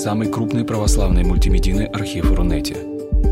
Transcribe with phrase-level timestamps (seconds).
[0.00, 2.74] самый крупный православный мультимедийный архив Рунете.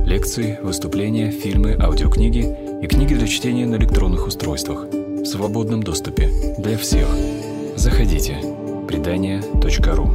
[0.04, 2.44] Лекции, выступления, фильмы, аудиокниги
[2.82, 7.08] и книги для чтения на электронных устройствах в свободном доступе для всех.
[7.74, 8.36] Заходите.
[8.86, 10.10] Предания.ру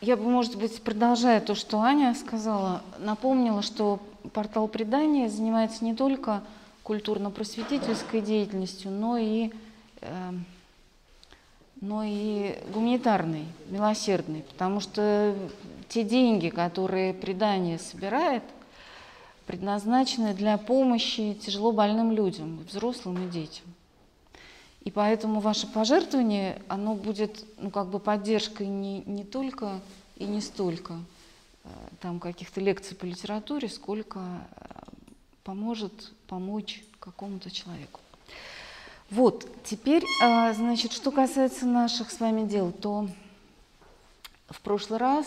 [0.00, 3.98] Я бы, может быть, продолжая то, что Аня сказала, напомнила, что
[4.32, 6.42] портал предания занимается не только
[6.82, 9.50] культурно-просветительской деятельностью, но и,
[10.00, 10.30] э,
[11.80, 15.34] но и гуманитарной, милосердной, потому что
[15.88, 18.42] те деньги, которые предание собирает,
[19.46, 23.66] предназначены для помощи тяжело больным людям, взрослым и детям.
[24.82, 29.80] И поэтому ваше пожертвование, оно будет ну, как бы поддержкой не, не только
[30.16, 30.94] и не столько
[32.00, 34.64] там каких-то лекций по литературе, сколько э,
[35.42, 38.00] поможет помочь какому-то человеку.
[39.10, 43.08] Вот, теперь, э, значит, что касается наших с вами дел, то
[44.48, 45.26] в прошлый раз,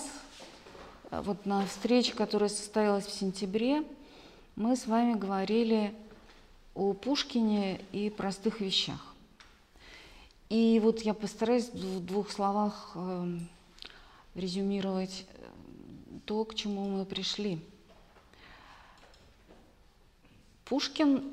[1.12, 3.84] вот на встрече, которая состоялась в сентябре,
[4.56, 5.94] мы с вами говорили
[6.76, 9.16] о Пушкине и простых вещах.
[10.50, 13.40] И вот я постараюсь в двух словах э,
[14.36, 15.37] резюмировать э,
[16.28, 17.58] то, к чему мы пришли.
[20.66, 21.24] Пушкин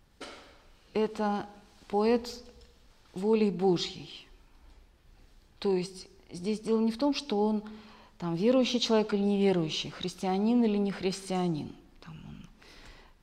[0.92, 1.46] –это
[1.88, 2.28] поэт
[3.14, 4.28] волей Божьей.
[5.58, 7.62] То есть здесь дело не в том, что он
[8.18, 11.74] там, верующий человек или неверующий, христианин или не христианин.
[12.04, 12.46] Там он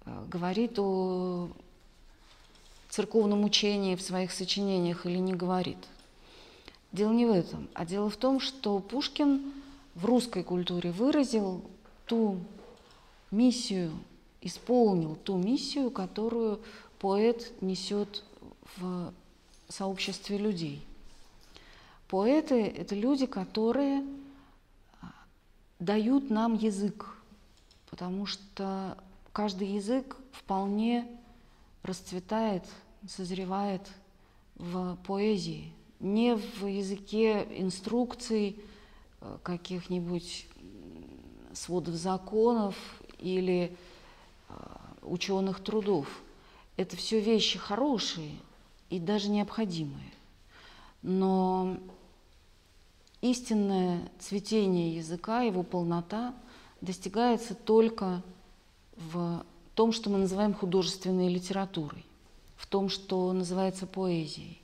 [0.06, 1.50] э, говорит о
[2.90, 5.78] церковном учении в своих сочинениях или не говорит.
[6.92, 9.59] Дело не в этом, а дело в том, что Пушкин
[10.00, 11.62] в русской культуре выразил
[12.06, 12.40] ту
[13.32, 13.92] миссию,
[14.42, 16.62] исполнил ту миссию, которую
[17.00, 18.24] поэт несет
[18.78, 19.14] в
[19.68, 20.82] сообществе людей.
[22.08, 24.04] Поэты– это люди, которые
[25.02, 25.08] а,
[25.80, 27.18] дают нам язык,
[27.90, 28.98] потому что
[29.34, 31.06] каждый язык вполне
[31.84, 32.64] расцветает,
[33.08, 33.82] созревает
[34.56, 38.60] в поэзии, не в языке инструкций,
[39.44, 40.48] каких-нибудь
[41.54, 42.76] сводов законов
[43.18, 43.76] или
[44.48, 44.54] э,
[45.02, 46.08] ученых трудов.
[46.78, 48.38] Это все вещи хорошие
[48.90, 50.14] и даже необходимые.
[51.02, 51.78] Но
[53.22, 56.34] истинное цветение языка, его полнота
[56.82, 58.22] достигается только
[58.96, 62.06] в том, что мы называем художественной литературой,
[62.56, 64.62] в том, что называется поэзией.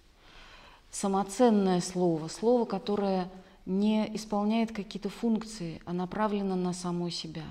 [0.91, 3.29] Самоценное слово, слово, которое
[3.65, 7.45] не исполняет какие-то функции, а направлено на само себя.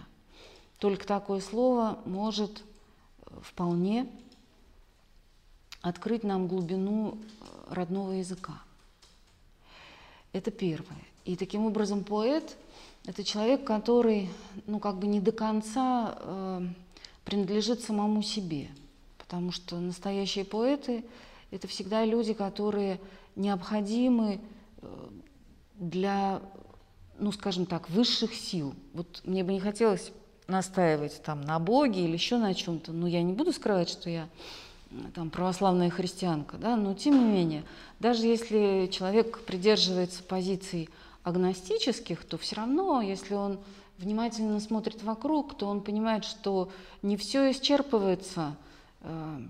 [0.79, 2.63] Только такое слово может
[3.27, 4.07] э, вполне
[5.81, 8.63] открыть нам глубину э, родного языка.
[10.33, 11.05] Это первое.
[11.25, 12.57] И таким образом поэт–
[13.07, 14.29] это человек, который
[14.67, 16.67] ну, как бы не до конца э,
[17.25, 18.69] принадлежит самому себе.
[19.19, 21.05] Потому что настоящие поэты–
[21.51, 23.01] это всегда люди, которые
[23.37, 24.41] необходимы
[24.83, 25.09] э,
[25.75, 26.41] для,
[27.19, 28.75] ну, скажем так, высших сил.
[28.93, 30.13] Вот мне бы не хотелось
[30.47, 34.29] настаивать там на Боге или еще на чем-то, но я не буду скрывать, что я
[35.15, 37.65] там православная христианка, да, но тем не менее,
[37.99, 40.89] даже если человек придерживается позиций
[41.23, 43.59] агностических, то все равно, если он
[43.99, 46.71] внимательно смотрит вокруг, то он понимает, что
[47.03, 48.57] не все исчерпывается
[49.01, 49.41] э,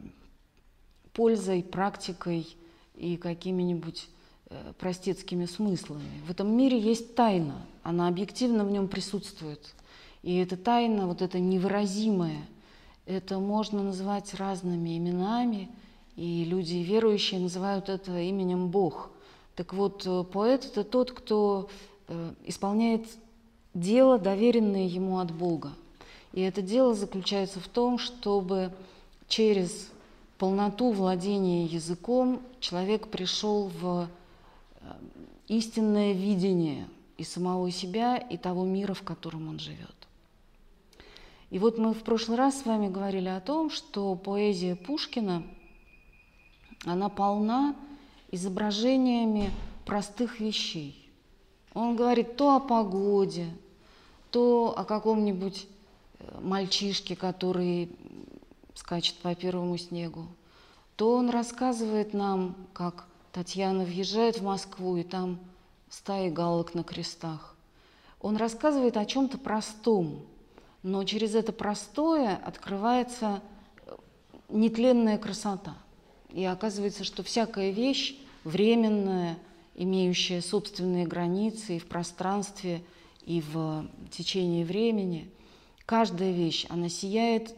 [1.13, 2.57] пользой, практикой
[2.95, 4.09] и какими-нибудь
[4.79, 6.23] простецкими смыслами.
[6.27, 9.75] В этом мире есть тайна, она объективно в нем присутствует.
[10.23, 12.47] И эта тайна, вот это невыразимое,
[13.07, 15.69] это можно называть разными именами,
[16.17, 19.11] и люди верующие называют это именем Бог.
[19.57, 21.69] Так вот, э, поэт– это тот, кто
[22.09, 23.07] э, исполняет
[23.75, 25.73] дело, доверенное ему от Бога.
[26.33, 28.73] И это дело заключается в том, чтобы
[29.29, 29.91] через
[30.39, 34.07] полноту владения языком человек пришел в э,
[35.49, 39.95] истинное видение и самого себя, и того мира, в котором он живет.
[41.51, 45.45] И вот мы в прошлый раз с вами говорили о том, что поэзия Пушкина,
[46.85, 47.77] она полна
[48.31, 49.51] изображениями
[49.87, 51.09] простых вещей.
[51.73, 53.47] Он говорит то о погоде,
[54.31, 55.67] то о каком-нибудь
[56.19, 57.91] э, мальчишке, который
[58.75, 60.27] скачет по первому снегу,
[60.97, 65.41] то он рассказывает нам, как Татьяна въезжает в Москву, и там
[65.91, 67.57] стаи галок на крестах.
[68.21, 70.25] Он рассказывает о чем-то простом,
[70.85, 73.43] но через это простое открывается
[74.49, 75.77] нетленная красота.
[76.31, 79.37] И оказывается, что всякая вещь временная,
[79.75, 82.85] имеющая собственные границы и в пространстве,
[83.27, 85.29] и в течение времени,
[85.87, 87.53] каждая вещь, она сияет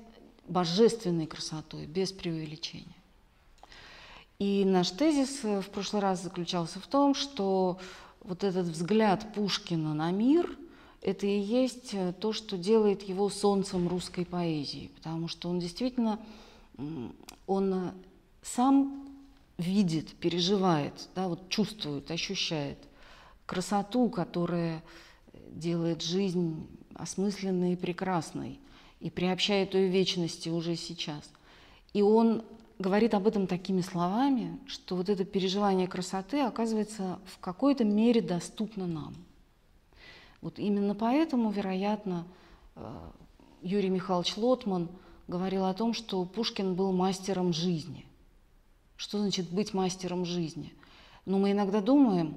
[0.49, 2.96] божественной красотой, без преувеличения.
[4.39, 7.79] И наш тезис в прошлый раз заключался в том, что
[8.21, 10.59] вот этот взгляд Пушкина на мир–
[11.07, 16.19] это и есть то, что делает его солнцем русской поэзии, потому что он действительно,
[17.47, 17.93] он
[18.43, 19.07] сам
[19.57, 22.79] видит, переживает, да, вот чувствует, ощущает
[23.47, 24.83] красоту, которая
[25.51, 28.59] делает жизнь осмысленной и прекрасной
[28.99, 31.23] и приобщает ее вечности уже сейчас.
[31.93, 32.43] И он
[32.79, 38.87] говорит об этом такими словами, что вот это переживание красоты оказывается в какой-то мере доступно
[38.87, 39.15] нам.
[40.43, 42.27] Вот именно поэтому, вероятно,
[42.75, 43.11] э,
[43.63, 44.89] Юрий Михайлович Лотман
[45.27, 48.05] говорил о том, что Пушкин был мастером жизни.
[48.97, 50.73] Что значит быть мастером жизни?
[51.25, 52.37] Ну, мы иногда думаем,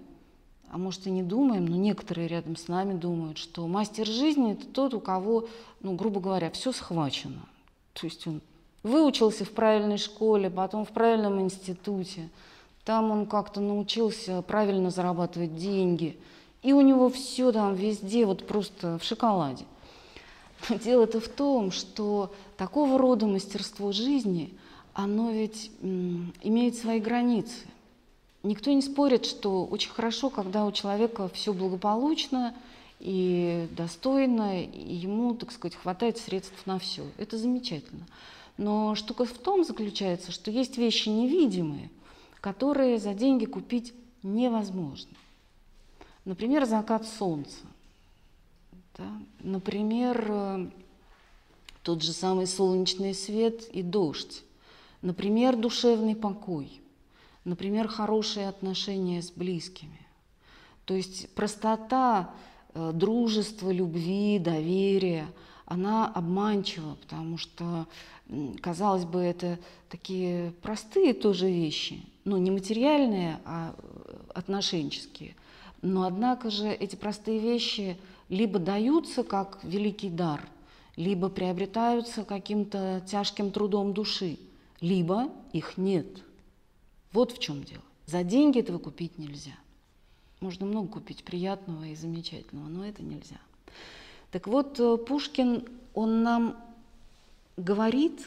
[0.72, 4.66] а может и не думаем, но некоторые рядом с нами думают, что мастер жизни– это
[4.66, 5.48] тот, у кого,
[5.82, 7.48] ну, грубо говоря, все схвачено.
[7.94, 8.42] То есть он
[8.84, 12.30] выучился в правильной школе, потом в правильном институте,
[12.86, 16.18] там он как-то научился правильно зарабатывать деньги,
[16.62, 19.66] и у него все там везде вот просто в шоколаде.
[20.70, 24.54] Но дело-то в том, что такого рода мастерство жизни,
[24.94, 27.56] оно ведь имеет свои границы–
[28.42, 32.56] Никто не спорит, что очень хорошо, когда у человека все благополучно
[33.00, 37.04] и достойно, и ему, так сказать, хватает средств на все.
[37.18, 38.06] Это замечательно.
[38.60, 41.90] Но штука в том заключается, что есть вещи невидимые,
[42.42, 45.16] которые за деньги купить невозможно.
[46.26, 47.62] Например, закат солнца.
[48.98, 49.08] Да?
[49.40, 50.70] Например, э,
[51.84, 54.44] тот же самый солнечный свет и дождь.
[55.02, 56.82] Например, душевный покой–
[57.50, 60.06] Например, хорошие отношения с близкими.
[60.86, 62.34] То есть простота
[62.74, 65.28] э, дружества, любви, доверия,
[65.70, 67.88] она обманчива, потому что,
[68.62, 69.58] казалось бы, это
[69.90, 75.36] такие простые тоже вещи, ну, не материальные, а э, отношенческие.
[75.82, 80.46] Но, однако же, эти простые вещи либо даются как великий дар,
[80.98, 84.38] либо приобретаются каким-то тяжким трудом души,
[84.82, 86.08] либо их нет–
[87.12, 87.82] вот в чем дело.
[88.06, 89.56] За деньги этого купить нельзя.
[90.40, 93.40] Можно много купить приятного и замечательного, но это нельзя.
[94.32, 96.56] Так вот, э, Пушкин, он нам
[97.58, 98.26] говорит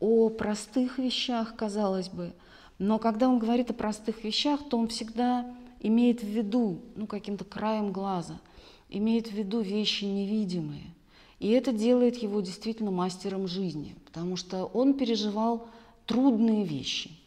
[0.00, 2.32] о простых вещах, казалось бы,
[2.78, 5.46] но когда он говорит о простых вещах, то он всегда
[5.80, 8.40] имеет в виду, ну, каким-то краем глаза,
[8.88, 10.94] имеет в виду вещи невидимые.
[11.40, 15.68] И это делает его действительно мастером жизни, потому что он переживал
[16.06, 17.10] трудные вещи–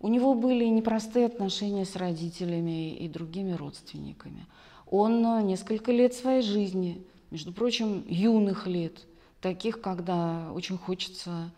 [0.00, 4.46] у него были непростые отношения с родителями и другими родственниками.
[4.90, 9.06] Он э, несколько лет своей жизни, между прочим, юных лет,
[9.40, 11.50] таких, когда очень хочется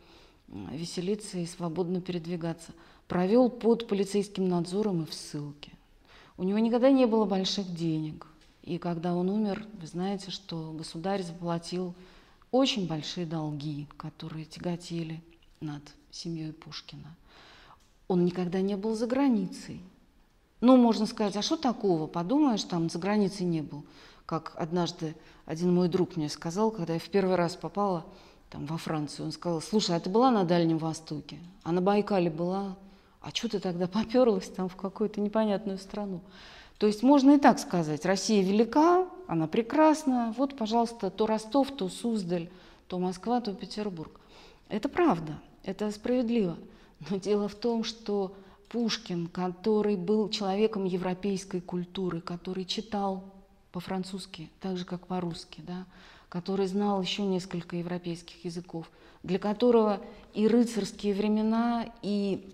[0.49, 2.73] веселиться и свободно передвигаться,
[3.07, 5.73] провел под полицейским надзором и в ссылке.
[6.37, 8.27] У него никогда не было больших денег.
[8.63, 11.95] И когда он умер, вы знаете, что государь заплатил
[12.51, 15.23] очень большие долги, которые тяготели
[15.61, 17.17] над семьей Пушкина
[18.09, 19.81] он никогда не был за границей.
[20.61, 22.07] Ну, можно сказать, а что такого?
[22.07, 23.85] Подумаешь, там за границей не был.
[24.29, 25.17] Как однажды
[25.47, 28.05] один мой друг мне сказал, когда я в первый раз попала
[28.51, 31.39] там, во Францию, он сказал, слушай, а ты была на Дальнем Востоке?
[31.63, 32.77] А на Байкале была?
[33.23, 36.21] А что ты тогда поперлась там в какую-то непонятную страну?
[36.77, 41.89] То есть можно и так сказать, Россия велика, она прекрасна, вот, пожалуйста, то Ростов, то
[41.89, 42.51] Суздаль,
[42.87, 44.21] то Москва, то Петербург.
[44.69, 46.59] Это правда, это справедливо.
[47.09, 48.35] Но дело в том, что
[48.69, 53.25] Пушкин, который был человеком европейской культуры, который читал
[53.79, 55.87] по-французски, так же, как по-русски, да,
[56.29, 58.91] который знал еще несколько европейских языков,
[59.23, 60.01] для которого
[60.35, 62.53] и рыцарские времена, и,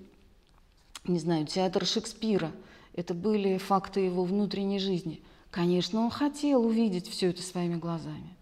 [1.04, 2.52] не знаю, театр Шекспира–
[2.94, 5.22] это были факты его внутренней жизни.
[5.50, 8.36] Конечно, он хотел увидеть все это своими глазами,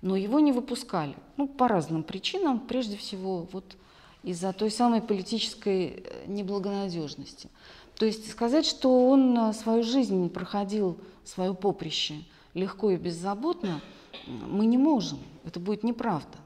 [0.00, 3.76] но его не выпускали, ну, по разным причинам, прежде всего, вот
[4.22, 7.50] из-за той самой политической э, неблагонадежности.
[8.02, 13.80] То есть сказать, что он э, свою жизнь проходил, свое поприще легко и беззаботно,
[14.26, 15.20] мы не можем.
[15.44, 16.36] Это будет неправда.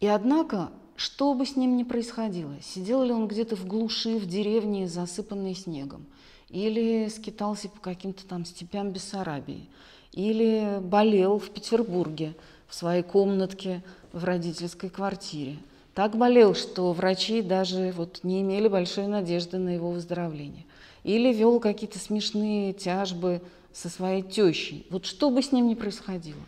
[0.00, 4.26] И однако, что бы с ним ни происходило, сидел ли он где-то в глуши, в
[4.26, 6.04] деревне, засыпанной снегом,
[6.50, 9.66] или скитался по каким-то там степям Бессарабии,
[10.12, 12.36] или болел в Петербурге
[12.68, 15.56] в своей комнатке в родительской квартире–
[16.00, 20.64] так болел, что врачи даже вот не имели большой надежды на его выздоровление.
[21.04, 23.42] Или вел какие-то смешные тяжбы
[23.74, 24.86] со своей тещей.
[24.88, 26.40] Вот что бы с ним ни происходило,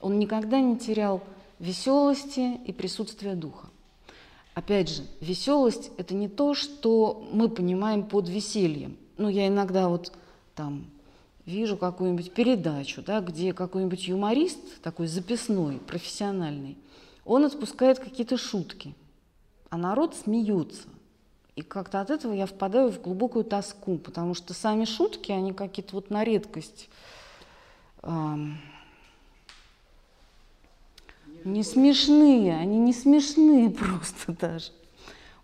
[0.00, 1.22] он никогда не терял
[1.60, 3.68] веселости и присутствия духа.
[4.54, 8.96] Опять же, веселость– это не то, что мы понимаем под весельем.
[9.18, 10.10] Ну, я иногда вот
[10.56, 10.84] там
[11.44, 16.76] вижу какую-нибудь передачу, да, где какой-нибудь юморист, такой записной, профессиональный,
[17.26, 18.94] он отпускает какие-то шутки,
[19.68, 20.88] а народ смеется.
[21.56, 25.96] И как-то от этого я впадаю в глубокую тоску, потому что сами шутки, они какие-то
[25.96, 26.88] вот на редкость
[28.02, 28.58] эм,
[31.44, 34.72] не смешные, они не смешные просто даже.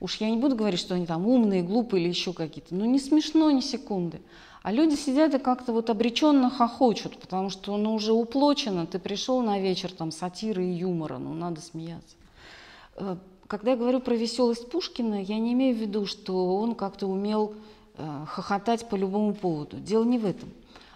[0.01, 2.99] Уж я не буду говорить, что они там умные, глупые или еще какие-то, но не
[2.99, 4.21] смешно ни секунды.
[4.63, 9.43] А люди сидят и как-то вот обреченно хохочут, потому что ну, уже уплочено, ты пришел
[9.43, 12.17] на вечер там сатиры и юмора, ну надо смеяться.
[12.97, 13.17] Э,
[13.49, 17.55] когда я говорю про веселость Пушкина, я не имею в виду, что он как-то умел
[17.97, 19.79] э, хохотать по любому поводу.
[19.79, 20.49] Дело не в этом.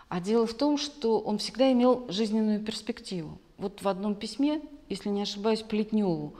[0.08, 3.38] А дело в том, что он всегда имел жизненную перспективу.
[3.58, 6.34] Вот в одном письме, если не ошибаюсь, Плетневу,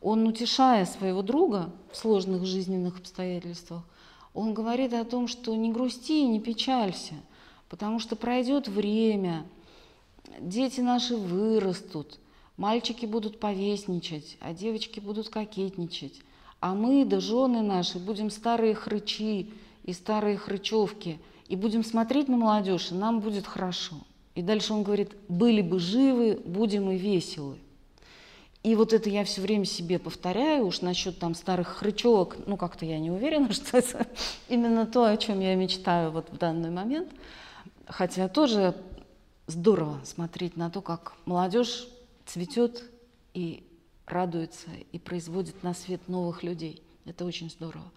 [0.00, 3.84] он, утешая своего друга в сложных жизненных обстоятельствах,
[4.34, 7.14] он говорит о том, что не грусти и не печалься,
[7.68, 9.44] потому что пройдет время,
[10.40, 12.18] дети наши вырастут,
[12.56, 16.20] мальчики будут повесничать, а девочки будут кокетничать,
[16.60, 19.50] а мы да жены наши будем старые хрычи
[19.84, 23.96] и старые хрычевки, и будем смотреть на молодежь, и нам будет хорошо.
[24.34, 27.58] И дальше он говорит, были бы живы, будем и веселы.
[28.62, 32.86] И вот это я все время себе повторяю, уж насчет там старых хрычевок, ну как-то
[32.86, 34.06] я не уверена, что это
[34.48, 37.10] именно то, о чем я мечтаю вот в данный момент.
[37.86, 38.76] Хотя тоже
[39.48, 41.88] здорово смотреть на то, как молодежь
[42.24, 42.84] цветет
[43.34, 43.64] и
[44.06, 46.82] радуется, и производит на свет новых людей.
[47.04, 47.90] Это очень здорово.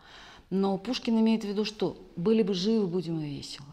[0.49, 3.67] Но Пушкин имеет в виду, что были бы живы, будем и весело.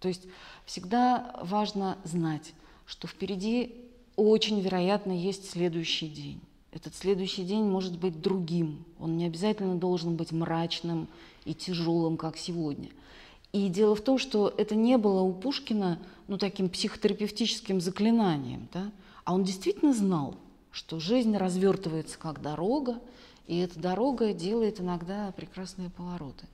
[0.00, 0.26] То есть
[0.64, 2.54] всегда важно знать,
[2.86, 3.76] что впереди
[4.16, 6.40] очень вероятно есть следующий день.
[6.72, 8.84] Этот следующий день может быть другим.
[8.98, 11.06] Он не обязательно должен быть мрачным
[11.44, 12.88] и тяжелым, как сегодня.
[13.52, 18.90] И дело в том, что это не было у Пушкина ну, таким психотерапевтическим заклинанием, да?
[19.24, 20.36] а он действительно знал,
[20.70, 22.98] что жизнь развертывается как дорога,
[23.46, 26.46] и эта дорога делает иногда прекрасные повороты.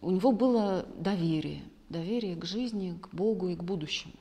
[0.00, 4.14] У него было доверие, доверие к жизни, к Богу и к будущему.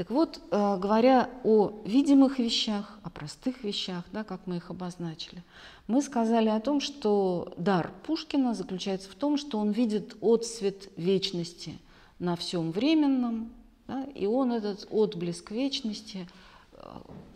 [0.00, 5.42] Так вот, э, говоря о видимых вещах, о простых вещах, да, как мы их обозначили,
[5.88, 11.78] мы сказали о том, что дар Пушкина заключается в том, что он видит отсвет вечности
[12.18, 13.50] на всем временном,
[13.88, 16.26] да, и он этот отблеск вечности
[16.72, 16.78] э,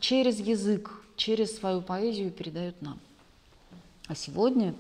[0.00, 2.98] через язык, через свою поэзию передает нам.
[4.06, 4.74] А сегодня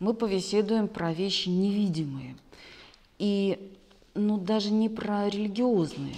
[0.00, 2.36] мы повеседуем про вещи невидимые.
[3.20, 3.72] И
[4.14, 6.16] ну, даже не про религиозные,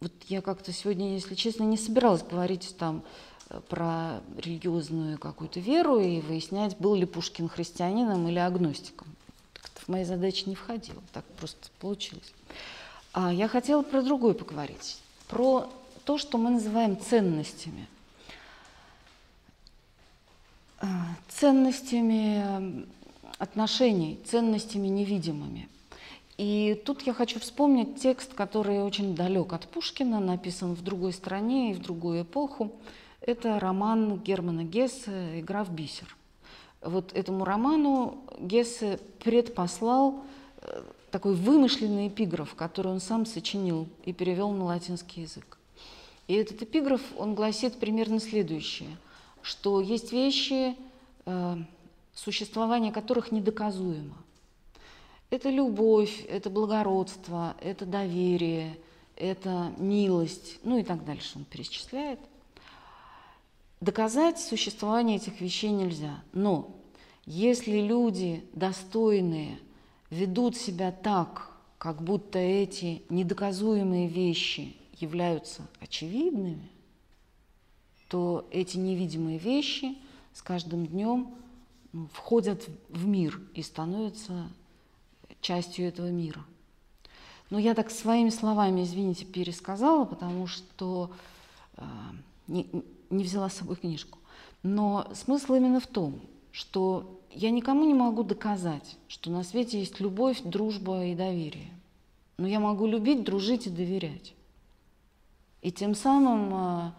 [0.00, 3.02] вот я как-то сегодня, если честно, не собиралась говорить там
[3.48, 9.06] э, про религиозную какую-то веру и выяснять, был ли Пушкин христианином или агностиком.
[9.54, 12.32] Это в мои задачи не входило, так просто получилось.
[13.12, 14.98] А я хотела про другое поговорить,
[15.28, 15.70] про
[16.04, 17.88] то, что мы называем ценностями.
[20.82, 20.86] Э,
[21.30, 22.86] ценностями
[23.38, 25.70] отношений, ценностями невидимыми–
[26.38, 31.70] и тут я хочу вспомнить текст, который очень далек от Пушкина, написан в другой стране
[31.70, 32.72] и в другую эпоху.
[33.22, 36.14] Это роман Германа Гессе «Игра в бисер».
[36.82, 40.24] Вот этому роману Гессе предпослал
[40.60, 45.56] э, такой вымышленный эпиграф, который он сам сочинил и перевел на латинский язык.
[46.28, 48.94] И этот эпиграф, он гласит примерно следующее,
[49.40, 50.76] что есть вещи,
[51.24, 51.56] э,
[52.14, 54.16] существование которых недоказуемо.
[55.30, 58.78] Это любовь, это благородство, это доверие,
[59.16, 62.20] это милость, ну и так дальше он перечисляет.
[63.80, 66.22] Доказать существование этих вещей нельзя.
[66.32, 66.76] Но
[67.24, 69.58] если люди достойные
[70.10, 76.70] ведут себя так, как будто эти недоказуемые вещи являются очевидными,
[78.08, 79.98] то эти невидимые вещи
[80.32, 81.34] с каждым днем
[81.92, 84.48] ну, входят в мир и становятся
[85.46, 86.44] частью этого мира.
[87.50, 91.12] Но я так своими словами, извините, пересказала, потому что
[91.76, 91.84] э,
[92.48, 92.66] не,
[93.10, 94.18] не взяла с собой книжку.
[94.62, 100.00] Но смысл именно в том, что я никому не могу доказать, что на свете есть
[100.00, 101.70] любовь, дружба и доверие.
[102.38, 104.34] Но я могу любить, дружить и доверять.
[105.62, 106.92] И тем самым э,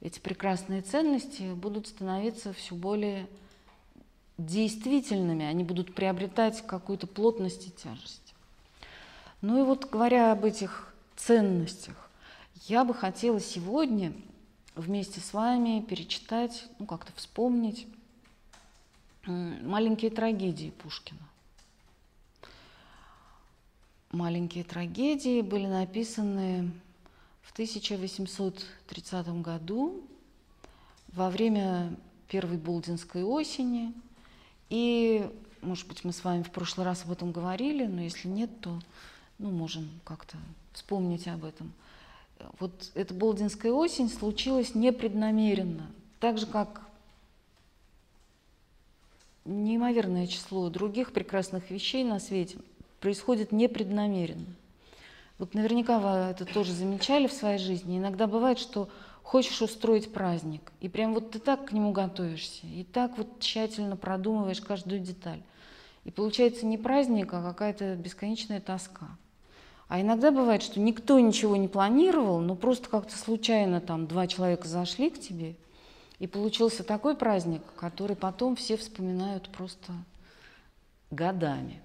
[0.00, 3.28] эти прекрасные ценности будут становиться все более
[4.46, 8.34] действительными, они будут приобретать какую-то плотность и тяжесть.
[9.40, 12.10] Ну и вот говоря об этих ценностях,
[12.66, 14.12] я бы хотела сегодня
[14.74, 17.86] вместе с вами перечитать, ну как-то вспомнить
[19.26, 21.20] маленькие трагедии Пушкина.
[24.10, 26.70] Маленькие трагедии были написаны
[27.40, 30.06] в 1830 году
[31.08, 31.96] во время
[32.28, 33.94] первой Болдинской осени.
[34.72, 38.48] И, может быть, мы с вами в прошлый раз об этом говорили, но если нет,
[38.62, 38.80] то
[39.38, 40.38] ну, можем как-то
[40.72, 41.74] вспомнить об этом.
[42.58, 46.80] Вот эта Болдинская осень случилась непреднамеренно, так же, как
[49.44, 52.56] неимоверное число других прекрасных вещей на свете
[52.98, 54.46] происходит непреднамеренно.
[55.36, 57.98] Вот наверняка вы это тоже замечали в своей жизни.
[57.98, 58.88] Иногда бывает, что
[59.22, 63.96] хочешь устроить праздник, и прям вот ты так к нему готовишься, и так вот тщательно
[63.96, 65.42] продумываешь каждую деталь.
[66.04, 69.06] И получается не праздник, а какая-то бесконечная тоска.
[69.88, 74.66] А иногда бывает, что никто ничего не планировал, но просто как-то случайно там два человека
[74.66, 75.54] зашли к тебе,
[76.18, 79.92] и получился такой праздник, который потом все вспоминают просто
[81.10, 81.80] годами.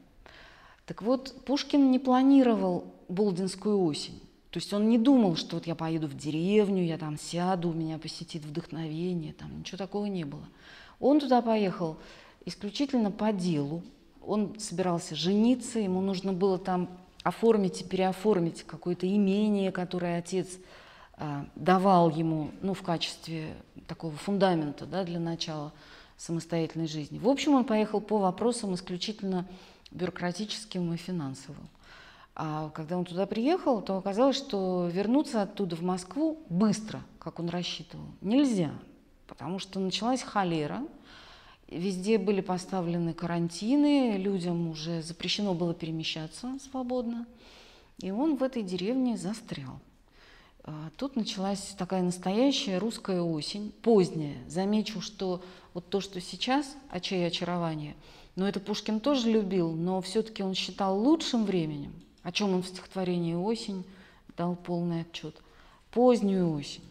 [0.85, 4.21] Так вот, Пушкин не планировал Болдинскую осень.
[4.51, 7.97] То есть он не думал, что вот я поеду в деревню, я там сяду, меня
[7.97, 10.47] посетит вдохновение, там ничего такого не было.
[10.99, 11.97] Он туда поехал
[12.45, 13.83] исключительно по делу.
[14.25, 16.89] Он собирался жениться, ему нужно было там
[17.23, 20.47] оформить и переоформить какое-то имение, которое отец
[21.17, 23.53] э, давал ему ну, в качестве
[23.85, 25.73] такого фундамента да, для начала
[26.17, 27.19] самостоятельной жизни.
[27.19, 29.45] В общем, он поехал по вопросам исключительно
[29.91, 31.67] бюрократическим и финансовым.
[32.39, 37.49] А когда он туда приехал, то оказалось, что вернуться оттуда в Москву быстро, как он
[37.49, 38.69] рассчитывал, нельзя,
[39.25, 40.83] потому что началась холера,
[41.67, 47.25] везде были поставлены карантины, людям уже запрещено было перемещаться свободно,
[48.03, 49.79] и он в этой деревне застрял.
[50.63, 54.37] А тут началась такая настоящая русская осень, поздняя.
[54.47, 55.41] Замечу, что
[55.73, 57.95] вот то, что сейчас, очей очарование,
[58.35, 61.93] но это Пушкин тоже любил, но все-таки он считал лучшим временем–
[62.27, 63.85] о чем он в стихотворении «Осень»
[64.35, 65.41] дал полный отчет.
[65.91, 66.83] Позднюю осень,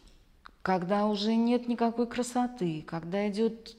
[0.63, 3.77] когда уже нет никакой красоты, когда идет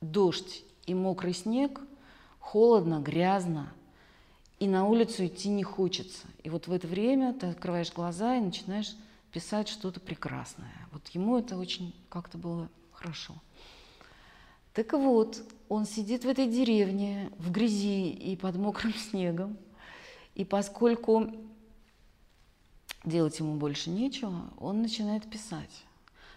[0.00, 1.80] дождь и мокрый снег,
[2.38, 3.72] холодно, грязно,
[4.60, 6.28] и на улицу идти не хочется.
[6.44, 8.94] И вот в это время ты открываешь глаза и начинаешь
[9.32, 10.86] писать что-то прекрасное.
[10.92, 13.34] Вот ему это очень как-то было хорошо.
[14.72, 19.56] Так вот, он сидит в этой деревне, в грязи и под мокрым снегом,
[20.36, 21.32] и поскольку
[23.04, 25.84] делать ему больше нечего, он начинает писать.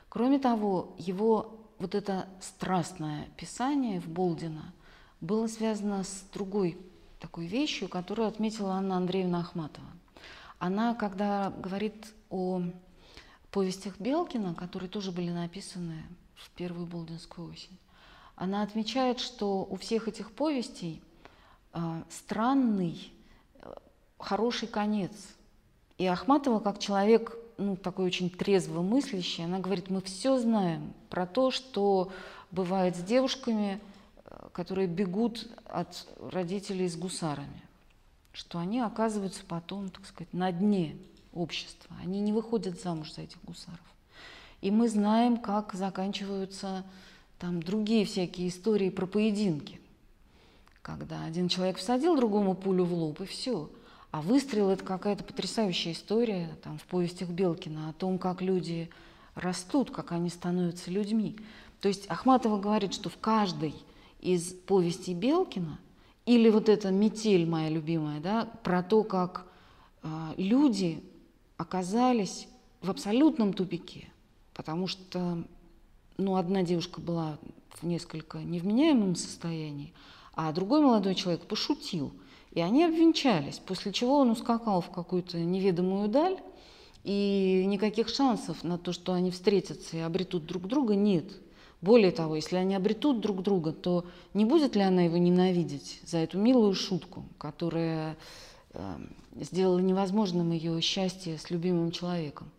[0.07, 4.73] Кроме того, его вот это страстное писание в Болдина
[5.19, 6.77] было связано с другой
[7.19, 9.87] такой вещью, которую отметила Анна Андреевна Ахматова.
[10.59, 12.61] Она, когда говорит о
[13.51, 17.77] повестях Белкина, которые тоже были написаны в первую Болдинскую осень,
[18.37, 21.03] она отмечает, что у всех этих повестей
[21.73, 23.11] э, странный
[24.19, 25.11] хороший конец.
[25.97, 31.25] И Ахматова, как человек, ну, такой очень трезво мыслящий, она говорит, мы все знаем про
[31.25, 32.11] то, что
[32.51, 33.79] бывает с девушками,
[34.25, 37.61] э, которые бегут от родителей с гусарами,
[38.31, 40.95] что они оказываются потом, так сказать, на дне
[41.33, 43.79] общества, они не выходят замуж за этих гусаров.
[44.61, 46.83] И мы знаем, как заканчиваются
[47.39, 49.79] там другие всякие истории про поединки,
[50.81, 53.69] когда один человек всадил другому пулю в лоб, и все–
[54.11, 58.89] а выстрел– это какая-то потрясающая история там, в повестях Белкина о том, как люди
[59.35, 61.37] растут, как они становятся людьми.
[61.79, 63.75] То есть Ахматова говорит, что в каждой
[64.19, 65.79] из повестей Белкина
[66.25, 69.45] или вот эта «Метель» моя любимая, да, про то, как
[70.01, 71.03] э, люди
[71.57, 72.47] оказались
[72.81, 74.09] в абсолютном тупике,
[74.53, 75.43] потому что
[76.17, 77.37] ну, одна девушка была
[77.75, 79.93] в несколько невменяемом состоянии,
[80.33, 82.11] а другой молодой человек пошутил–
[82.59, 86.37] и они обвенчались, после чего он ускакал в какую-то неведомую даль,
[87.05, 91.31] и никаких шансов на то, что они встретятся и обретут друг друга, нет.
[91.81, 96.17] Более того, если они обретут друг друга, то не будет ли она его ненавидеть за
[96.17, 98.17] эту милую шутку, которая
[98.73, 98.97] э,
[99.35, 102.51] сделала невозможным ее счастье с любимым человеком?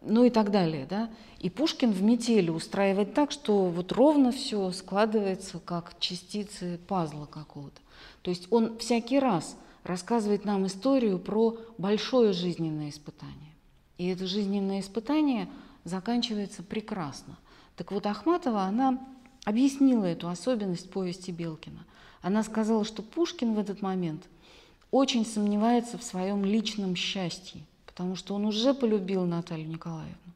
[0.00, 0.84] Ну и так далее.
[0.90, 1.10] Да?
[1.38, 7.80] И Пушкин в метели устраивает так, что вот ровно все складывается как частицы пазла какого-то.
[8.22, 13.52] То есть он всякий раз рассказывает нам историю про большое жизненное испытание.
[13.96, 15.48] И это жизненное испытание
[15.84, 17.38] заканчивается прекрасно.
[17.76, 18.98] Так вот, Ахматова, она
[19.44, 21.84] объяснила эту особенность повести Белкина.
[22.20, 24.28] Она сказала, что Пушкин в этот момент
[24.90, 30.32] очень сомневается в своем личном счастье, потому что он уже полюбил Наталью Николаевну,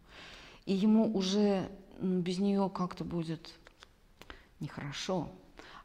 [0.66, 1.68] и ему уже
[2.00, 3.52] без нее как-то будет
[4.60, 5.28] нехорошо.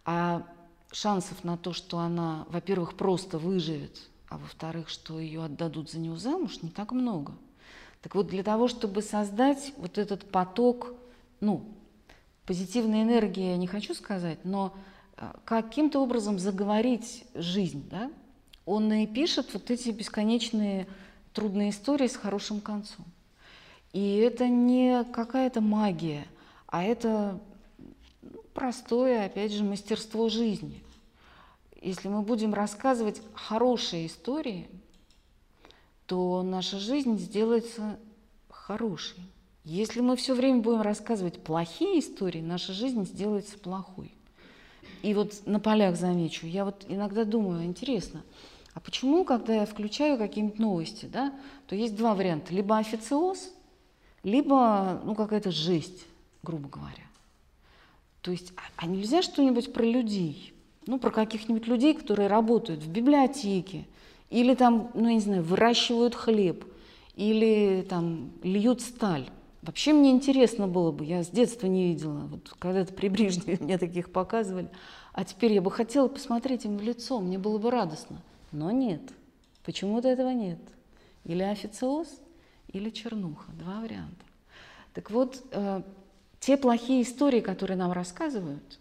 [0.05, 0.45] А
[0.91, 6.15] шансов на то, что она, во-первых, просто выживет, а во-вторых, что ее отдадут за него
[6.17, 7.34] замуж, не так много.
[8.02, 10.93] Так вот, для того, чтобы создать вот этот поток,
[11.39, 11.65] ну,
[12.45, 14.73] позитивной энергии, я не хочу сказать, но
[15.17, 18.10] э, каким-то образом заговорить жизнь, да,
[18.65, 20.88] он и пишет вот эти бесконечные
[21.34, 23.06] трудные истории с хорошим концом.
[23.93, 26.28] И это не какая-то магия,
[26.67, 27.39] а это
[28.57, 30.83] простое, опять же, мастерство жизни.
[31.79, 34.67] Если мы будем рассказывать хорошие истории,
[36.07, 37.99] то наша жизнь сделается
[38.49, 39.19] хорошей.
[39.63, 44.11] Если мы все время будем рассказывать плохие истории, наша жизнь сделается плохой.
[45.03, 48.23] И вот на полях замечу, я вот иногда думаю, интересно,
[48.73, 51.31] а почему, когда я включаю какие-нибудь новости, да,
[51.67, 53.51] то есть два варианта, либо официоз,
[54.23, 56.07] либо ну, какая-то жесть,
[56.41, 57.06] грубо говоря.
[58.27, 60.53] То есть, а, а нельзя что-нибудь про людей?
[60.85, 63.87] Ну, про каких-нибудь людей, которые работают в библиотеке,
[64.29, 66.65] или там, ну, я не знаю, выращивают хлеб,
[67.15, 69.29] или там льют сталь.
[69.61, 73.77] Вообще мне интересно было бы, я с детства не видела, вот когда-то при Брежневе мне
[73.77, 74.67] таких показывали,
[75.13, 78.21] а теперь я бы хотела посмотреть им в лицо, мне было бы радостно.
[78.51, 79.03] Но нет,
[79.63, 80.59] почему-то этого нет.
[81.23, 82.09] Или официоз,
[82.73, 84.25] или чернуха, два варианта.
[84.93, 85.81] Так вот, э,
[86.39, 88.80] те плохие истории, которые нам рассказывают,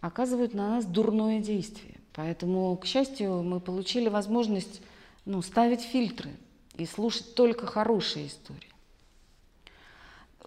[0.00, 1.94] оказывают на нас дурное действие.
[2.12, 4.82] Поэтому, к счастью, мы получили возможность
[5.24, 6.30] ну, ставить фильтры
[6.76, 8.72] и слушать только хорошие истории.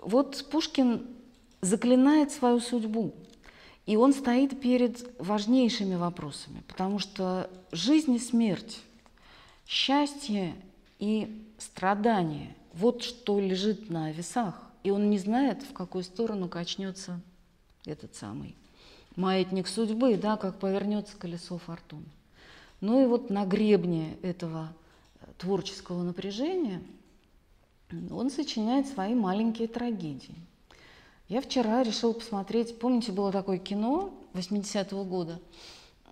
[0.01, 1.07] Вот Пушкин
[1.61, 3.13] заклинает свою судьбу,
[3.85, 8.79] и он стоит перед важнейшими вопросами, потому что жизнь и смерть,
[9.65, 10.55] счастье
[10.99, 17.19] и страдание– вот что лежит на весах и он не знает, в какую сторону качнется
[17.85, 18.55] этот самый
[19.17, 22.05] маятник судьбы, да, как повернется колесо фортуны.
[22.79, 24.71] Ну и вот на гребне этого
[25.37, 26.81] творческого напряжения
[28.11, 30.35] он сочиняет свои маленькие трагедии.
[31.27, 35.41] Я вчера решила посмотреть, помните, было такое кино 80-го года,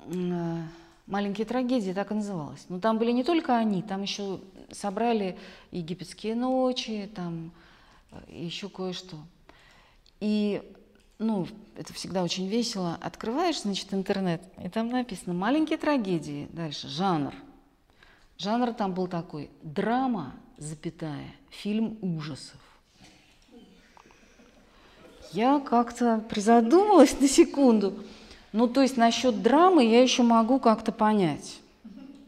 [0.08, 0.62] э,
[1.08, 2.66] «Маленькие трагедии», так и называлось.
[2.68, 4.40] Но там были не только они, там еще
[4.72, 5.38] собрали
[5.72, 7.52] египетские ночи, там
[8.28, 9.18] еще кое-что.
[10.20, 10.62] И,
[11.20, 12.98] ну, это всегда очень весело.
[13.02, 16.48] Открываешь, значит, интернет, и там написано «Маленькие трагедии».
[16.52, 17.34] Дальше «Жанр».
[18.38, 22.60] Жанр там был такой «Драма, запятая, фильм ужасов».
[25.32, 28.04] Я как-то призадумалась на секунду.
[28.54, 31.60] Ну, то есть насчет драмы я еще могу как-то понять.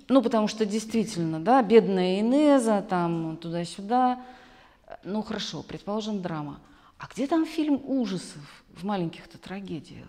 [0.09, 4.21] Ну, потому что действительно, да, бедная Инеза, там, туда-сюда–
[5.07, 6.59] ну хорошо, предположим, драма.
[6.97, 10.07] А где там фильм ужасов в маленьких-то трагедиях?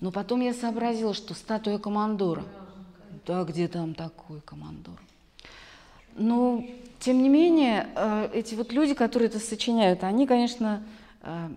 [0.00, 2.44] Но потом я сообразила, что статуя командора.
[3.26, 5.00] Да, где там такой командор?
[6.16, 6.64] Но,
[7.00, 10.82] тем не менее, э, эти вот люди, которые это сочиняют, они, конечно,
[11.22, 11.48] э,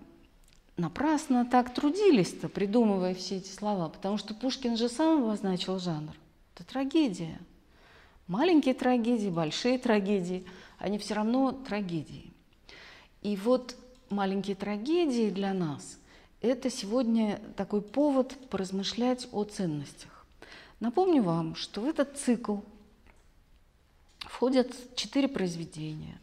[0.76, 6.14] напрасно так трудились-то, придумывая все эти слова, потому что Пушкин же сам обозначил жанр.
[6.54, 7.38] Это трагедия.
[8.28, 10.46] Маленькие трагедии, большие трагедии–
[10.78, 12.32] они все равно трагедии.
[13.22, 13.76] И вот
[14.10, 15.98] маленькие трагедии для нас–
[16.40, 20.26] это сегодня такой повод поразмышлять о ценностях.
[20.78, 22.58] Напомню вам, что в этот цикл
[24.20, 26.18] входят четыре произведения.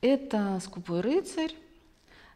[0.00, 1.54] Это «Скупой рыцарь»,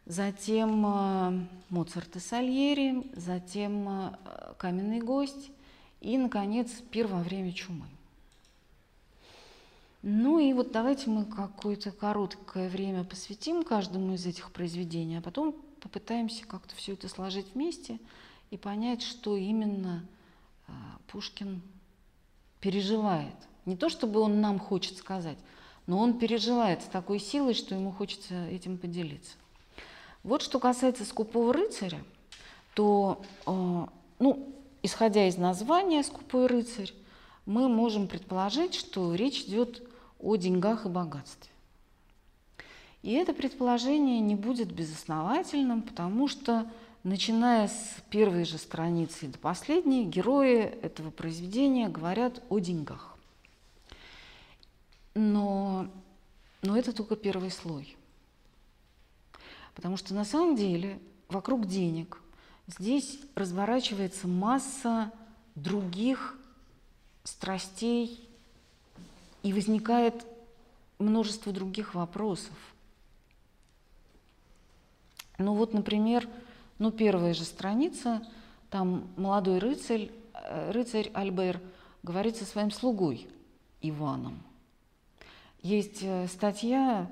[0.05, 5.51] затем э, Моцарт и Сальери, затем э, «Каменный гость»
[5.99, 7.85] и, наконец, «Пир во время чумы».
[10.03, 15.55] Ну и вот давайте мы какое-то короткое время посвятим каждому из этих произведений, а потом
[15.79, 17.99] попытаемся как-то все это сложить вместе
[18.49, 20.03] и понять, что именно
[20.67, 20.71] а,
[21.07, 21.61] Пушкин
[22.59, 23.35] переживает.
[23.67, 25.37] Не то, чтобы он нам хочет сказать,
[25.85, 29.33] но он переживает с такой силой, что ему хочется этим поделиться.
[30.23, 32.03] Вот что касается «Скупого рыцаря»,
[32.73, 33.87] то, а,
[34.17, 36.91] ну, исходя из названия «Скупой рыцарь»,
[37.45, 39.90] мы можем предположить, что речь идет
[40.21, 41.51] о деньгах и богатстве.
[43.01, 46.69] И это предположение не будет безосновательным, потому что,
[47.03, 53.17] начиная с первой же страницы до последней, герои этого произведения говорят о деньгах.
[55.15, 55.87] Но,
[56.61, 57.97] но это только первый слой.
[59.75, 62.19] Потому что на самом деле вокруг денег.
[62.67, 65.11] Здесь разворачивается масса
[65.55, 66.37] других
[67.23, 68.29] страстей
[69.43, 70.25] и возникает
[70.99, 72.53] множество других вопросов.
[75.37, 76.27] Ну вот, например,
[76.77, 78.21] ну первая же страница,
[78.69, 81.59] там молодой рыцарь, э, рыцарь Альбер
[82.03, 83.27] говорит со своим слугой
[83.81, 84.41] Иваном.
[85.61, 87.09] Есть э, статья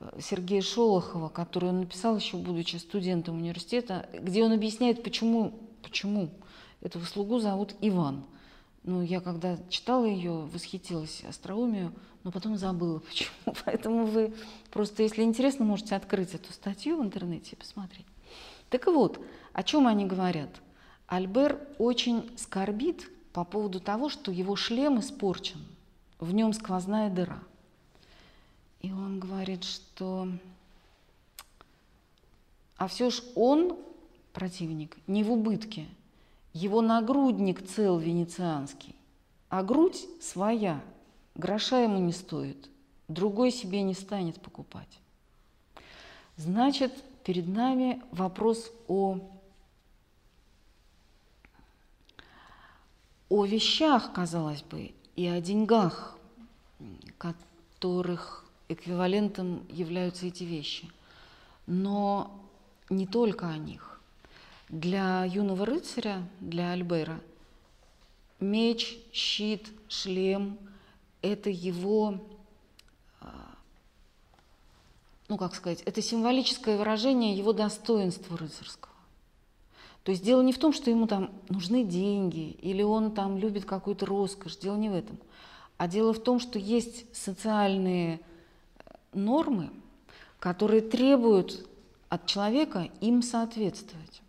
[0.00, 6.30] э, Сергея Шолохова, которую он написал еще будучи студентом университета, где он объясняет, почему, почему
[6.80, 8.24] этого слугу зовут Иван.
[8.84, 11.92] Ну, я когда читала ее, восхитилась остроумию,
[12.24, 13.54] но потом забыла, почему.
[13.64, 14.34] Поэтому вы
[14.70, 18.06] просто, если интересно, можете открыть эту статью в интернете и посмотреть.
[18.70, 20.50] Так вот, о чем они говорят?
[21.06, 25.60] Альбер очень скорбит по поводу того, что его шлем испорчен,
[26.18, 27.40] в нем сквозная дыра.
[28.80, 30.28] И он говорит, что
[32.76, 33.78] а все ж он,
[34.32, 35.86] противник, не в убытке–
[36.52, 38.94] его нагрудник цел венецианский,
[39.48, 40.82] а грудь своя,
[41.34, 42.68] гроша ему не стоит,
[43.08, 44.98] другой себе не станет покупать.
[46.36, 46.92] Значит,
[47.24, 49.18] перед нами вопрос о,
[53.28, 56.16] о вещах, казалось бы, и о деньгах,
[57.18, 60.90] которых эквивалентом являются эти вещи.
[61.66, 62.40] Но
[62.90, 63.91] не только о них.
[64.72, 67.20] Для юного рыцаря, для Альбера,
[68.40, 70.58] меч, щит, шлем–
[71.22, 72.20] это его,
[73.20, 73.54] а,
[75.28, 78.92] ну как сказать, это символическое выражение его достоинства рыцарского.
[80.04, 83.64] То есть дело не в том, что ему там нужны деньги или он там любит
[83.64, 85.18] какую-то роскошь, дело не в этом.
[85.76, 89.70] А дело в том, что есть социальные э, нормы,
[90.40, 91.68] которые требуют
[92.08, 94.22] от человека им соответствовать.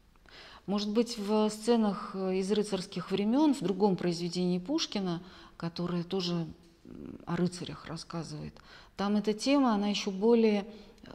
[0.66, 5.22] Может быть, в сценах э, из рыцарских времен, в другом произведении Пушкина,
[5.58, 6.48] которое тоже
[7.26, 8.54] о рыцарях рассказывает,
[8.96, 10.66] там эта тема, она еще более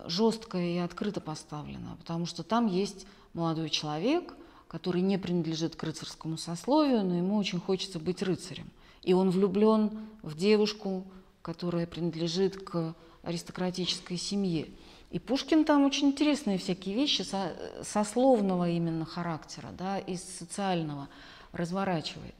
[0.06, 4.34] жесткая и открыто поставлена, потому что там есть молодой человек,
[4.66, 8.68] который не принадлежит к рыцарскому сословию, но ему очень хочется быть рыцарем.
[9.02, 11.04] И он влюблен в девушку,
[11.40, 14.68] которая принадлежит к аристократической семье.
[15.10, 21.08] И Пушкин там очень интересные всякие вещи со, сословного именно характера, да, из социального
[21.52, 22.34] разворачивает.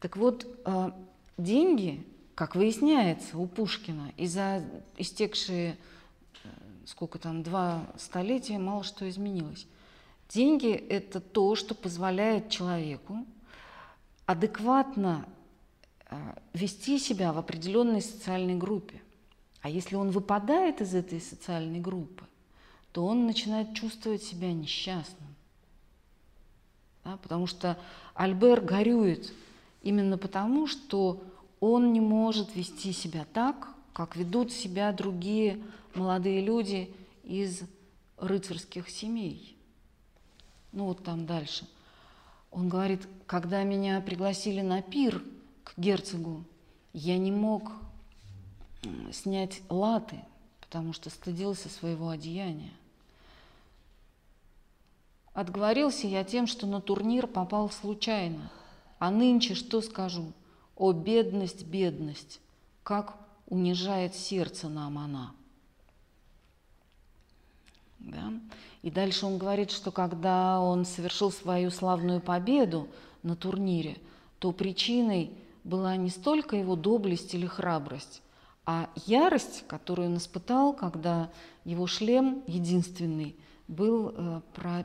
[0.00, 0.90] Так вот, э,
[1.36, 4.64] деньги, как выясняется у Пушкина, и за
[4.96, 5.76] истекшие,
[6.44, 6.48] э,
[6.86, 9.66] сколько там, два столетия мало что изменилось.
[10.30, 13.26] Деньги– это то, что позволяет человеку
[14.24, 15.26] адекватно
[16.08, 16.16] э,
[16.54, 19.02] вести себя в определенной социальной группе.
[19.64, 22.26] А если он выпадает из этой социальной группы,
[22.92, 25.34] то он начинает чувствовать себя несчастным.
[27.02, 27.78] Да, потому что
[28.12, 29.32] Альбер горюет
[29.80, 31.24] именно потому, что
[31.60, 35.62] он не может вести себя так, как ведут себя другие
[35.94, 37.62] молодые люди из
[38.18, 39.56] рыцарских семей.
[40.72, 41.66] Ну вот там дальше.
[42.50, 45.22] Он говорит, когда меня пригласили на пир
[45.62, 46.44] к герцогу,
[46.92, 47.72] я не мог
[49.12, 50.20] снять латы,
[50.60, 52.72] потому что стыдился своего одеяния.
[55.32, 58.50] Отговорился я тем, что на турнир попал случайно.
[58.98, 60.32] А нынче что скажу?
[60.76, 62.40] О, бедность, бедность!
[62.82, 63.16] Как
[63.48, 65.32] унижает сердце нам она.
[67.98, 68.32] Да?
[68.82, 72.88] И дальше он говорит, что когда он совершил свою славную победу
[73.22, 73.96] на турнире,
[74.38, 75.30] то причиной
[75.64, 78.22] была не столько его доблесть или храбрость,
[78.66, 81.30] а ярость, которую он испытал, когда
[81.64, 83.36] его шлем единственный
[83.68, 84.40] был э,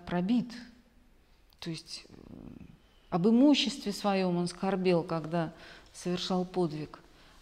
[0.06, 0.52] пробит,
[1.60, 2.14] то есть э,
[3.10, 5.54] об имуществе своем он скорбел, когда
[5.94, 7.00] совершал подвиг,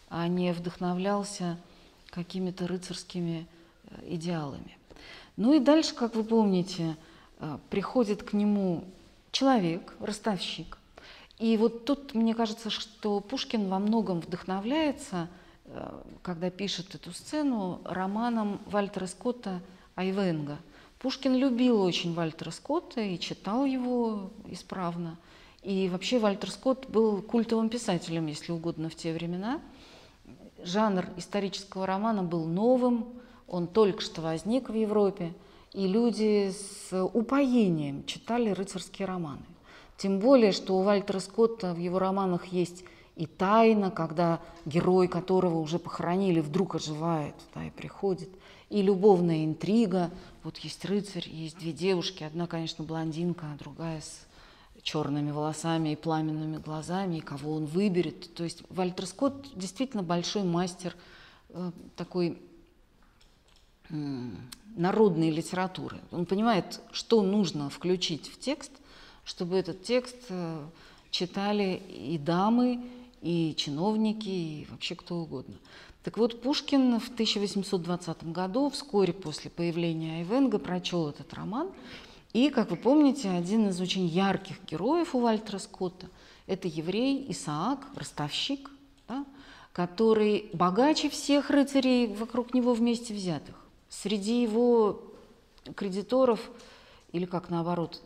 [0.09, 1.57] а не вдохновлялся
[2.11, 3.47] какими-то рыцарскими
[3.89, 4.77] э, идеалами.
[5.37, 6.97] Ну и дальше, как вы помните,
[7.69, 8.85] приходит к нему
[9.31, 10.79] человек, ростовщик.
[11.37, 15.27] И вот тут мне кажется, что Пушкин во многом вдохновляется–
[16.21, 19.61] когда пишет эту сцену, романом Вальтера Скотта
[19.95, 20.57] «Айвенга».
[20.99, 25.17] Пушкин любил очень Вальтера Скотта и читал его исправно.
[25.61, 29.61] И вообще Вальтер Скотт был культовым писателем, если угодно, в те времена.
[30.63, 33.05] Жанр исторического романа был новым,
[33.47, 35.33] он только что возник в Европе,
[35.73, 39.45] и люди с упоением читали рыцарские романы.
[39.97, 42.83] Тем более, что у Вальтера Скотта в его романах есть
[43.17, 48.29] и тайна, когда герой, которого уже похоронили, вдруг оживает да, и приходит,
[48.69, 50.11] и любовная интрига.
[50.43, 54.27] Вот есть рыцарь, есть две девушки, одна, конечно, блондинка, а другая с
[54.83, 58.33] черными волосами и пламенными глазами, и кого он выберет.
[58.35, 60.95] То есть Вальтер Скотт действительно большой мастер
[61.49, 62.39] э, такой
[63.89, 65.99] народной литературы.
[66.11, 68.71] Он понимает, что нужно включить в текст,
[69.23, 70.65] чтобы этот текст э,
[71.09, 72.81] читали и дамы,
[73.27, 75.55] и чиновники, и вообще кто угодно.
[76.03, 81.69] Так вот, Пушкин в 1820 году, вскоре после появления Айвенга, прочел этот роман.
[82.31, 86.07] И, как вы помните, один из очень ярких героев у Вальтера Скотта–
[86.47, 88.71] это еврей Исаак, ростовщик,
[89.09, 89.25] да,
[89.73, 93.55] который богаче всех рыцарей вокруг него вместе взятых.
[93.89, 95.01] Среди его
[95.75, 96.49] кредиторов,
[97.11, 98.01] или как наоборот,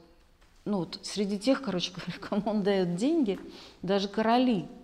[0.65, 3.39] ну вот среди тех, короче говоря, кому он дает деньги,
[3.83, 4.65] даже короли–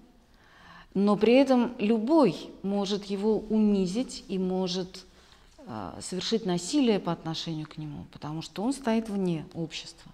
[0.97, 5.05] но при этом любой может его унизить и может
[5.59, 10.11] э, совершить насилие по отношению к нему, потому что он стоит вне общества.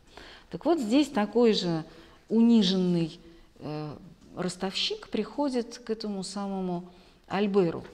[0.50, 1.86] Так вот здесь такой же
[2.28, 3.18] униженный
[3.60, 3.96] э,
[4.36, 6.84] ростовщик приходит к этому самому
[7.30, 7.86] Альберу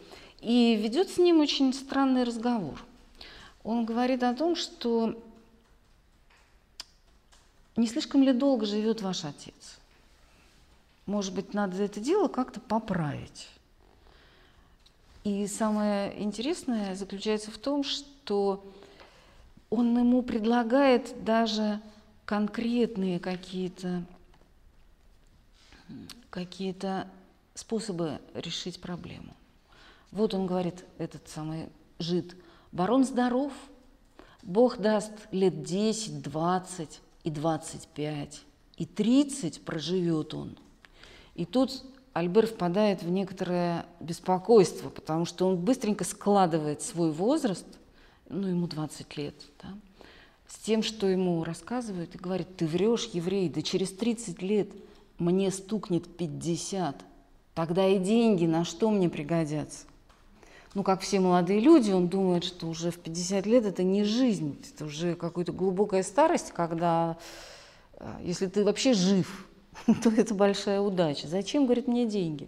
[0.41, 2.83] и ведет с ним очень странный разговор.
[3.63, 5.15] Он говорит о том, что
[7.75, 9.78] не слишком ли долго живет ваш отец?
[11.09, 13.47] Может быть, надо это дело как-то поправить.
[15.23, 18.63] И самое интересное заключается в том, что
[19.71, 21.81] он ему предлагает даже
[22.25, 24.03] конкретные какие-то
[26.29, 27.07] какие-то
[27.55, 29.33] способы решить проблему.
[30.11, 32.35] Вот он говорит, этот самый жид,
[32.71, 33.51] барон здоров,
[34.43, 38.43] Бог даст лет 10, 20 и 25,
[38.77, 40.55] и 30 проживет он–
[41.39, 47.65] и тут Альбер впадает в некоторое беспокойство, потому что он быстренько складывает свой возраст,
[48.27, 49.69] ну, ему 20 лет, да,
[50.49, 54.69] с тем, что ему рассказывают, и говорит, ты врешь, еврей, да через 30 лет
[55.17, 57.05] мне стукнет 50,
[57.53, 59.85] тогда и деньги на что мне пригодятся?
[60.73, 64.61] Ну, как все молодые люди, он думает, что уже в 50 лет это не жизнь,
[64.73, 67.17] это уже какая-то глубокая старость, когда,
[67.93, 69.48] э, если ты вообще жив,
[70.03, 71.27] то это большая удача.
[71.27, 72.47] Зачем, говорит, мне деньги?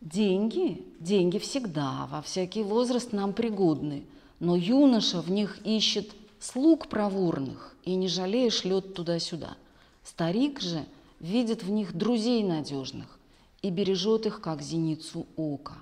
[0.00, 4.04] Деньги, деньги всегда, во всякий возраст нам пригодны,
[4.38, 9.56] но юноша в них ищет слуг проворных и, не жалея, шлет туда-сюда.
[10.02, 10.84] Старик же
[11.20, 13.18] видит в них друзей надежных
[13.62, 15.76] и бережет их, как зеницу ока.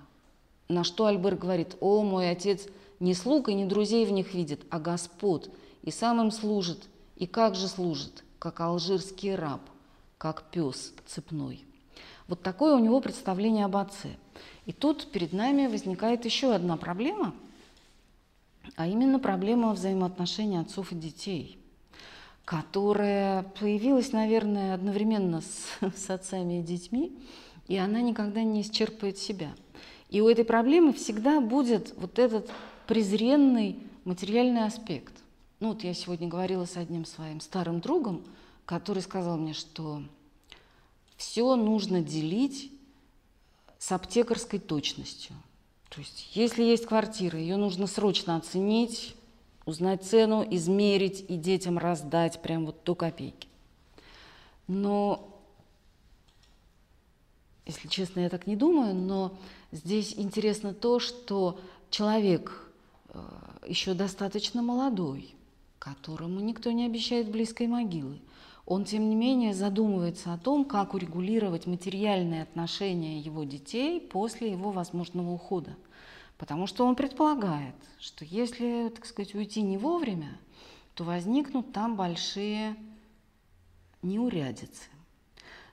[0.68, 2.68] На что Альбер говорит, о, мой отец
[3.00, 5.50] не слуг и не друзей в них видит, а Господ,
[5.82, 6.78] и сам им служит,
[7.16, 9.60] и как же служит, как алжирский раб
[10.22, 11.64] как пес цепной.
[12.28, 14.10] Вот такое у него представление об отце.
[14.66, 17.34] И тут перед нами возникает еще одна проблема,
[18.76, 21.58] а именно проблема взаимоотношений отцов и детей,
[22.44, 27.18] которая появилась, наверное, одновременно с, с отцами и детьми,
[27.66, 29.50] и она никогда не исчерпывает себя.
[30.08, 32.48] И у этой проблемы всегда будет вот этот
[32.86, 35.14] презренный материальный аспект.
[35.58, 38.22] Ну вот я сегодня говорила с одним своим старым другом,
[38.66, 40.02] который сказал мне, что
[41.16, 42.72] все нужно делить
[43.78, 45.34] с аптекарской точностью.
[45.88, 49.14] То есть, если есть квартира, ее нужно срочно оценить,
[49.66, 53.48] узнать цену, измерить и детям раздать прям вот до копейки.
[54.66, 55.28] Но,
[57.66, 59.36] если честно, я так не думаю, но
[59.70, 62.72] здесь интересно то, что человек
[63.08, 63.20] э,
[63.66, 65.34] еще достаточно молодой,
[65.78, 68.18] которому никто не обещает близкой могилы–
[68.64, 74.70] он, тем не менее, задумывается о том, как урегулировать материальные отношения его детей после его
[74.70, 75.76] возможного ухода.
[76.38, 80.38] Потому что он предполагает, что если, так сказать, уйти не вовремя,
[80.94, 82.76] то возникнут там большие
[84.02, 84.88] неурядицы.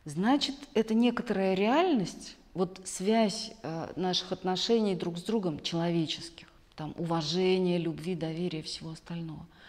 [0.06, 7.78] Значит, это некоторая реальность, вот связь э, наших отношений друг с другом человеческих, там уважение,
[7.78, 9.45] любви, доверия, всего остального–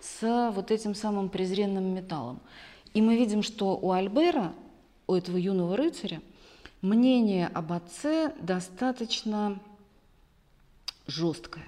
[0.00, 2.40] с вот этим самым презренным металлом.
[2.96, 4.54] И мы видим, что у Альбера,
[5.06, 6.22] у этого юного рыцаря,
[6.80, 9.60] мнение об отце достаточно
[11.06, 11.66] жесткое.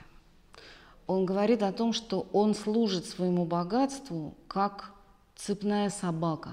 [1.07, 4.95] Он говорит о том, что он служит своему богатству как
[5.37, 6.53] цепная собака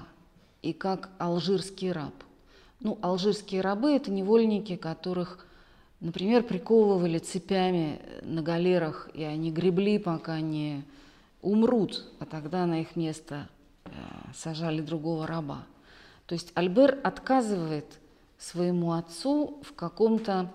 [0.60, 2.12] и как алжирский раб.
[2.80, 5.46] Ну, алжирские рабы– это невольники, которых,
[6.00, 10.84] например, приковывали цепями на галерах, и они гребли, пока не
[11.40, 13.48] умрут, а тогда на их место
[14.34, 15.64] сажали другого раба.
[16.26, 17.86] То есть Альбер отказывает
[18.38, 20.52] своему отцу в каком-то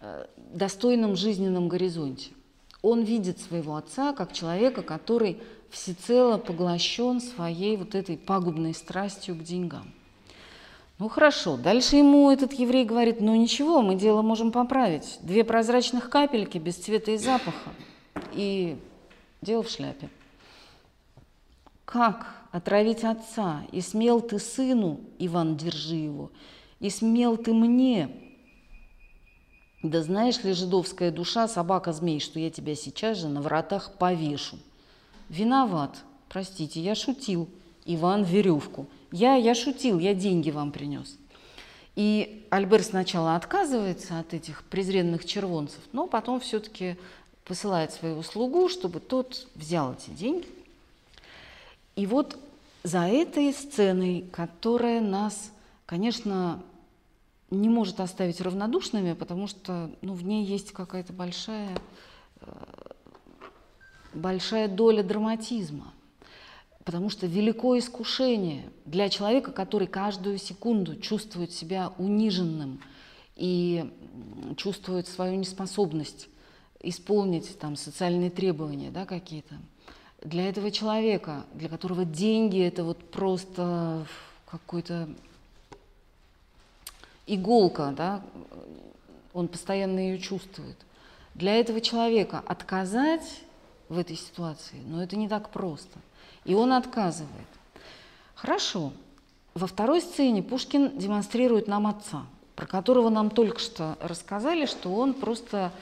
[0.00, 2.30] э, достойном жизненном горизонте.
[2.82, 5.40] Он видит своего отца как человека, который
[5.70, 9.92] всецело поглощен своей вот этой пагубной страстью к деньгам.
[10.98, 15.18] Ну хорошо, дальше ему этот еврей говорит, ну ничего, мы дело можем поправить.
[15.22, 17.70] Две прозрачных капельки без цвета и запаха.
[18.32, 18.78] И
[19.42, 20.08] дело в шляпе.
[21.84, 23.64] Как отравить отца?
[23.72, 26.30] И смел ты сыну, Иван, держи его,
[26.78, 28.08] и смел ты мне.
[29.82, 34.56] Да знаешь ли, жидовская душа, собака-змей, что я тебя сейчас же на вратах повешу.
[35.28, 35.98] Виноват,
[36.28, 37.48] простите, я шутил.
[37.86, 38.86] Иван веревку.
[39.10, 41.18] Я, я шутил, я деньги вам принес.
[41.96, 46.96] И Альбер сначала отказывается от этих презренных червонцев, но потом все-таки
[47.44, 50.46] посылает своего слугу, чтобы тот взял эти деньги.
[51.96, 52.38] И вот
[52.84, 55.52] за этой сценой, которая нас,
[55.86, 56.62] конечно,
[57.50, 61.76] не может оставить равнодушными, потому что ну, в ней есть какая-то большая,
[62.40, 62.46] э,
[64.14, 65.92] большая доля драматизма–
[66.84, 72.80] Потому что великое искушение для человека, который каждую секунду чувствует себя униженным
[73.36, 73.90] и
[74.56, 76.28] чувствует свою неспособность
[76.80, 79.54] исполнить там, социальные требования да, какие-то.
[80.24, 84.06] Для этого человека, для которого деньги это вот просто
[84.46, 85.08] какой-то
[87.26, 88.22] иголка, да,
[89.32, 90.76] он постоянно ее чувствует.
[91.34, 93.42] Для этого человека отказать
[93.88, 95.98] в этой ситуации, но ну, это не так просто–
[96.44, 97.30] и он отказывает.
[98.34, 98.92] Хорошо.
[99.54, 105.14] Во второй сцене Пушкин демонстрирует нам отца, про которого нам только что рассказали, что он
[105.14, 105.72] просто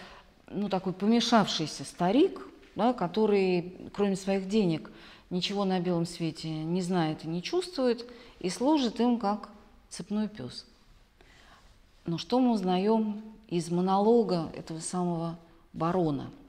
[0.48, 2.40] ну, такой помешавшийся старик,
[2.74, 4.90] да, который, кроме своих денег,
[5.30, 8.06] ничего на белом свете не знает и не чувствует,
[8.40, 9.48] и служит им как
[9.88, 10.66] цепной пес.
[12.06, 15.38] Но что мы узнаем из монолога этого самого
[15.72, 16.30] барона–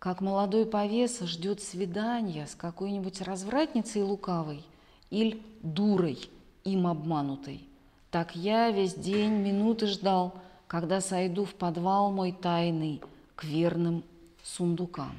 [0.00, 4.64] как молодой повеса ждет свидания с какой-нибудь развратницей лукавой
[5.10, 6.18] или дурой
[6.64, 7.68] им обманутой.
[8.10, 10.34] Так я весь день минуты ждал,
[10.66, 13.02] когда сойду в подвал мой тайный
[13.36, 14.02] к верным
[14.44, 15.18] сундукам.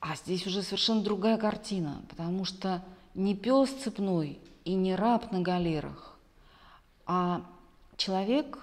[0.00, 2.82] А здесь уже совершенно другая картина, потому что
[3.14, 6.16] не пес цепной и не раб на галерах,
[7.06, 7.42] а
[7.96, 8.58] человек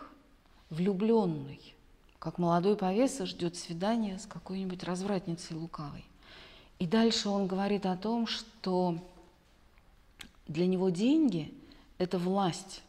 [0.69, 1.61] влюбленный–
[2.19, 6.03] как молодой повеса ждет свидания с какой-нибудь развратницей лукавой.
[6.79, 8.97] И дальше он говорит о том, что
[10.47, 11.53] для него деньги–
[11.97, 12.81] это власть.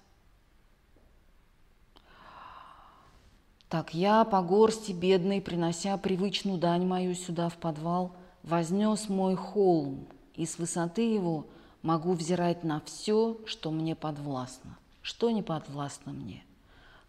[3.68, 8.12] Так я по горсти бедной, принося привычную дань мою сюда в подвал,
[8.42, 11.46] вознес мой холм, и с высоты его
[11.82, 14.78] могу взирать на все, что мне подвластно.
[15.02, 16.42] Что не подвластно мне?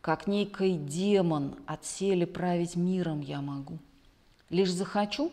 [0.02, 3.78] Как некий демон отсели править миром я могу.
[4.50, 5.32] Лишь захочу,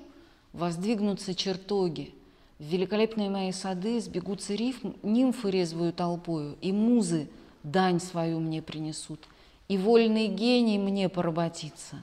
[0.53, 2.15] воздвигнутся чертоги,
[2.59, 7.29] в великолепные мои сады сбегутся рифм, нимфы резвую толпою, и музы
[7.63, 9.21] дань свою мне принесут,
[9.69, 12.03] и вольный гений мне поработится,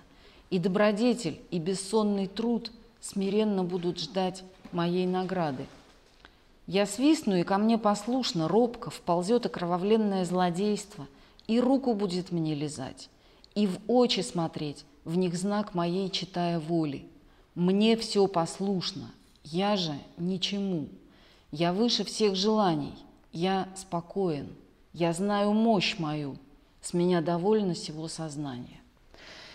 [0.50, 5.66] и добродетель, и бессонный труд смиренно будут ждать моей награды.
[6.68, 11.08] Я свистну, и ко мне послушно, робко вползет окровавленное злодейство–
[11.48, 13.10] и руку будет мне лизать,
[13.56, 17.06] и в очи смотреть, в них знак моей читая воли.
[17.56, 19.12] Мне все послушно,
[19.44, 20.88] я же ничему.
[21.52, 22.94] Я выше всех желаний,
[23.32, 24.48] я спокоен,
[24.94, 26.38] я знаю мощь мою,
[26.84, 28.80] с меня довольно всего сознания.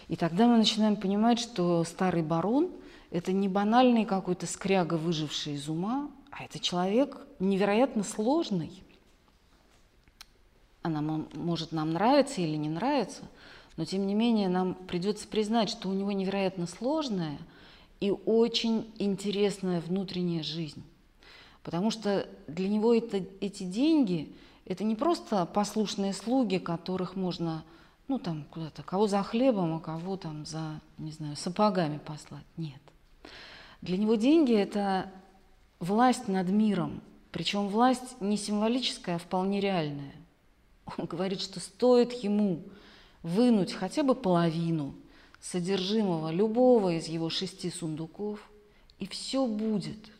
[0.08, 2.70] И тогда мы начинаем понимать, что старый барон–
[3.10, 8.82] это не банальный какой-то скряга, выживший из ума, а это человек невероятно сложный–
[10.82, 13.22] она может нам нравиться или не нравиться,
[13.76, 17.38] но тем не менее нам придется признать, что у него невероятно сложная
[18.00, 20.82] и очень интересная внутренняя жизнь.
[21.62, 24.32] Потому что для него это, эти деньги–
[24.68, 27.64] это не просто послушные слуги, которых можно,
[28.06, 32.44] ну там куда-то, кого за хлебом, а кого там за, не знаю, сапогами послать.
[32.58, 32.80] Нет.
[33.80, 35.10] Для него деньги– это
[35.80, 37.00] власть над миром,
[37.32, 40.14] причем власть не символическая, а вполне реальная.
[40.98, 42.62] Он говорит, что стоит ему
[43.22, 44.94] вынуть хотя бы половину
[45.40, 48.50] содержимого любого из его шести сундуков,
[48.98, 50.10] и все будет.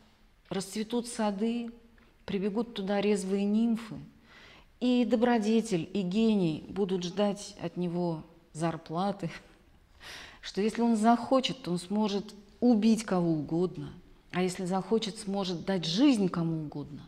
[0.49, 1.71] Расцветут сады,
[2.25, 3.97] прибегут туда резвые нимфы,
[4.81, 9.31] и добродетель, и гений будут ждать от него зарплаты,
[10.41, 13.93] что если он захочет, то он сможет убить кого угодно,
[14.33, 17.03] а если захочет, сможет дать жизнь кому угодно.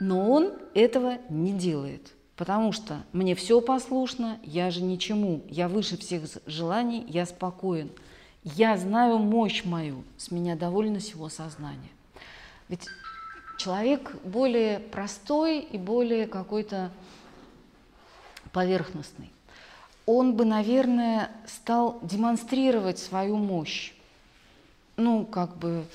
[0.00, 5.96] Но он этого не делает– Потому что мне все послушно, я же ничему, я выше
[5.96, 7.90] всех желаний, я спокоен.
[8.42, 11.90] Я знаю мощь мою, с меня довольно всего сознания.
[12.68, 12.86] Ведь
[13.64, 16.90] человек более простой и более какой-то
[18.52, 19.32] поверхностный.
[20.04, 23.94] Он бы, наверное, стал демонстрировать свою мощь.
[24.98, 25.86] Ну, как бы,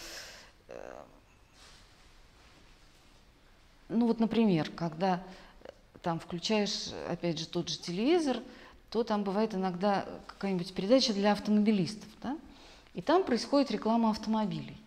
[0.67, 0.95] э,
[3.89, 5.22] ну вот, например, когда
[6.01, 8.38] там включаешь, опять же, тот же телевизор,
[8.89, 12.36] то там бывает иногда какая-нибудь передача для автомобилистов, да?
[12.95, 14.79] и там происходит реклама автомобилей.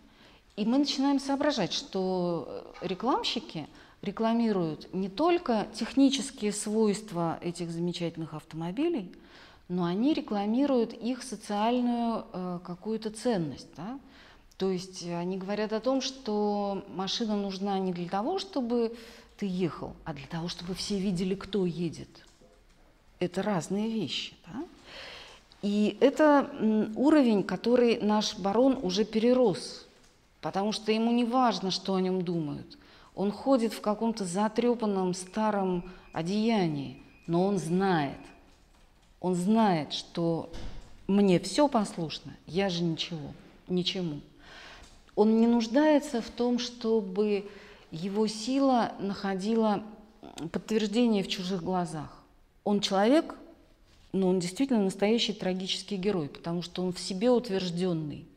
[0.55, 3.67] И мы начинаем соображать, что рекламщики
[4.03, 9.11] рекламируют не только технические свойства этих замечательных автомобилей,
[9.67, 13.69] но они рекламируют их социальную э, какую-то ценность.
[13.75, 13.99] Да?
[14.57, 18.95] То есть они говорят о том, что машина нужна не для того, чтобы
[19.37, 22.09] ты ехал, а для того, чтобы все видели, кто едет.
[23.19, 24.35] Это разные вещи.
[24.45, 24.63] Да?
[25.63, 26.51] И это
[26.95, 29.87] уровень, который наш барон уже перерос,
[30.43, 32.77] потому что ему не важно, что о нем думают.
[33.15, 38.17] Он ходит в каком-то затрепанном старом одеянии, но он знает,
[39.21, 40.51] он знает, что
[41.07, 43.31] мне все послушно, я же ничего,
[43.69, 44.19] ничему.
[45.15, 47.49] Он не нуждается в том, чтобы
[47.91, 49.83] его сила находила
[50.51, 52.21] подтверждение в чужих глазах.
[52.65, 53.35] Он человек,
[54.11, 58.27] но он действительно настоящий трагический герой, потому что он в себе утвержденный.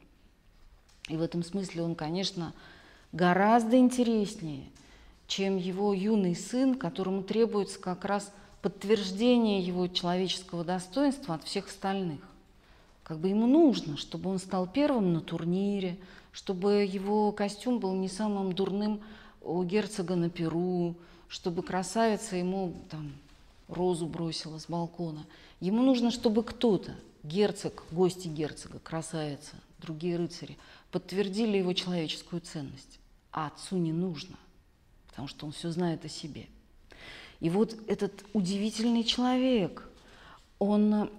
[1.09, 2.53] И в этом смысле он, конечно,
[3.13, 4.65] гораздо интереснее,
[5.27, 8.33] чем его юный сын, которому требуется как раз
[8.63, 12.21] подтверждение его человеческого достоинства от всех остальных.
[13.05, 15.97] Как бы ему нужно, чтобы он стал первым на турнире,
[16.33, 19.01] чтобы его костюм был не самым дурным
[19.43, 20.97] у герцога на Перу,
[21.29, 23.13] чтобы красавица ему там
[23.69, 25.25] розу бросила с балкона.
[25.61, 30.59] Ему нужно, чтобы кто-то, герцог, гости герцога, красавица, другие рыцари,
[30.91, 32.99] подтвердили его человеческую ценность.
[33.33, 34.37] А отцу не нужно,
[35.09, 36.47] потому что он все знает о себе.
[37.41, 39.87] И вот этот удивительный человек,
[40.59, 41.11] он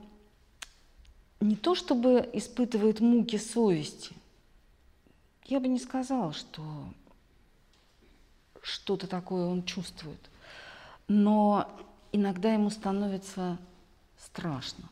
[1.39, 4.15] не то чтобы испытывает муки совести,
[5.45, 6.63] я бы не сказала, что
[8.61, 10.19] что-то такое он чувствует.
[11.07, 11.69] Но
[12.11, 13.57] иногда ему становится
[14.17, 14.89] страшно.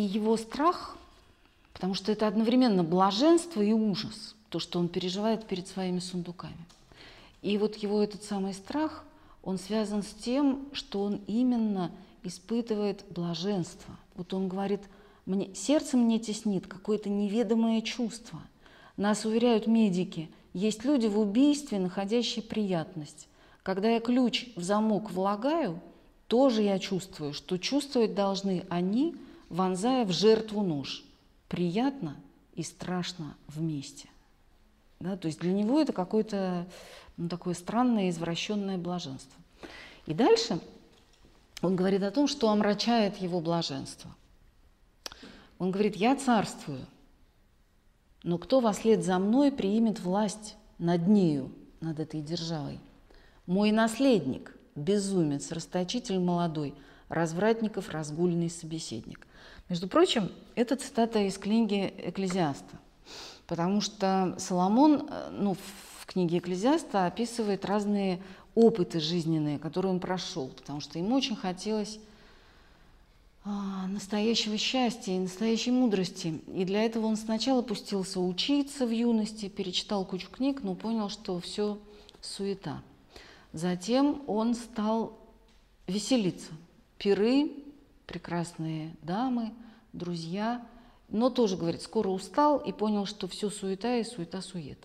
[0.00, 0.96] И его страх,
[1.74, 6.56] потому что это одновременно блаженство и ужас, то, что он переживает перед своими сундуками.
[7.42, 9.04] И вот его этот самый страх,
[9.42, 11.90] он связан с тем, что он именно
[12.22, 13.94] испытывает блаженство.
[14.14, 14.80] Вот он говорит,
[15.26, 18.40] мне, сердце мне теснит какое-то неведомое чувство.
[18.96, 23.28] Нас уверяют медики, есть люди в убийстве, находящие приятность.
[23.62, 25.78] Когда я ключ в замок влагаю,
[26.26, 29.14] тоже я чувствую, что чувствовать должны они,
[29.50, 31.04] вонзая в жертву нож.
[31.48, 32.16] Приятно
[32.54, 34.08] и страшно вместе.
[34.98, 36.66] Да, то есть для него это какое-то
[37.18, 39.38] ну, такое странное извращенное блаженство.
[40.06, 40.58] И дальше
[41.60, 44.10] он говорит о том, что омрачает его блаженство.
[45.58, 46.86] Он говорит, я царствую–
[48.22, 52.78] но кто во след за мной примет власть над нею, над этой державой?
[53.46, 56.74] Мой наследник, безумец, расточитель молодой,
[57.08, 59.26] развратников разгульный собеседник.
[59.70, 62.76] Между прочим, это цитата из книги Экклезиаста,
[63.46, 65.56] потому что Соломон э, ну,
[66.00, 68.20] в книге Экклезиаста описывает разные
[68.56, 72.00] опыты жизненные, которые он прошел, потому что ему очень хотелось
[73.44, 76.40] а, настоящего счастья и настоящей мудрости.
[76.52, 81.38] И для этого он сначала пустился учиться в юности, перечитал кучу книг, но понял, что
[81.38, 81.78] все
[82.20, 82.82] суета.
[83.52, 85.16] Затем он стал
[85.86, 86.50] веселиться.
[86.98, 87.52] Пиры,
[88.10, 89.52] прекрасные дамы,
[89.92, 90.66] друзья,
[91.08, 94.78] но тоже, говорит, скоро устал и понял, что все суета и суета-сует.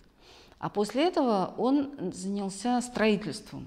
[0.60, 3.66] А после этого он занялся строительством.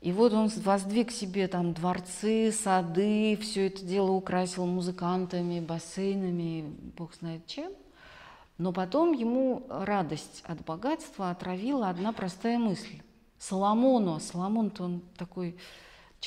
[0.00, 7.12] И вот он воздвиг себе там дворцы, сады, все это дело украсил музыкантами, бассейнами, бог
[7.16, 7.72] знает чем.
[8.56, 13.02] Но потом ему радость от богатства отравила одна простая мысль.
[13.38, 15.56] Соломону, а Соломон-то он такой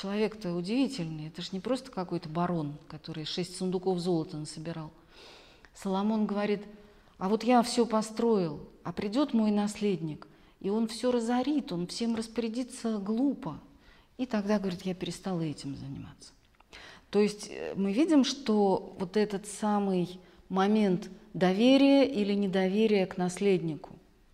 [0.00, 4.90] человек-то удивительный, это же не просто какой-то барон, который шесть сундуков золота насобирал.
[5.74, 6.62] Соломон говорит,
[7.18, 10.26] а вот я все построил, а придет мой наследник,
[10.60, 13.60] и он все разорит, он всем распорядится глупо.
[14.16, 16.32] И тогда, говорит, я перестала этим заниматься.
[17.10, 23.90] То есть э, мы видим, что вот этот самый момент доверия или недоверия к наследнику,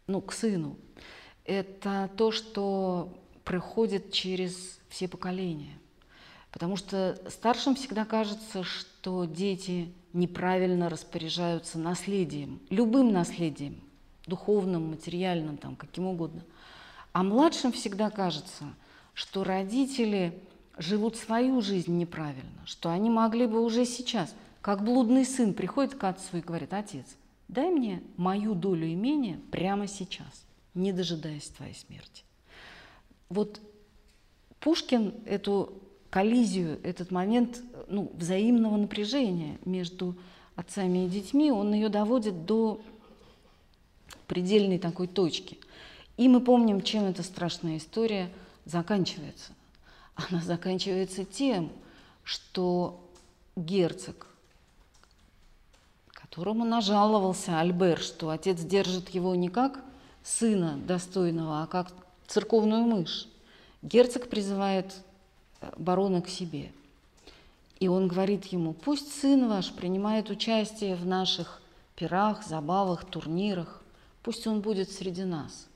[0.06, 0.76] ну, к сыну,
[1.44, 3.12] это то, что
[3.46, 5.78] проходит через все поколения.
[6.50, 13.80] Потому что старшим всегда кажется, что дети неправильно распоряжаются наследием, любым наследием,
[14.26, 16.42] духовным, материальным, там, каким угодно.
[17.12, 18.64] А младшим всегда кажется,
[19.14, 20.42] что родители
[20.76, 26.02] живут свою жизнь неправильно, что они могли бы уже сейчас, как блудный сын приходит к
[26.02, 27.06] отцу и говорит, отец,
[27.46, 30.44] дай мне мою долю имения прямо сейчас,
[30.74, 32.25] не дожидаясь твоей смерти.
[33.28, 33.60] Вот
[34.60, 35.72] Пушкин эту
[36.10, 40.16] коллизию, этот момент ну, взаимного напряжения между
[40.54, 42.80] отцами и детьми, он ее доводит до
[44.26, 45.58] предельной такой точки.
[46.16, 48.30] И мы помним, чем эта страшная история
[48.64, 49.52] заканчивается.
[50.14, 51.70] Она заканчивается тем,
[52.24, 53.00] что
[53.54, 54.26] герцог,
[56.08, 59.84] которому нажаловался Альбер, что отец держит его не как
[60.22, 61.92] сына достойного, а как
[62.26, 63.28] церковную мышь,
[63.82, 64.94] герцог призывает
[65.60, 66.72] э, барона к себе.
[67.78, 71.60] И он говорит ему, пусть сын ваш принимает участие в наших
[71.94, 73.82] пирах, забавах, турнирах,
[74.22, 75.66] пусть он будет среди нас.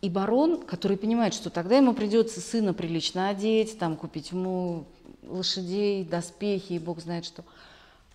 [0.00, 4.84] И барон, который понимает, что тогда ему придется сына прилично одеть, там, купить ему
[5.22, 7.44] лошадей, доспехи и бог знает что,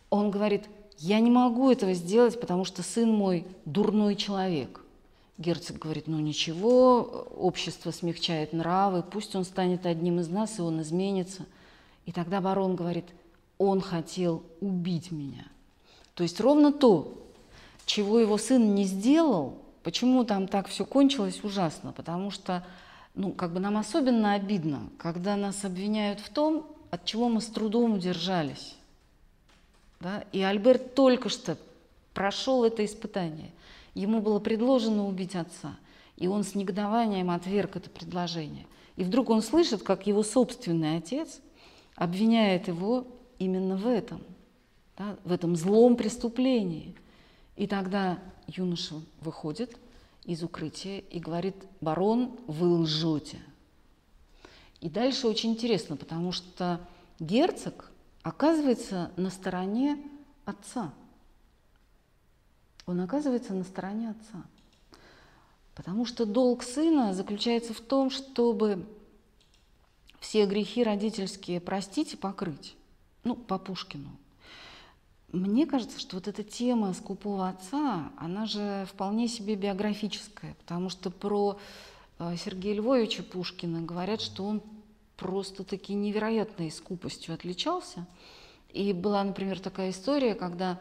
[0.10, 0.66] он говорит,
[0.98, 4.82] я не могу этого сделать, потому что сын мой дурной человек.
[5.40, 10.82] Герцог говорит, ну ничего, общество смягчает нравы, пусть он станет одним из нас, и он
[10.82, 11.46] изменится.
[12.06, 13.06] И тогда барон говорит,
[13.58, 15.46] он хотел убить меня.
[16.14, 17.14] То есть ровно то,
[17.86, 22.66] чего его сын не сделал, почему там так все кончилось ужасно, потому что
[23.16, 27.48] ну, как бы нам особенно обидно, когда нас обвиняют в том, от чего мы с
[27.48, 28.76] трудом удержались.
[30.02, 30.26] Да?
[30.34, 31.58] И Альберт только что
[32.14, 33.52] прошел это испытание.
[34.00, 35.78] Ему было предложено убить отца,
[36.16, 38.68] и он с негодованием отверг это предложение.
[38.96, 41.42] И вдруг он слышит, как его собственный отец
[41.96, 43.08] обвиняет его
[43.40, 44.22] именно в этом,
[44.98, 46.96] да, в этом злом преступлении–
[47.60, 49.78] и тогда юноша выходит
[50.24, 53.38] из укрытия и говорит, барон, вы лжете.
[54.80, 56.80] И дальше очень интересно, потому что
[57.20, 57.92] герцог
[58.24, 59.98] оказывается на стороне
[60.46, 60.94] отца.
[62.90, 64.44] Он оказывается на стороне отца.
[65.76, 68.84] Потому что долг сына заключается в том, чтобы
[70.20, 72.76] все грехи родительские простить и покрыть.
[73.24, 74.10] Ну, по Пушкину.
[75.32, 81.12] Мне кажется, что вот эта тема скупого отца, она же вполне себе биографическая, потому что
[81.12, 81.60] про
[82.18, 84.64] э, Сергея Львовича Пушкина говорят, что он
[85.16, 88.08] просто-таки невероятной скупостью отличался.
[88.74, 90.80] И была, например, такая история, когда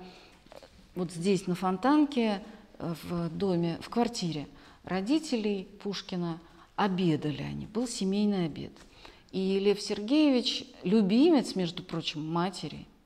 [0.94, 2.42] вот здесь на Фонтанке,
[2.78, 4.48] э, в доме, в квартире
[4.84, 6.40] родителей Пушкина
[6.76, 8.72] обедали они, был семейный обед.
[9.32, 12.86] И Лев Сергеевич, любимец, между прочим, матери–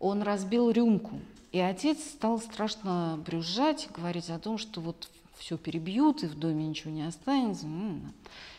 [0.00, 1.20] он разбил рюмку.
[1.52, 6.66] И отец стал страшно брюзжать, говорить о том, что вот все перебьют, и в доме
[6.66, 7.66] ничего не останется.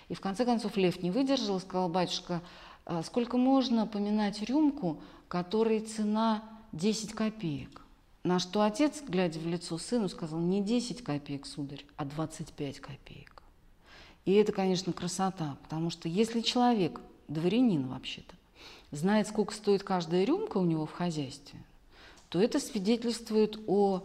[0.07, 2.41] И в конце концов Лев не выдержал сказал, батюшка,
[2.85, 4.97] «А сколько можно поминать рюмку,
[5.27, 6.43] которой цена
[6.73, 7.81] 10 копеек?
[8.23, 13.41] На что отец, глядя в лицо сыну, сказал, не 10 копеек, сударь, а 25 копеек.
[14.25, 18.35] И это, конечно, красота, потому что если человек, дворянин вообще-то,
[18.91, 21.59] знает, сколько стоит каждая рюмка у него в хозяйстве,
[22.29, 24.03] то это свидетельствует о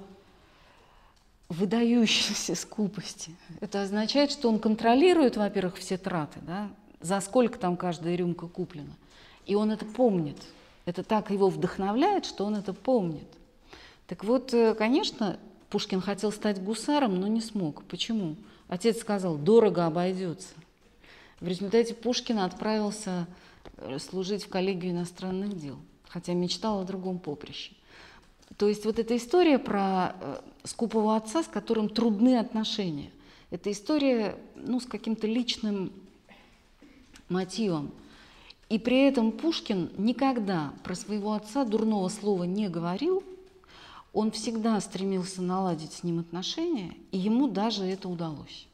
[1.49, 3.37] выдающейся скупости.
[3.61, 8.93] Это означает, что он контролирует, во-первых, все траты, да, за сколько там каждая рюмка куплена.
[9.45, 10.39] И он это помнит.
[10.87, 13.29] Это так его вдохновляет, что он это помнит.
[14.07, 15.39] Так вот, э, конечно,
[15.71, 17.85] Пушкин хотел стать гусаром, но не смог.
[17.85, 18.37] Почему?
[18.69, 20.55] Отец сказал, дорого обойдется.
[21.41, 23.27] В результате Пушкин отправился
[23.79, 25.77] Э, служить в коллегию иностранных дел,
[26.09, 27.73] хотя мечтал о другом поприще.
[28.57, 33.11] То есть вот эта история про э, скупого отца, с которым трудны отношения,
[33.51, 35.93] это история ну, с каким-то личным
[37.29, 37.91] мотивом.
[38.69, 43.23] И при этом Пушкин никогда про своего отца дурного слова не говорил,
[44.17, 48.67] он всегда стремился наладить с ним отношения, и ему даже это удалось.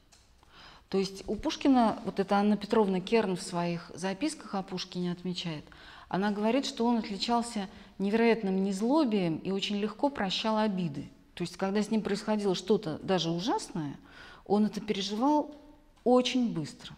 [0.88, 5.64] То есть у Пушкина, вот это Анна Петровна Керн в своих записках о Пушкине отмечает,
[6.08, 7.68] она говорит, что он отличался
[7.98, 11.10] невероятным незлобием и очень легко прощал обиды.
[11.34, 13.98] То есть когда с ним происходило что-то даже ужасное,
[14.46, 15.56] он это переживал
[16.04, 16.94] очень быстро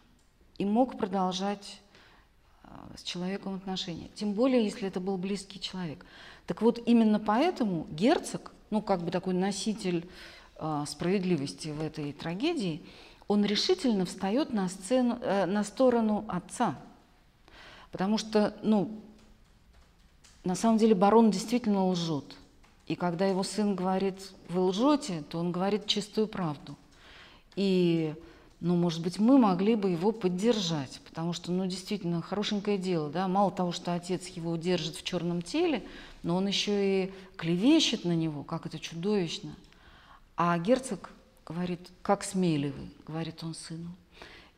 [0.58, 1.80] и мог продолжать
[2.62, 2.68] э,
[2.98, 4.10] с человеком отношения.
[4.14, 6.04] Тем более, если это был близкий человек.
[6.46, 10.08] Так вот, именно поэтому герцог, ну как бы такой носитель
[10.56, 12.82] э, справедливости в этой трагедии,
[13.28, 16.78] он решительно встает на, сцену, э, на сторону отца.
[17.90, 19.00] Потому что, ну,
[20.44, 22.36] на самом деле барон действительно лжет.
[22.86, 24.16] И когда его сын говорит,
[24.48, 26.76] вы лжете, то он говорит чистую правду.
[27.56, 28.14] И,
[28.64, 33.28] ну, может быть, мы могли бы его поддержать, потому что, ну, действительно, хорошенькое дело, да,
[33.28, 35.84] мало того, что отец его держит в черном теле,
[36.22, 36.72] но он еще
[37.04, 39.54] и клевещет на него, как это чудовищно.
[40.38, 41.10] А герцог
[41.44, 43.90] говорит, как смели вы, говорит он сыну.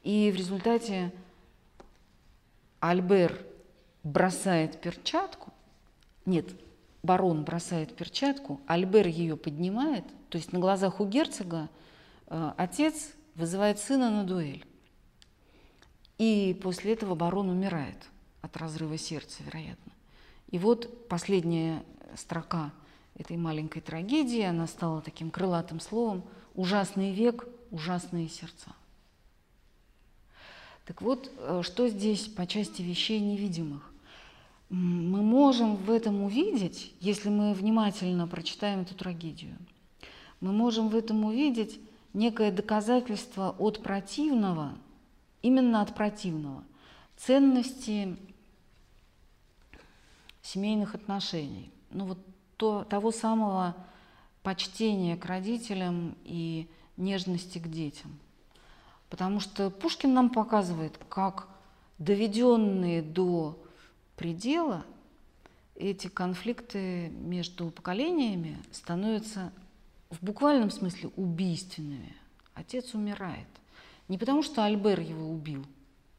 [0.04, 1.12] И в результате
[2.78, 3.44] Альбер
[4.04, 5.52] бросает перчатку,
[6.26, 6.46] нет,
[7.02, 11.68] барон бросает перчатку, Альбер ее поднимает, то есть на глазах у герцога
[12.28, 14.64] э, отец вызывает сына на дуэль.
[16.18, 17.98] И после этого барон умирает
[18.42, 19.92] от разрыва сердца, вероятно.
[20.50, 21.84] И вот последняя
[22.14, 22.72] строка
[23.14, 26.24] этой маленькой трагедии, она стала таким крылатым словом
[26.54, 28.72] «Ужасный век, ужасные сердца».
[30.86, 33.92] Так вот, э, что здесь по части вещей невидимых?
[34.68, 39.56] мы можем в этом увидеть, если мы внимательно прочитаем эту трагедию,
[40.40, 41.78] мы можем в этом увидеть
[42.16, 44.74] некое доказательство от противного,
[45.42, 46.64] именно от противного,
[47.16, 48.16] ценности
[50.40, 51.70] семейных отношений.
[51.90, 52.18] Ну вот
[52.56, 53.76] то, того самого
[54.42, 58.18] почтения к родителям и нежности к детям.
[59.10, 61.48] Потому что Пушкин нам показывает, как
[61.98, 63.62] доведенные до
[64.16, 64.86] предела
[65.74, 69.52] эти конфликты между поколениями становятся
[70.10, 72.14] в буквальном смысле убийственными.
[72.54, 73.46] Отец умирает.
[74.08, 75.64] Не потому, что Альбер его убил,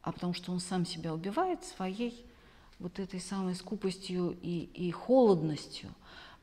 [0.02, 2.26] а потому, что он сам себя убивает своей
[2.80, 5.90] вот этой самой скупостью и, и холодностью.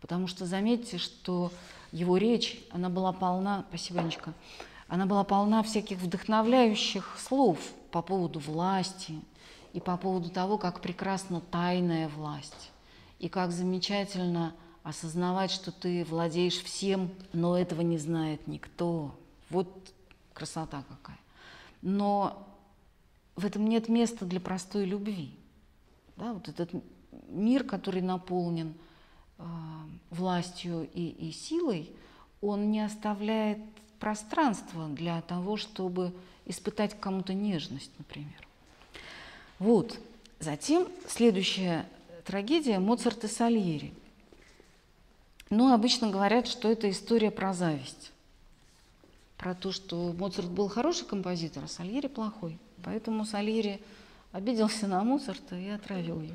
[0.01, 1.53] Потому что заметьте, что
[1.93, 4.35] его речь, она была полна, спасибо, Анечка,
[4.89, 7.59] она была полна всяких вдохновляющих слов
[7.91, 9.21] по поводу власти,
[9.75, 12.71] и по поводу того, как прекрасна тайная власть,
[13.19, 19.13] и как замечательно осознавать, что ты владеешь всем, но этого не знает никто.
[19.51, 19.69] Вот
[20.33, 21.19] красота какая.
[21.83, 22.47] Но
[23.35, 25.35] в этом нет места для простой любви.
[26.17, 26.71] Да, вот этот
[27.29, 28.75] мир, который наполнен
[29.39, 29.45] э,
[30.11, 31.91] властью и, и силой,
[32.41, 33.59] он не оставляет
[33.99, 36.13] пространства для того, чтобы
[36.45, 38.47] испытать кому-то нежность, например.
[39.59, 39.99] Вот.
[40.41, 41.89] Затем следующая
[42.27, 43.95] трагедия Моцарт и Сальери.
[45.57, 48.11] Ну, обычно говорят, что это история про зависть.
[49.37, 52.59] Про то, что Моцарт был хороший композитор, а Сальери плохой.
[52.83, 53.81] Поэтому Сальери
[54.33, 56.35] обиделся на Моцарта и отравил его.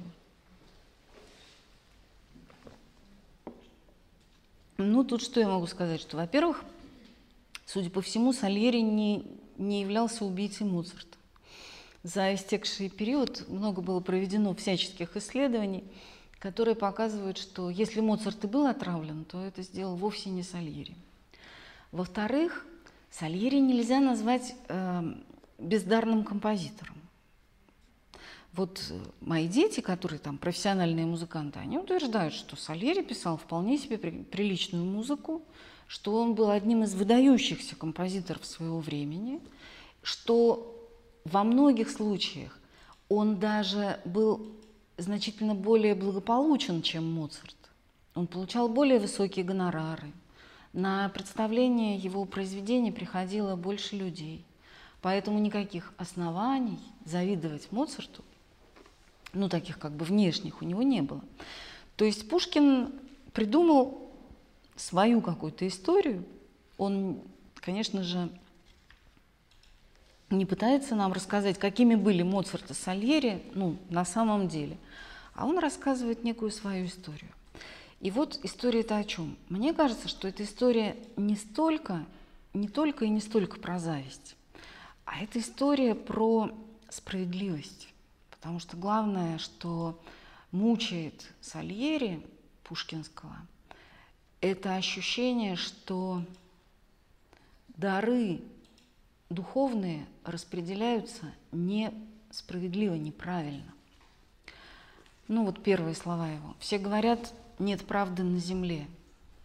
[4.77, 5.99] Ну, тут что я могу сказать?
[5.99, 6.63] Что, во-первых,
[7.65, 9.25] судя по всему, Сальери не,
[9.57, 11.17] не являлся убийцей Моцарта.
[12.03, 15.83] За истекший период много было проведено всяческих исследований,
[16.39, 20.95] которые показывают, что если Моцарт и был отравлен, то это сделал вовсе не Сальери.
[21.91, 22.65] Во-вторых,
[23.11, 25.13] Сальери нельзя назвать э,
[25.57, 26.95] бездарным композитором.
[28.53, 33.97] Вот э, мои дети, которые там профессиональные музыканты, они утверждают, что Сальери писал вполне себе
[33.97, 35.41] при, приличную музыку,
[35.87, 39.41] что он был одним из выдающихся композиторов своего времени,
[40.03, 40.75] что
[41.25, 42.57] во многих случаях
[43.09, 44.58] он даже был
[44.99, 47.55] значительно более благополучен, чем Моцарт.
[48.15, 50.11] Он получал более высокие гонорары.
[50.73, 54.45] На представление его произведений приходило больше людей.
[55.01, 58.23] Поэтому никаких оснований завидовать Моцарту,
[59.33, 61.21] ну таких как бы внешних, у него не было.
[61.95, 62.93] То есть Пушкин
[63.33, 64.11] придумал
[64.75, 66.25] свою какую-то историю.
[66.77, 67.21] Он,
[67.55, 68.29] конечно же,
[70.29, 74.77] не пытается нам рассказать, какими были Моцарт и Сальери, ну, на самом деле,
[75.39, 77.31] а он рассказывает некую свою историю.
[78.01, 79.37] И вот история это о чем?
[79.47, 82.05] Мне кажется, что эта история не столько,
[82.53, 84.35] не только и не столько про зависть,
[85.05, 86.51] а это история про
[86.89, 87.87] справедливость.
[88.31, 89.97] Потому что главное, что
[90.51, 92.21] мучает Сальери
[92.65, 93.37] Пушкинского,
[94.41, 96.21] это ощущение, что
[97.77, 98.41] дары
[99.29, 103.73] духовные распределяются несправедливо, неправильно.
[105.29, 106.55] Ну вот первые слова его.
[106.57, 108.87] Все говорят, нет правды на земле,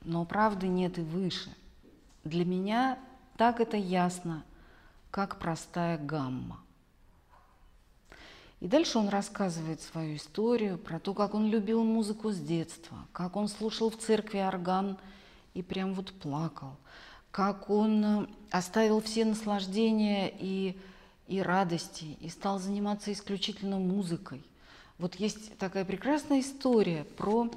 [0.02, 1.54] но правды нет и выше.
[2.24, 2.98] Для меня
[3.36, 4.44] так это ясно,
[5.10, 6.58] как простая гамма.
[8.60, 13.36] И дальше он рассказывает свою историю про то, как он любил музыку с детства, как
[13.36, 14.96] он слушал в церкви орган
[15.52, 16.78] и прям вот плакал,
[17.30, 20.78] как он э, оставил все наслаждения и,
[21.26, 24.42] и радости, и стал заниматься исключительно музыкой.
[24.98, 27.50] Вот есть такая прекрасная история про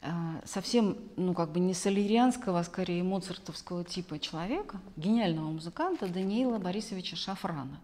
[0.00, 0.08] э,
[0.46, 7.16] совсем, ну как бы не солерианского, а скорее моцартовского типа человека, гениального музыканта Даниила Борисовича
[7.16, 7.80] Шафрана.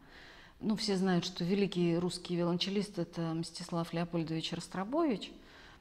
[0.61, 5.31] Ну, все знают, что великий русский виолончелист– это Мстислав Леопольдович Ростропович,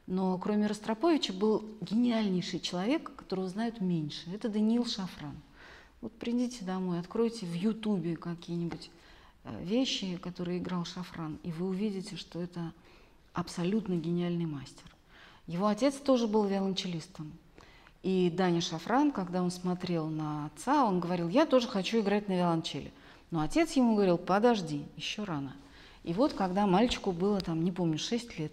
[0.07, 4.30] но кроме Ростроповича был гениальнейший человек, которого знают меньше.
[4.34, 5.38] Это Даниил Шафран.
[6.01, 8.91] Вот придите домой, откройте в Ютубе какие-нибудь
[9.45, 12.74] э, вещи, которые играл Шафран, и вы увидите, что это
[13.34, 14.86] абсолютно гениальный мастер.
[15.47, 17.34] Его отец тоже был виолончелистом.
[18.01, 22.34] И Даня Шафран, когда он смотрел на отца, он говорил, я тоже хочу играть на
[22.34, 22.91] виолончели.
[23.31, 25.55] Но отец ему говорил, подожди, еще рано.
[26.03, 28.51] И вот, когда мальчику было, там, не помню, 6 лет,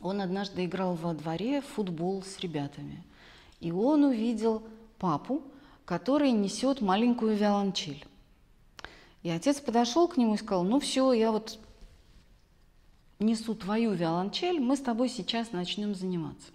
[0.00, 3.04] он однажды играл во дворе в футбол с ребятами.
[3.60, 4.62] И он увидел
[4.98, 5.42] папу,
[5.84, 8.04] который несет маленькую виолончель.
[9.22, 11.58] И отец подошел к нему и сказал, ну все, я вот
[13.18, 16.50] несу твою виолончель, мы с тобой сейчас начнем заниматься.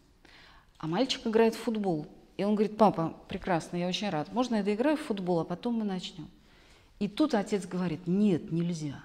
[0.78, 2.08] А мальчик играет в футбол.
[2.38, 4.32] И он говорит, папа, прекрасно, я очень рад.
[4.32, 6.28] Можно я доиграю в футбол, а потом мы начнем.
[7.00, 9.02] И тут отец говорит, нет, нельзя.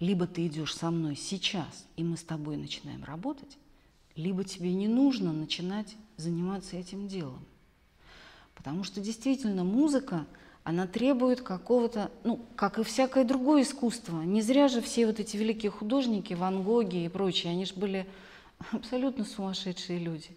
[0.00, 3.58] Либо ты идешь со мной сейчас, и мы с тобой начинаем работать,
[4.14, 7.44] либо тебе не нужно начинать заниматься этим делом.
[8.54, 10.26] Потому что действительно музыка–
[10.68, 14.20] она требует какого-то, ну, как и всякое другое искусство.
[14.20, 18.06] Не зря же все вот эти великие художники, Ван Гоги и прочие, они же были
[18.72, 20.28] абсолютно сумасшедшие люди.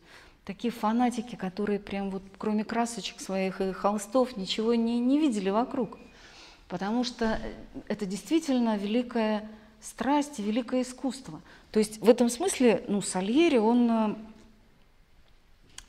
[0.45, 5.97] Такие фанатики, которые прям вот кроме красочек своих и холстов ничего не, не видели вокруг.
[6.69, 7.37] Потому что
[7.89, 9.49] это действительно великая
[9.81, 11.41] страсть великое искусство.
[11.73, 14.15] То есть в этом смысле, ну, Сальери, он,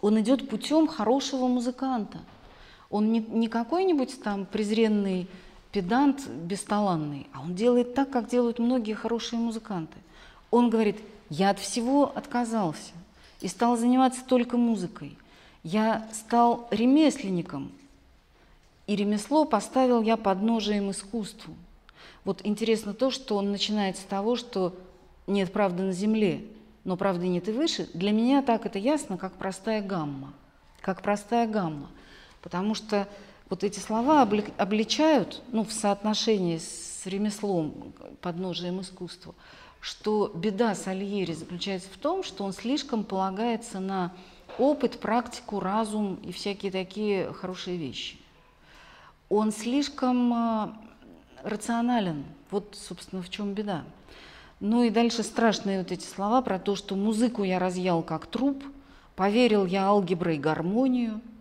[0.01, 2.19] он идет путем хорошего музыканта–
[2.93, 5.27] он не, не какой-нибудь там презренный
[5.73, 9.97] педант бесталанный, а он делает так, как делают многие хорошие музыканты.
[10.51, 10.99] Он говорит,
[11.31, 12.93] я от всего отказался
[13.41, 15.17] и стал заниматься только музыкой.
[15.63, 17.73] Я стал ремесленником,
[18.87, 21.55] и ремесло поставил я подножием искусству.
[22.25, 24.77] Вот интересно то, что он начинает с того, что
[25.27, 26.45] нет правды на земле,
[26.85, 27.89] но правды нет и выше.
[27.95, 30.35] Для меня так это ясно, как простая гамма.
[30.83, 31.89] Как простая гамма–
[32.43, 33.09] Потому что
[33.49, 39.35] вот эти слова обличают, ну, в соотношении с ремеслом, подножием искусства,
[39.81, 44.13] что беда Сальери заключается в том, что он слишком полагается на
[44.59, 48.17] опыт, практику, разум и всякие такие хорошие вещи.
[49.29, 50.77] Он слишком а,
[51.43, 52.25] рационален.
[52.51, 53.83] Вот, собственно, в чем беда.
[54.61, 58.63] Ну и дальше страшные вот эти слова про то, что музыку я разъял как труп,
[59.17, 61.21] поверил я алгеброй гармонию–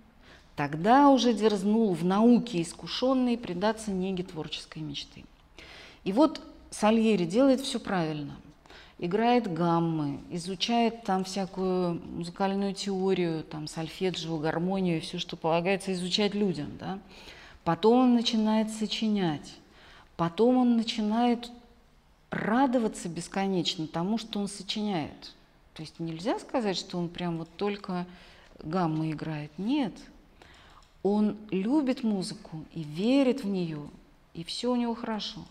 [0.62, 5.24] Тогда уже дерзнул в науке искушенный предаться неге творческой мечты.
[6.04, 6.40] И вот
[6.70, 8.36] Сальери делает все правильно.
[9.00, 16.78] Играет гаммы, изучает там всякую музыкальную теорию, там сольфеджио, гармонию все, что полагается изучать людям.
[16.80, 17.00] Да?
[17.64, 19.56] Потом он начинает сочинять.
[20.16, 21.50] Потом он начинает
[22.30, 25.34] радоваться бесконечно тому, что он сочиняет.
[25.74, 28.06] То есть нельзя сказать, что он прям вот только
[28.62, 29.50] гаммы играет.
[29.58, 29.94] Нет,
[31.04, 33.82] он любит музыку и верит в нее,
[34.34, 35.42] и все у него хорошо.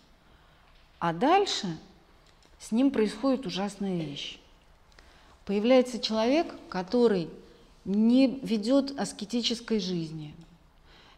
[0.99, 1.77] А дальше
[2.59, 4.39] с ним происходит ужасная вещь.
[5.45, 7.27] Появляется человек, который
[7.83, 10.33] не ведет аскетической жизни,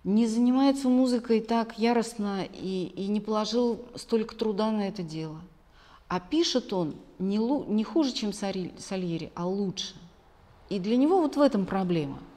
[0.03, 5.39] не занимается музыкой так яростно и, и не положил столько труда на это дело.
[6.07, 9.95] А пишет он не, не хуже, чем Сальери, а лучше.
[10.69, 12.19] И для него вот в этом проблема–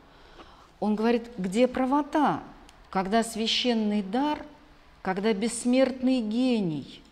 [0.80, 2.42] он говорит, где правота,
[2.90, 4.44] когда священный дар,
[5.02, 7.02] когда бессмертный гений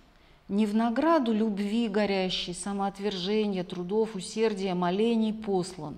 [0.48, 5.94] не в награду любви горящей, самоотвержения, трудов, усердия, молений послан,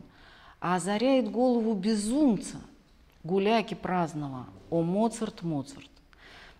[0.60, 2.58] а озаряет голову безумца,
[3.24, 5.90] гуляки праздного, о Моцарт, Моцарт.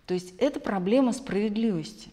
[0.07, 2.11] То есть это проблема справедливости.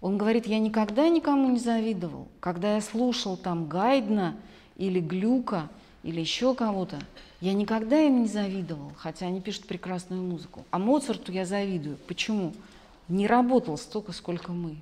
[0.00, 2.28] Он говорит, я никогда никому не завидовал.
[2.40, 4.36] Когда я слушал там Гайдна
[4.76, 5.68] или Глюка
[6.08, 6.98] или еще кого-то,
[7.42, 10.64] я никогда им не завидовал, хотя они пишут прекрасную музыку.
[10.70, 11.98] А Моцарту я завидую.
[12.08, 12.54] Почему?
[13.08, 14.78] Не работал столько, сколько мы.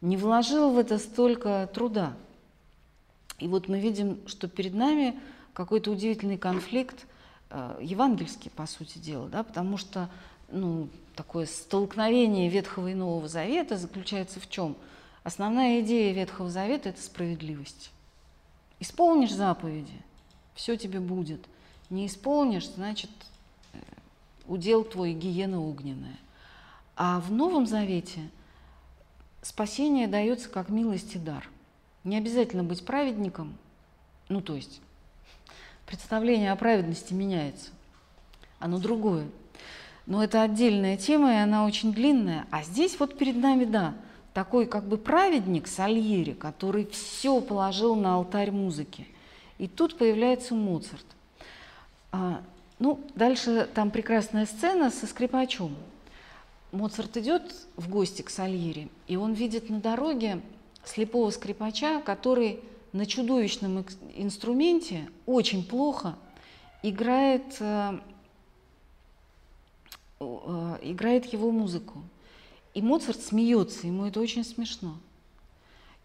[0.00, 2.14] Не вложил в это столько труда.
[3.38, 5.20] И вот мы видим, что перед нами
[5.52, 7.06] какой-то удивительный конфликт,
[7.50, 10.08] э, евангельский, по сути дела, да, потому что
[10.50, 14.76] ну, такое столкновение Ветхого и Нового Завета заключается в чем?
[15.24, 17.90] Основная идея Ветхого Завета– это справедливость.
[18.80, 19.92] Исполнишь заповеди,
[20.58, 21.40] все тебе будет–
[21.90, 23.10] не исполнишь, значит,
[23.72, 23.78] э,
[24.46, 26.18] удел твой гиена огненная.
[26.96, 28.20] А в Новом Завете
[29.42, 31.48] спасение дается как милость и дар.
[32.04, 33.56] Не обязательно быть праведником,
[34.28, 34.80] ну то есть
[35.86, 37.70] представление о праведности меняется,
[38.58, 39.26] оно другое.
[40.06, 42.46] Но это отдельная тема, и она очень длинная.
[42.50, 43.94] А здесь вот перед нами, да,
[44.32, 49.06] такой как бы праведник Сальери, который все положил на алтарь музыки.
[49.58, 51.04] И тут появляется Моцарт.
[52.12, 52.42] А,
[52.78, 55.74] ну, дальше там прекрасная сцена со скрипачом.
[56.70, 60.40] Моцарт идет в гости к Сальери, и он видит на дороге
[60.84, 62.60] слепого скрипача, который
[62.92, 63.84] на чудовищном
[64.14, 66.16] инструменте очень плохо
[66.82, 67.98] играет, э,
[70.20, 72.02] э, играет его музыку.
[72.74, 74.98] И Моцарт смеется, ему это очень смешно.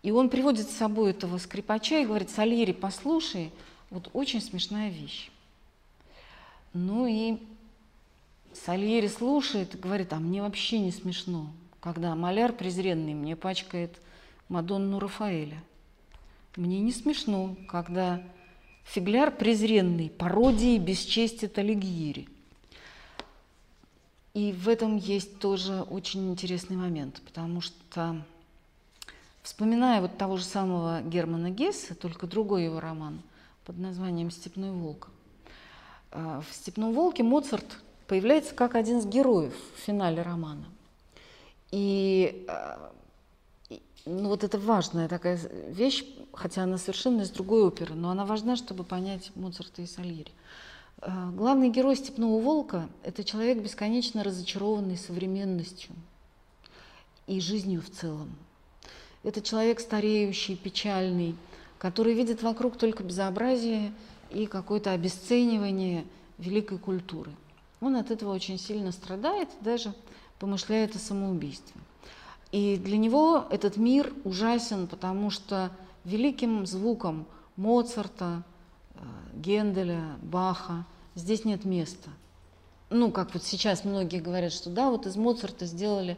[0.04, 3.52] И он приводит с собой этого скрипача и говорит, Сальери, послушай,
[3.90, 5.32] вот очень смешная вещь.
[6.74, 7.38] Ну и
[8.54, 11.48] Сальери слушает и говорит, а мне вообще не смешно,
[11.80, 13.98] когда маляр презренный мне пачкает
[14.50, 15.64] Мадонну Рафаэля.
[16.58, 18.22] Мне не смешно, когда
[18.84, 22.28] фигляр презренный пародии бесчестит Алигьери.
[24.34, 28.22] И в этом есть тоже очень интересный момент, потому что,
[29.44, 33.22] вспоминая вот того же самого Германа Гесса, только другой его роман
[33.66, 35.10] под названием «Степной волк»,
[36.12, 37.66] э, в «Степном волке» Моцарт
[38.08, 40.66] появляется как один из героев в финале романа.
[41.72, 42.90] И э,
[44.06, 45.40] ну, вот это важная такая
[45.70, 50.32] вещь, хотя она совершенно из другой оперы, но она важна, чтобы понять Моцарта и Сальери.
[51.02, 55.94] Э, главный герой «Степного волка»– это человек, бесконечно разочарованный современностью
[57.28, 58.36] и жизнью в целом.
[59.24, 61.36] Это человек стареющий, печальный,
[61.78, 63.94] который видит вокруг только безобразие
[64.30, 66.06] и какое-то обесценивание
[66.38, 67.32] великой культуры
[67.84, 69.94] он от этого очень сильно страдает, даже
[70.40, 71.80] помышляет о самоубийстве.
[72.52, 75.72] И для него этот мир ужасен, потому что
[76.06, 78.44] великим звуком Моцарта,
[78.96, 79.00] э,
[79.34, 82.10] Генделя, Баха здесь нет места.
[82.90, 86.18] Ну, как вот сейчас многие говорят, что да, вот из Моцарта сделали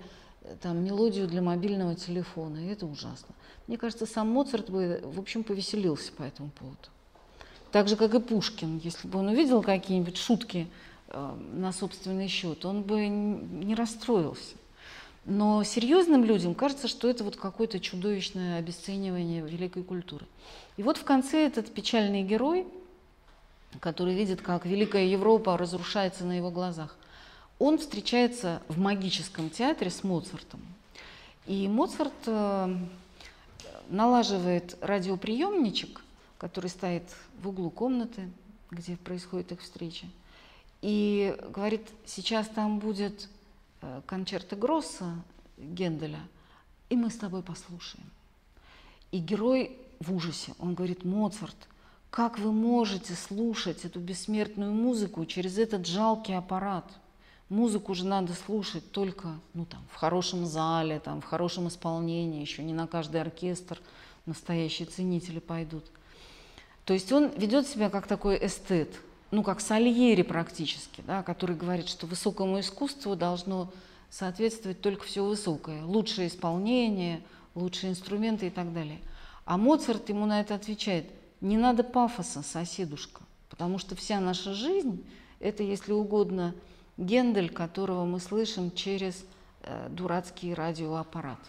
[0.62, 3.34] там мелодию для мобильного телефона, и это ужасно.
[3.68, 6.78] Мне кажется, сам Моцарт бы, в общем, повеселился по этому поводу.
[7.72, 10.68] Так же, как и Пушкин, если бы он увидел какие-нибудь шутки
[11.16, 14.56] Э, на собственный счет, он бы не расстроился.
[15.26, 20.26] Но серьезным людям кажется, что это вот какое-то чудовищное обесценивание великой культуры.
[20.78, 22.68] И вот в конце этот печальный герой,
[23.80, 26.98] который видит, как Великая Европа разрушается на его глазах,
[27.60, 30.62] он встречается в магическом театре с Моцартом.
[31.45, 32.78] И Моцарт э,
[33.89, 36.01] налаживает радиоприемничек,
[36.38, 37.03] который стоит
[37.41, 38.30] в углу комнаты,
[38.72, 40.08] где происходит их встреча,
[40.82, 43.30] и говорит, сейчас там будет
[43.82, 45.16] э, концерта Гросса
[45.58, 46.20] Генделя,
[46.89, 48.06] и мы с тобой послушаем.
[49.12, 51.56] И герой в ужасе, он говорит, Моцарт,
[52.10, 56.86] как вы можете слушать эту бессмертную музыку через этот жалкий аппарат?
[57.50, 62.64] Музыку же надо слушать только ну, там, в хорошем зале, там, в хорошем исполнении, еще
[62.64, 63.80] не на каждый оркестр
[64.26, 65.86] настоящие ценители пойдут.
[66.86, 71.88] То есть он ведет себя как такой эстет, ну, как Сальери практически, да, который говорит,
[71.88, 73.72] что высокому искусству должно
[74.10, 77.22] соответствовать только все высокое, лучшее исполнение,
[77.54, 79.00] лучшие инструменты и так далее.
[79.46, 85.06] А Моцарт ему на это отвечает, не надо пафоса, соседушка, потому что вся наша жизнь–
[85.39, 86.56] это, если угодно,
[86.98, 89.26] Гендель, которого мы слышим через
[89.62, 91.39] э, дурацкий радиоаппарат.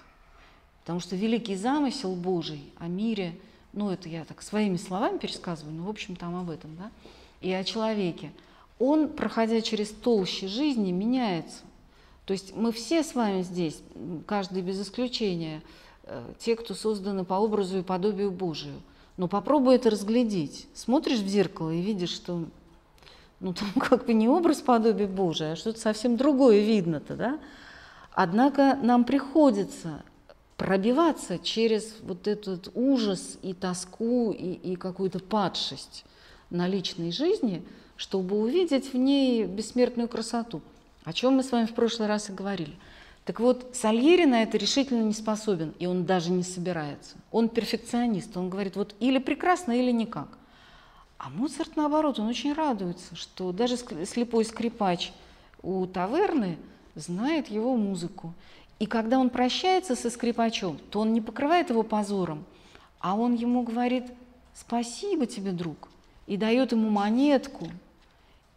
[0.81, 3.39] Потому что великий замысел Божий о мире,
[3.73, 6.91] ну это я так своими словами пересказываю, но в общем там об этом, да,
[7.41, 8.33] и о человеке,
[8.79, 11.63] он, проходя через толщи жизни, меняется.
[12.25, 13.81] То есть мы все с вами здесь,
[14.27, 15.63] каждый без исключения,
[16.03, 18.81] э, те, кто созданы по образу и подобию Божию.
[19.17, 20.67] Но попробуй это разглядеть.
[20.75, 22.45] Смотришь в зеркало и видишь, что
[23.41, 27.39] ну, там как бы не образ подобия Божия, а что-то совсем другое видно-то, да?
[28.13, 30.03] Однако нам приходится
[30.57, 36.05] пробиваться через вот этот ужас и тоску и, и какую-то падшесть
[36.49, 37.63] на личной жизни,
[37.97, 40.63] чтобы увидеть в ней бессмертную красоту,
[41.05, 42.75] о чем мы с вами в прошлый раз и говорили.
[43.27, 47.17] Так вот, Сальери на это решительно не способен, и он даже не собирается.
[47.33, 50.29] Он перфекционист, он говорит, вот или прекрасно, или никак.
[51.19, 55.13] А Моцарт, наоборот, он очень радуется, что даже слепой скрипач
[55.63, 56.59] у таверны
[56.95, 58.35] знает его музыку.
[58.79, 62.45] И когда он прощается со скрипачом, то он не покрывает его позором,
[63.01, 64.05] а он ему говорит,
[64.55, 65.89] спасибо тебе, друг,
[66.27, 67.69] и дает ему монетку,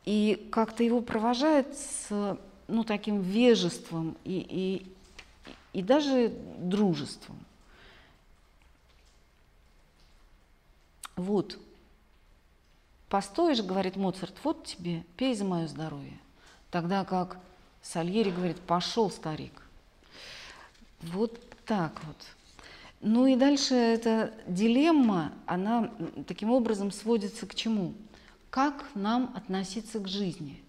[0.03, 2.37] и как-то его провожает с
[2.67, 4.83] ну, таким вежеством и,
[5.73, 7.37] и, и даже дружеством.
[11.15, 11.57] Вот.
[13.09, 16.17] Постоишь, говорит Моцарт, вот тебе, пей за мое здоровье.
[16.69, 17.39] Тогда как
[17.81, 19.63] Сальери говорит, пошел, старик.
[21.01, 22.17] Вот так вот.
[23.01, 25.91] Ну и дальше эта дилемма, она
[26.27, 27.93] таким образом сводится к чему?
[28.49, 30.61] Как нам относиться к жизни?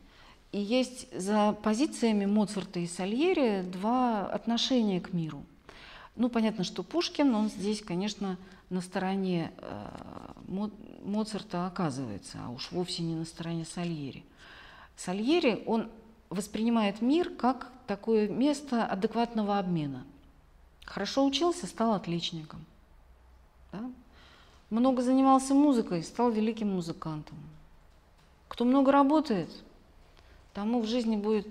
[0.53, 5.43] И есть за позициями Моцарта и Сальери два отношения к миру.
[6.17, 8.37] Ну, понятно, что Пушкин, он здесь, конечно,
[8.71, 10.33] на стороне э,
[11.05, 14.25] Моцарта оказывается, а уж вовсе не на стороне Сальери.
[14.97, 15.91] Сальери, он
[16.31, 20.05] воспринимает мир как такое место адекватного обмена.
[20.85, 22.65] Хорошо учился, стал отличником.
[23.73, 23.91] Да?
[24.71, 27.37] Много занимался музыкой, стал великим музыкантом.
[28.49, 29.51] Кто много работает,
[30.55, 31.47] тому в жизни будет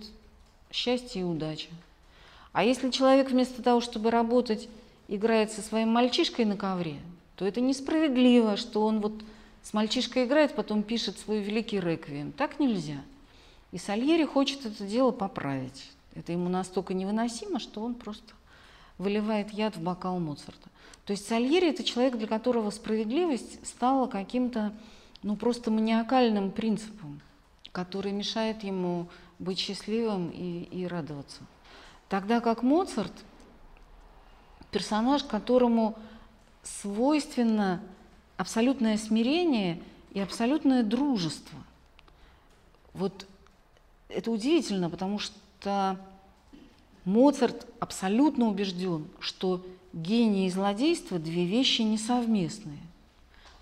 [0.71, 1.69] счастье и удача.
[2.53, 4.69] А если человек вместо того, чтобы работать,
[5.09, 6.99] играет со своим мальчишкой на ковре,
[7.35, 9.13] то это несправедливо, что он вот
[9.63, 12.31] с мальчишкой играет, потом пишет свой великий реквием.
[12.31, 13.01] Так нельзя.
[13.71, 15.91] И Сальери хочет это дело поправить.
[16.15, 18.33] Это ему настолько невыносимо, что он просто
[18.97, 20.69] выливает яд в бокал Моцарта.
[21.05, 24.73] То есть Сальери– это человек, для которого справедливость стала каким-то
[25.23, 27.19] ну, просто маниакальным принципом,
[27.71, 29.07] который мешает ему
[29.39, 31.41] быть счастливым и, и радоваться.
[32.09, 33.13] Тогда как Моцарт–
[34.71, 35.97] персонаж, которому
[36.63, 37.81] свойственно
[38.37, 41.57] абсолютное смирение и абсолютное дружество.
[42.93, 43.25] Вот
[44.09, 45.99] это удивительно, потому что
[47.05, 52.79] Моцарт абсолютно убежден, что гений и злодейство– две вещи несовместные.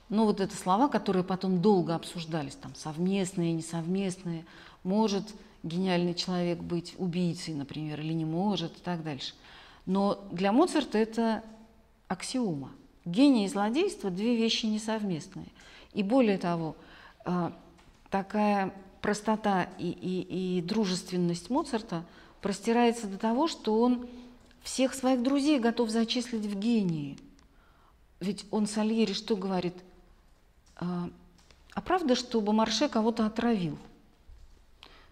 [0.09, 4.45] Но вот это слова, которые потом долго обсуждались, там совместные, несовместные,
[4.83, 5.25] может
[5.63, 9.33] гениальный человек быть убийцей, например, или не может, и так дальше.
[9.87, 11.43] Но для Моцарта это
[12.07, 12.71] аксиома.
[13.05, 15.47] Гений и злодейство– две вещи несовместные.
[15.93, 16.75] И более того,
[17.25, 17.51] а,
[18.11, 18.71] такая
[19.01, 22.05] простота и, и, и дружественность Моцарта–
[22.41, 24.07] простирается до того, что он
[24.61, 27.17] всех своих друзей готов зачислить в гении.
[28.19, 29.75] Ведь он Сальери что говорит?
[30.75, 31.09] А,
[31.73, 33.77] а правда, что Бомарше кого-то отравил?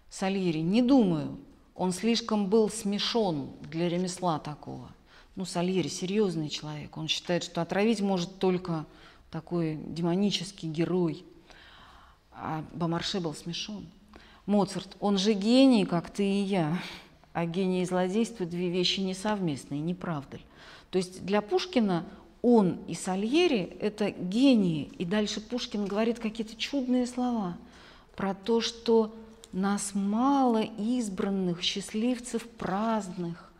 [0.08, 1.38] Сальери, не думаю.
[1.76, 4.90] Он слишком был смешон для ремесла такого.
[5.34, 6.96] Ну, Сальери серьезный человек.
[6.96, 8.86] Он считает, что отравить может только
[9.30, 11.24] такой демонический герой.
[12.32, 13.86] А Бомарше был смешон.
[14.46, 16.80] Моцарт, он же гений, как ты и я
[17.36, 20.42] а гений и злодейство– две вещи несовместные, не правда ли?
[20.88, 22.06] То есть для Пушкина
[22.40, 24.84] он и Сальери– это гении.
[24.96, 27.58] И дальше Пушкин говорит какие-то чудные слова
[28.16, 29.14] про то, что
[29.52, 33.52] нас мало избранных, счастливцев праздных,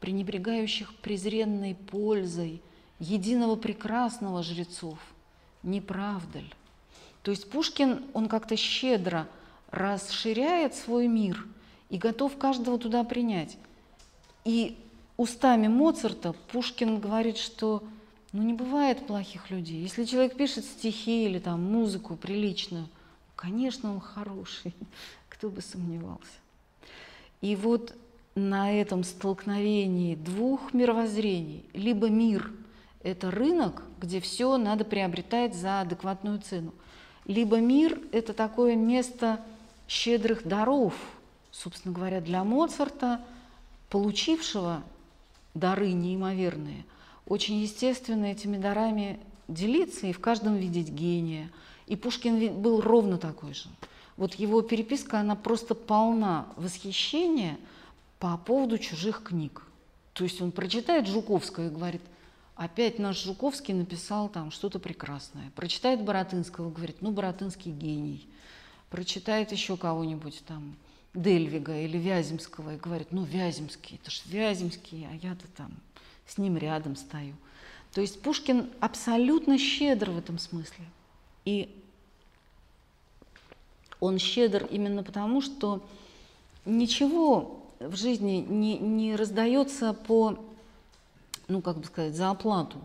[0.00, 2.62] пренебрегающих презренной пользой,
[2.98, 4.98] единого прекрасного жрецов.
[5.62, 6.52] Не правда ли?
[7.22, 9.28] То есть Пушкин, он как-то щедро
[9.70, 11.46] расширяет свой мир–
[11.92, 13.58] и готов каждого туда принять.
[14.46, 14.78] И
[15.18, 17.84] устами Моцарта Пушкин говорит, что
[18.32, 19.82] ну, не бывает плохих людей.
[19.82, 22.88] Если человек пишет стихи или там музыку приличную,
[23.36, 24.74] конечно, он хороший,
[25.42, 26.38] кто бы сомневался.
[27.40, 27.96] И вот
[28.36, 32.52] на этом столкновении двух мировоззрений, либо мир–
[33.02, 36.72] это рынок, где все надо приобретать за адекватную цену,
[37.26, 39.40] либо мир– это такое место
[39.88, 40.94] щедрых даров–
[41.50, 43.20] собственно говоря, для Моцарта,
[43.90, 44.84] получившего
[45.54, 46.84] дары неимоверные,
[47.26, 51.50] очень естественно этими дарами делиться и в каждом видеть гения.
[51.88, 53.68] И Пушкин был ровно такой же.
[54.16, 57.58] Вот его переписка, она просто полна восхищения
[58.18, 59.62] по поводу чужих книг.
[60.12, 62.02] То есть он прочитает Жуковского и говорит,
[62.54, 65.50] опять наш Жуковский написал там что-то прекрасное.
[65.56, 68.28] Прочитает Боротынского говорит, ну, Боротынский гений.
[68.90, 70.76] Прочитает еще кого-нибудь там,
[71.14, 75.72] Дельвига или Вяземского и говорит, ну, Вяземский, это ж Вяземский, а я-то там
[76.26, 77.34] с ним рядом стою.
[77.92, 80.84] То есть Пушкин абсолютно щедр в этом смысле.
[81.44, 81.81] И
[84.02, 85.80] он щедр именно потому, что
[86.64, 90.40] ничего в жизни не, не раздается по,
[91.46, 92.78] ну, как бы сказать, за оплату,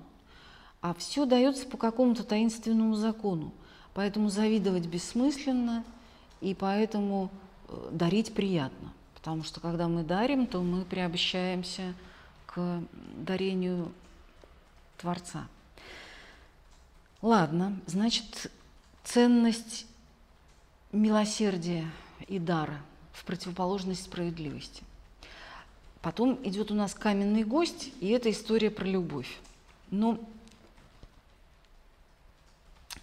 [0.80, 3.52] а все дается по какому-то таинственному закону.
[3.96, 5.84] Поэтому завидовать бессмысленно,
[6.40, 7.32] и поэтому
[7.90, 11.96] дарить приятно, потому что когда мы дарим, то мы приобщаемся
[12.46, 12.84] к
[13.26, 13.92] дарению
[15.00, 15.48] Творца.
[17.24, 18.52] Ладно, значит,
[19.04, 19.88] ценность
[20.98, 21.90] милосердия
[22.28, 22.82] и дара
[23.14, 24.84] в противоположность справедливости.
[26.02, 29.40] Потом идет у нас каменный гость, и это история про любовь.
[29.90, 30.20] Но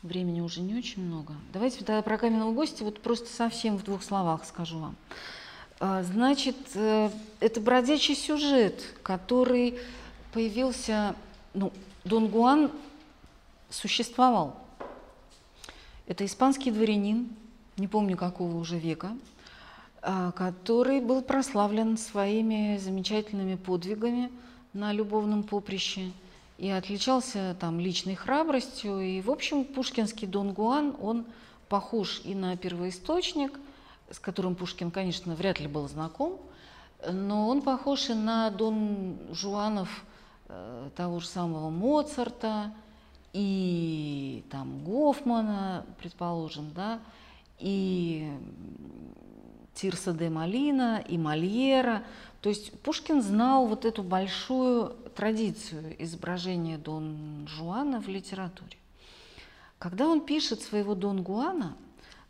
[0.03, 1.35] времени уже не очень много.
[1.53, 4.97] Давайте тогда про каменного гостя вот просто совсем в двух словах скажу вам.
[5.81, 7.11] А, значит, э,
[7.41, 9.79] это бродячий сюжет, который
[10.33, 11.17] появился,
[11.53, 11.73] ну,
[12.05, 12.71] Дон Гуан
[13.71, 14.57] существовал.
[16.07, 17.31] Это испанский дворянин,
[17.77, 19.17] не помню какого уже века,
[20.03, 24.31] а, который был прославлен своими замечательными подвигами
[24.73, 26.13] на любовном поприще
[26.59, 29.01] и отличался там личной храбростью.
[29.01, 31.25] И, в общем, пушкинский Дон Гуан, он
[31.69, 33.59] похож и на первоисточник,
[34.11, 36.39] с которым Пушкин, конечно, вряд ли был знаком,
[37.11, 40.05] но он похож и на Дон Жуанов
[40.49, 42.73] э, того же самого Моцарта
[43.33, 47.01] и там Гофмана, предположим, да,
[47.59, 48.31] и
[49.75, 52.05] Тирса де Малина и Мольера.
[52.41, 58.77] То есть Пушкин знал вот эту большую традицию изображения Дон Жуана в литературе.
[59.79, 61.77] Когда он пишет своего Дон Гуана,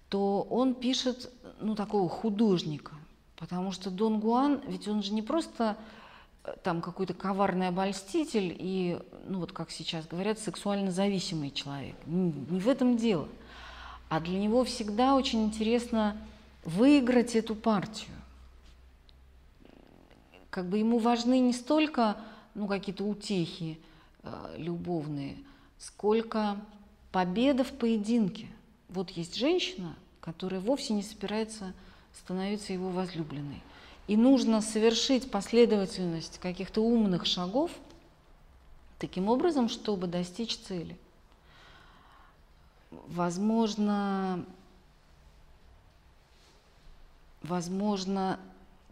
[0.09, 1.31] то он пишет
[1.61, 2.93] ну, такого художника,
[3.37, 5.77] потому что Дон Гуан, ведь он же не просто
[6.45, 11.97] э, там какой-то коварный обольститель и, ну вот как сейчас говорят, сексуально зависимый человек.
[12.07, 13.29] Не, не в этом дело.
[14.15, 16.17] А для него всегда очень интересно
[16.63, 18.15] выиграть эту партию.
[20.51, 22.17] Как бы ему важны не столько
[22.55, 23.77] ну, какие-то утехи
[24.23, 25.37] э, любовные,
[25.81, 26.57] сколько
[27.11, 28.47] победа в поединке.
[28.89, 31.75] Вот есть женщина, которая вовсе не собирается
[32.17, 33.65] становиться его возлюбленной.
[34.07, 37.73] И нужно совершить последовательность каких-то умных шагов
[39.01, 40.97] таким образом, чтобы достичь цели.
[43.09, 44.45] Возможно,
[47.43, 48.39] возможно,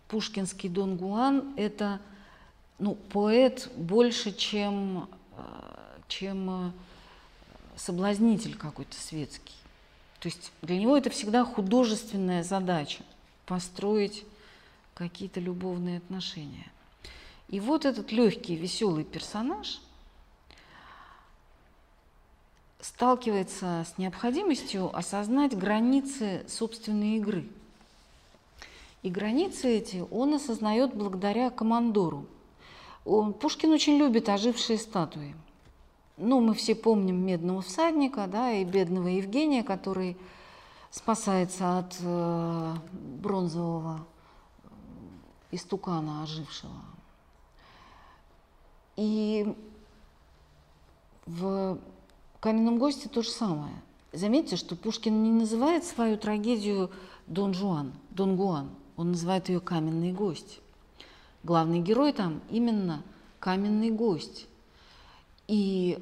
[0.09, 2.01] пушкинский Дон Гуан– это
[2.79, 5.43] ну, поэт больше, чем, э,
[6.09, 6.73] чем э,
[7.77, 9.55] соблазнитель какой-то светский.
[10.21, 13.03] То есть для него это всегда художественная задача–
[13.47, 14.25] построить
[14.95, 16.71] какие-то любовные отношения.
[17.49, 19.82] И вот этот легкий, веселый персонаж
[22.83, 27.49] сталкивается с необходимостью осознать границы собственной игры–
[29.03, 32.27] и границы эти он осознает благодаря командору.
[33.05, 35.35] Он, Пушкин очень любит ожившие статуи.
[36.17, 40.17] Ну, мы все помним медного всадника, да, и бедного Евгения, который
[40.91, 44.07] спасается от э, бронзового
[45.51, 46.71] истукана ожившего.
[48.95, 49.53] И
[51.27, 51.79] в
[52.43, 53.75] «Каменном госте» то же самое.
[54.13, 56.91] Заметьте, что Пушкин не называет свою трагедию
[57.27, 60.61] Дон Жуан, Дон Гуан– он называет ее каменный гость.
[61.43, 63.03] Главный герой там именно
[63.41, 64.47] каменный гость.
[65.49, 65.99] И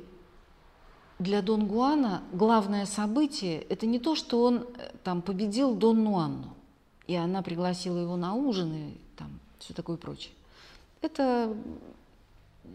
[1.19, 6.55] для Дон Гуана главное событие– это не то, что он э, там победил Дон Нуанну,
[7.07, 10.35] и она пригласила его на ужин и там все такое прочее.
[11.01, 11.57] Это,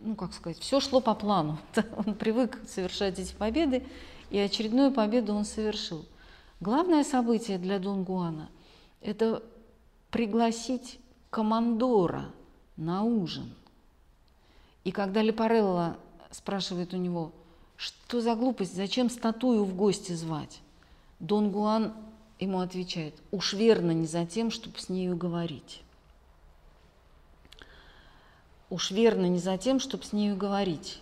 [0.04, 1.58] ну как сказать, все шло по плану.
[2.06, 3.86] Он привык совершать эти победы,
[4.30, 6.06] и очередную победу он совершил.
[6.60, 8.50] Главное событие для Дон Гуана–
[9.02, 9.44] это
[10.10, 11.00] пригласить
[11.30, 12.32] командора
[12.76, 13.54] на ужин.
[14.84, 15.98] И когда Лепарелло
[16.32, 17.32] спрашивает у него,
[17.78, 20.62] что за глупость, зачем статую в гости звать,
[21.20, 21.94] Дон Гуан
[22.40, 25.82] ему отвечает, уж верно не за тем, чтобы с нею говорить.
[28.70, 31.02] Уж верно не за тем, чтобы с нею говорить.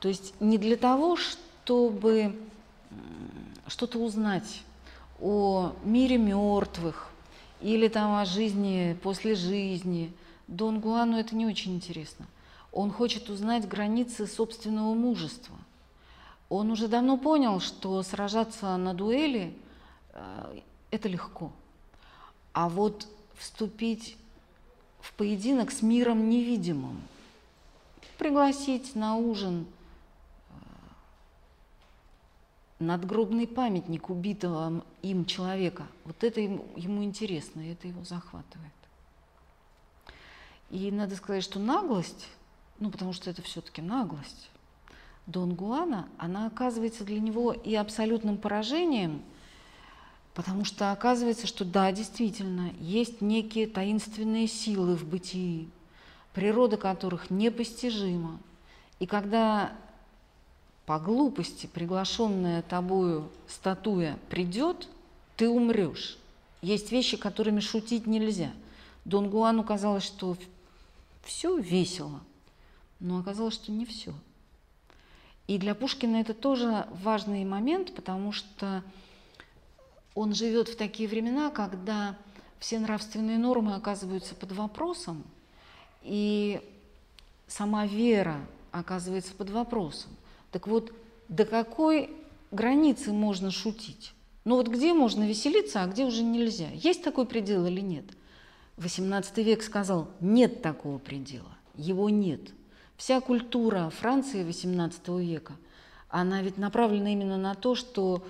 [0.00, 2.36] То есть не для того, чтобы
[3.66, 4.62] что-то узнать
[5.20, 7.12] о мире мертвых,
[7.62, 10.12] или там о жизни после жизни.
[10.48, 12.26] Дон Гуану это не очень интересно.
[12.72, 15.56] Он хочет узнать границы собственного мужества.
[16.48, 19.54] Он уже давно понял, что сражаться на дуэли
[20.12, 20.60] э,
[20.90, 21.52] это легко.
[22.52, 23.06] А вот
[23.36, 24.16] вступить
[25.02, 27.02] в поединок с миром невидимым,
[28.16, 29.66] пригласить на ужин–
[32.82, 35.86] надгробный памятник убитого им человека.
[36.04, 38.72] Вот это ему, ему интересно, это его захватывает.
[40.70, 42.28] И надо сказать, что наглость,
[42.78, 44.50] ну потому что это все-таки наглость,
[45.26, 49.22] Дон Гуана, она оказывается для него и абсолютным поражением,
[50.34, 55.68] потому что оказывается, что да, действительно, есть некие таинственные силы в бытии,
[56.32, 58.38] природа которых непостижима.
[58.98, 59.72] И когда
[60.86, 64.88] по глупости приглашенная тобою статуя придет,
[65.36, 66.18] ты умрешь.
[66.60, 68.52] есть вещи, которыми шутить нельзя.
[69.04, 70.36] Дон Гуану казалось, что
[71.24, 72.20] все весело,
[73.00, 74.12] но оказалось, что не все.
[75.48, 78.82] И для Пушкина это тоже важный момент, потому что
[80.14, 82.16] он живет в такие времена, когда
[82.58, 85.24] все нравственные нормы оказываются под вопросом,
[86.02, 86.60] и
[87.46, 88.40] сама вера
[88.70, 90.10] оказывается под вопросом.
[90.50, 90.92] Так вот,
[91.28, 92.10] до какой
[92.50, 94.12] границы можно шутить?
[94.44, 96.68] Ну вот где можно веселиться, а где уже нельзя?
[96.72, 98.04] Есть такой предел или нет?
[98.76, 102.40] XVIII век сказал, нет такого предела, его нет.
[102.96, 105.54] Вся культура Франции XVIII века,
[106.08, 108.24] она ведь направлена именно на то, что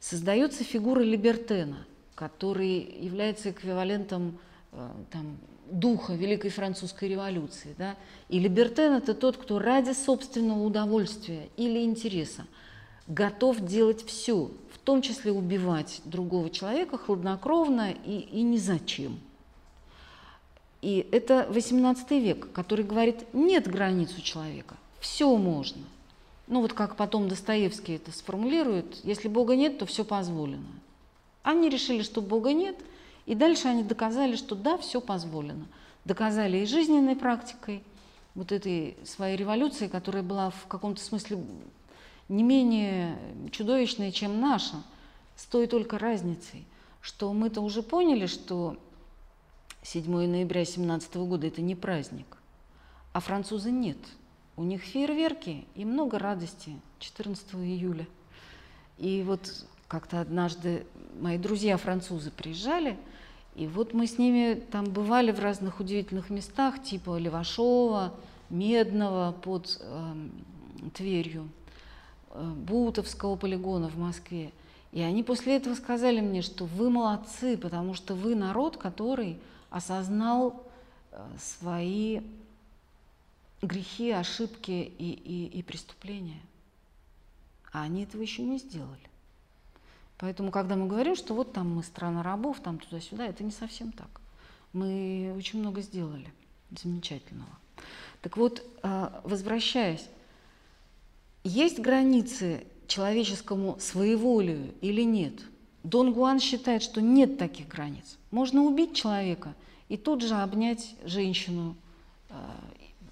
[0.00, 1.78] создается фигура либертена,
[2.14, 4.38] который является эквивалентом
[4.72, 5.36] э, там,
[5.70, 7.74] духа Великой Французской революции.
[7.78, 7.96] Да?
[8.28, 12.46] И либертен– это тот, кто ради собственного удовольствия или интереса
[13.06, 19.20] готов делать все, в том числе убивать другого человека хладнокровно и, и ни зачем.
[20.82, 25.82] И это XVIII век, который говорит, нет границ у человека, все можно.
[26.46, 30.66] Ну вот как потом Достоевский это сформулирует, если Бога нет, то все позволено.
[31.42, 32.76] Они решили, что Бога нет,
[33.26, 35.66] и дальше они доказали, что да, все позволено.
[36.04, 37.82] Доказали и жизненной практикой,
[38.36, 41.38] вот этой своей революции, которая была в каком-то смысле
[42.28, 43.18] не менее
[43.50, 44.82] чудовищная, чем наша,
[45.36, 46.64] с той только разницей,
[47.00, 48.76] что мы-то уже поняли, что
[49.82, 52.36] 7 ноября 17 года– это не праздник,
[53.12, 53.98] а французы нет.
[54.56, 58.06] У них фейерверки и много радости 14 июля.
[58.98, 60.86] И вот как-то однажды
[61.20, 62.96] мои друзья французы приезжали,
[63.54, 68.14] и вот мы с ними там бывали в разных удивительных местах, типа Левашова,
[68.48, 70.14] Медного под э,
[70.94, 71.48] Тверью.
[72.36, 74.52] Э, Бутовского полигона в Москве.
[74.92, 79.38] И они после этого сказали мне, что вы молодцы, потому что вы народ, который
[79.70, 80.62] осознал
[81.12, 82.20] э, свои
[83.62, 86.40] грехи, ошибки и, и, и преступления.
[87.72, 89.10] А они этого еще не сделали.
[90.18, 93.92] Поэтому, когда мы говорим, что вот там мы страна рабов, там туда-сюда, это не совсем
[93.92, 94.20] так.
[94.72, 96.32] Мы очень много сделали
[96.70, 97.50] замечательного.
[98.22, 100.06] Так вот, э, возвращаясь
[101.44, 105.34] есть границы человеческому своеволию или нет?
[105.82, 108.18] Дон Гуан считает, что нет таких границ.
[108.30, 109.54] Можно убить человека
[109.88, 111.76] и тут же обнять женщину,
[112.30, 112.34] э,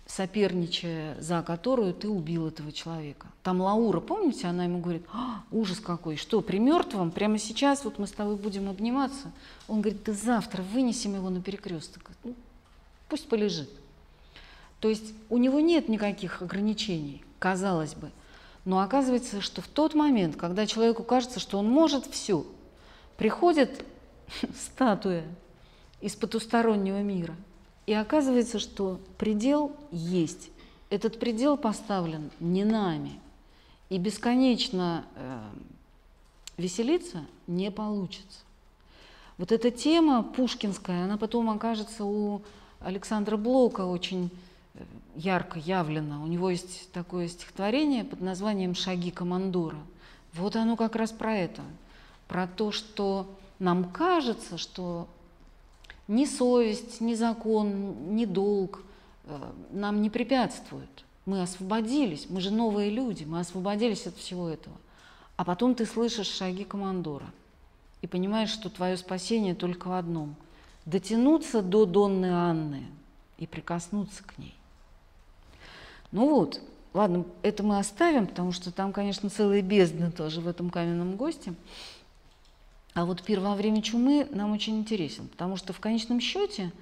[0.06, 3.28] соперничая за которую ты убил этого человека.
[3.43, 7.98] Там Лаура, помните, она ему говорит, а, ужас какой, что, при мертвом, прямо сейчас вот
[7.98, 9.32] мы с тобой будем обниматься?
[9.66, 12.35] Он говорит, ты завтра вынесем его на перекресток, ну,
[13.09, 13.70] пусть полежит.
[14.81, 18.10] То есть у него нет никаких ограничений, казалось бы.
[18.66, 22.47] Но оказывается, что в тот момент, когда человеку кажется, что он может все,
[23.16, 23.85] приходит
[24.55, 25.24] статуя
[26.01, 27.35] из потустороннего мира,
[27.86, 30.51] и оказывается, что предел есть.
[30.90, 33.19] Этот предел поставлен не нами,
[33.89, 35.40] и бесконечно э,
[36.56, 38.40] веселиться не получится.
[39.36, 42.43] Вот эта тема пушкинская, она потом окажется у
[42.81, 44.31] Александра Блока очень
[45.16, 46.23] ярко явлено.
[46.23, 49.78] У него есть такое стихотворение под названием «Шаги командора».
[50.35, 51.62] Вот оно как раз про это,
[52.27, 53.28] про то, что
[53.59, 55.09] нам кажется, что
[56.09, 58.82] ни совесть, ни закон, ни долг
[59.24, 61.05] э, нам не препятствуют.
[61.26, 64.76] Мы освободились, мы же новые люди, мы освободились от всего этого.
[65.36, 67.26] А потом ты слышишь шаги командора
[68.02, 70.36] и понимаешь, что твое спасение только в одном–
[70.86, 72.85] дотянуться до Донны Анны
[73.39, 74.55] и прикоснуться к ней.
[76.12, 76.60] Ну вот,
[76.93, 81.55] ладно, это мы оставим, потому что там, конечно, целые бездны тоже в этом каменном госте.
[82.95, 86.73] А вот «Пир во время чумы» нам очень интересен, потому что в конечном счете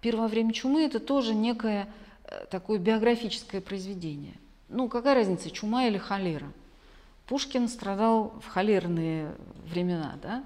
[0.00, 1.88] «Пир во время чумы»– это тоже некое
[2.24, 4.34] э, такое биографическое произведение.
[4.70, 6.50] Ну, какая разница, чума или холера?
[7.26, 9.34] Пушкин страдал в холерные
[9.66, 10.44] времена, да?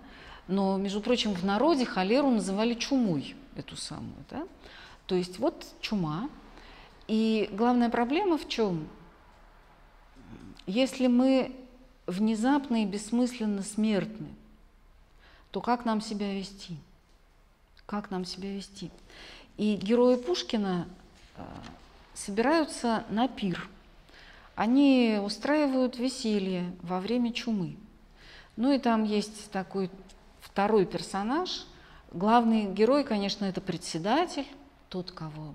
[0.49, 4.24] но, между прочим, в народе холеру называли чумой, эту самую.
[4.28, 4.47] Да?
[5.07, 6.28] То есть вот чума,
[7.07, 8.89] и главная проблема в чем?
[10.66, 11.55] Если мы
[12.07, 14.28] внезапно и бессмысленно смертны,
[15.52, 16.76] то как нам себя вести?
[17.86, 18.90] Как нам себя вести?
[19.56, 20.88] И герои Пушкина
[21.36, 21.42] э,
[22.14, 23.68] собираются на пир.
[24.56, 27.76] Они устраивают веселье во время чумы.
[28.56, 29.90] Ну и там есть такой
[30.40, 31.66] второй персонаж.
[32.10, 34.46] Главный герой, конечно, это председатель,
[34.88, 35.54] тот, кого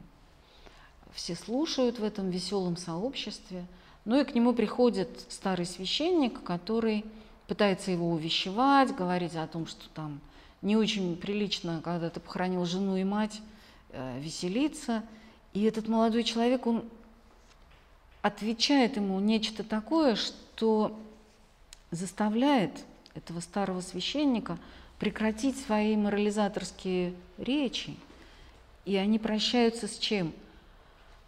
[1.18, 3.66] все слушают в этом веселом сообществе.
[4.06, 7.04] Ну и к нему приходит старый священник, который
[7.48, 10.20] пытается его увещевать, говорить о том, что там
[10.62, 13.42] не очень прилично, когда ты похоронил жену и мать,
[13.92, 15.04] э, веселиться.
[15.54, 16.84] И этот молодой человек, он
[18.22, 21.00] отвечает ему нечто такое, что
[21.92, 22.72] заставляет
[23.16, 24.58] этого старого священника
[25.00, 27.96] прекратить свои морализаторские речи.
[28.86, 30.34] И они прощаются с чем?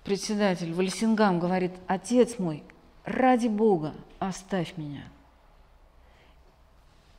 [0.04, 2.64] Председатель Вальсингам говорит, отец мой,
[3.04, 5.04] ради Бога, оставь меня.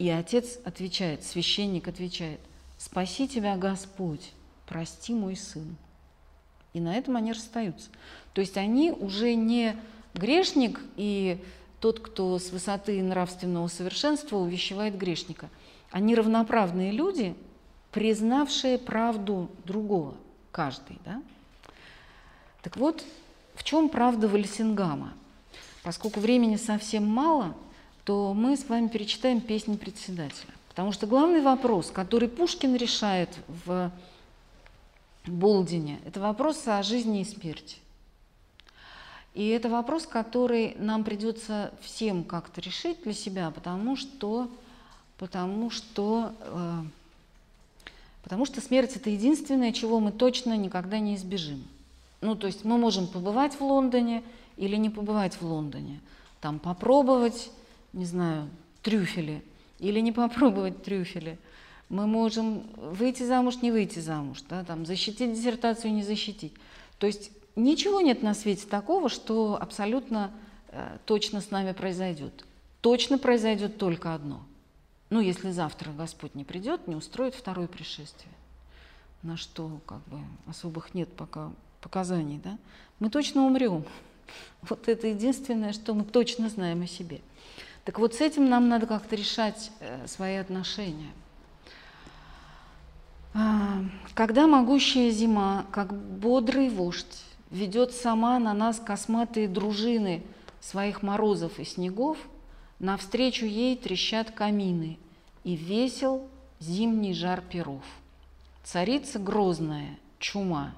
[0.00, 2.40] И отец отвечает, священник отвечает,
[2.78, 4.32] спаси тебя Господь,
[4.66, 5.76] прости мой сын.
[6.72, 7.90] И на этом они расстаются.
[8.32, 9.76] То есть они уже не
[10.14, 11.44] грешник и
[11.80, 15.50] тот, кто с высоты нравственного совершенства увещевает грешника.
[15.90, 17.34] Они равноправные люди,
[17.92, 20.14] признавшие правду другого,
[20.50, 20.98] каждый.
[21.04, 21.22] Да?
[22.62, 23.04] Так вот,
[23.54, 25.12] в чем правда Вальсингама?
[25.82, 27.54] Поскольку времени совсем мало,
[28.04, 30.52] то мы с вами перечитаем песнь председателя.
[30.68, 33.28] Потому что главный вопрос, который Пушкин решает
[33.64, 33.90] в
[35.26, 37.76] Болдине, это вопрос о жизни и смерти.
[39.34, 44.50] И это вопрос, который нам придется всем как-то решить для себя, потому что,
[45.18, 46.82] потому что, э,
[48.22, 51.62] потому что смерть это единственное, чего мы точно никогда не избежим.
[52.20, 54.22] Ну, то есть мы можем побывать в Лондоне
[54.56, 56.00] или не побывать в Лондоне,
[56.40, 57.50] там попробовать,
[57.92, 58.48] не знаю,
[58.82, 59.42] трюфели
[59.78, 61.38] или не попробовать трюфели.
[61.88, 66.54] Мы можем выйти замуж, не выйти замуж, да, там, защитить диссертацию, не защитить.
[66.98, 70.32] То есть Ничего нет на свете такого, что абсолютно
[70.68, 72.44] э, точно с нами произойдет.
[72.80, 74.42] Точно произойдет только одно.
[75.10, 78.32] Ну, если завтра Господь не придет, не устроит второе пришествие,
[79.22, 82.56] на что как бы особых нет пока показаний, да,
[82.98, 83.84] мы точно умрем.
[84.62, 87.20] Вот это единственное, что мы точно знаем о себе.
[87.90, 91.10] Так вот с этим нам надо как-то решать э, свои отношения.
[93.34, 93.80] А,
[94.14, 100.22] когда могущая зима, как бодрый вождь, ведет сама на нас косматые дружины
[100.60, 102.16] своих морозов и снегов,
[102.78, 104.96] навстречу ей трещат камины,
[105.42, 106.28] и весел
[106.60, 107.82] зимний жар перов.
[108.62, 110.74] Царица грозная, чума,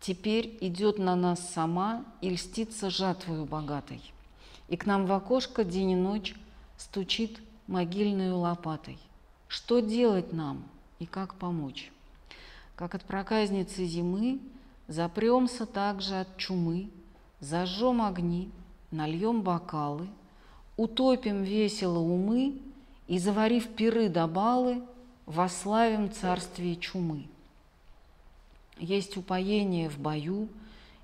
[0.00, 4.00] теперь идет на нас сама и льстится жатвою богатой.
[4.68, 6.34] И к нам в окошко день и ночь
[6.76, 8.98] стучит могильной лопатой.
[9.48, 10.64] Что делать нам
[10.98, 11.92] и как помочь?
[12.74, 14.40] Как от проказницы зимы
[14.88, 16.88] Запремся также от чумы,
[17.40, 18.50] зажжем огни,
[18.92, 20.06] нальем бокалы,
[20.76, 22.54] утопим весело умы
[23.08, 24.80] и, заварив пиры до балы,
[25.26, 27.26] вославим царствие чумы.
[28.78, 30.48] Есть упоение в бою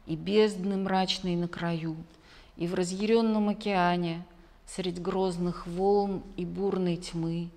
[0.06, 1.96] и бездны мрачной на краю,
[2.56, 4.24] и в разъяренном океане,
[4.66, 7.50] средь грозных волн и бурной тьмы,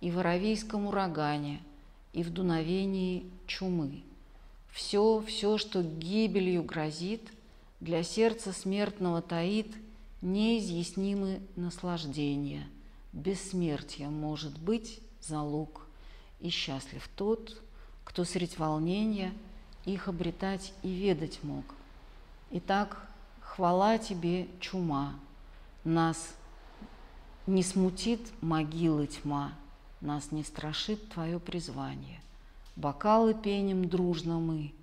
[0.00, 1.60] и в аравийском урагане,
[2.12, 4.02] и в дуновении чумы.
[4.70, 7.32] Все, все, что гибелью грозит,
[7.80, 9.74] для сердца смертного таит
[10.22, 12.66] неизъяснимы наслаждения.
[13.12, 15.86] Бессмертие может быть залог,
[16.40, 17.60] и счастлив тот,
[18.04, 19.32] кто средь волнения
[19.84, 21.64] их обретать и ведать мог.
[22.50, 23.08] Итак,
[23.56, 25.14] хвала тебе, чума,
[25.82, 26.34] нас
[27.46, 29.52] не смутит могилы тьма,
[30.02, 32.20] нас не страшит твое призвание.
[32.76, 34.74] Бокалы пеним дружно мы,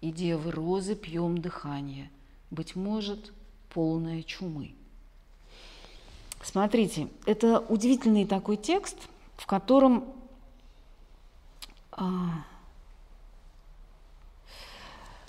[0.00, 2.10] И девы розы пьем дыхание,
[2.50, 3.32] Быть может,
[3.68, 4.74] полное чумы.
[6.42, 8.96] Смотрите, это удивительный такой текст,
[9.36, 10.04] в котором
[11.92, 12.44] а,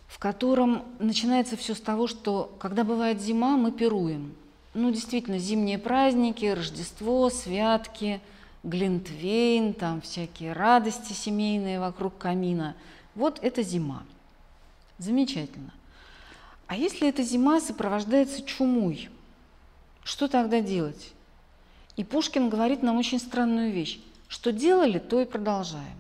[0.08, 4.34] в котором начинается все с того, что когда бывает зима, мы пируем.
[4.74, 8.22] Ну, действительно, зимние праздники, Рождество, святки–
[8.64, 12.76] глинтвейн, там всякие радости семейные вокруг камина.
[13.14, 14.04] Вот это зима.
[14.98, 15.74] Замечательно.
[16.68, 19.10] А если эта зима сопровождается чумой,
[20.04, 21.12] что тогда делать?
[21.98, 24.00] И Пушкин говорит нам очень странную вещь.
[24.28, 25.98] Что делали, то и продолжаем.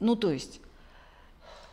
[0.00, 0.60] Ну, то есть,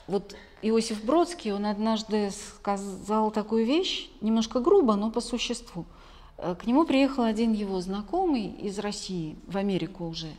[0.06, 5.86] вот Иосиф Бродский, он однажды сказал такую вещь, немножко грубо, но по существу–
[6.38, 10.32] Э, к нему приехал один его знакомый из России, в Америку уже,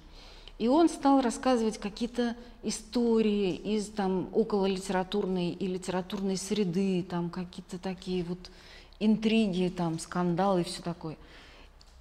[0.59, 7.79] и он стал рассказывать какие-то истории из там около литературной и литературной среды, там какие-то
[7.79, 8.51] такие вот
[8.99, 11.17] интриги, там скандалы и все такое.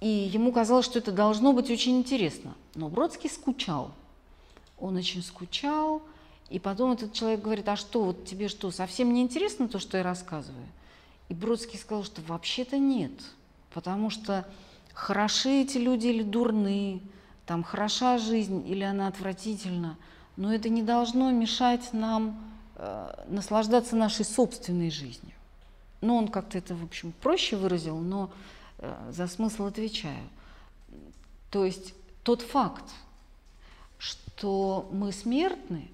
[0.00, 2.54] И ему казалось, что это должно быть очень интересно.
[2.74, 3.92] Но Бродский скучал.
[4.78, 6.02] Он очень скучал.
[6.50, 9.98] И потом этот человек говорит, а что, вот тебе что, совсем не интересно то, что
[9.98, 10.66] я рассказываю?
[11.28, 13.12] И Бродский сказал, что вообще-то нет–
[13.72, 14.46] потому что
[14.94, 17.00] хороши эти люди или дурны,
[17.46, 19.96] там хороша жизнь или она отвратительна,
[20.36, 22.38] но это не должно мешать нам
[22.76, 25.32] э, наслаждаться нашей собственной жизнью.
[26.00, 28.30] Ну, он как-то это, в общем, проще выразил, но
[28.78, 30.28] э, за смысл отвечаю.
[31.50, 32.84] То есть тот факт,
[33.98, 35.88] что мы смертны,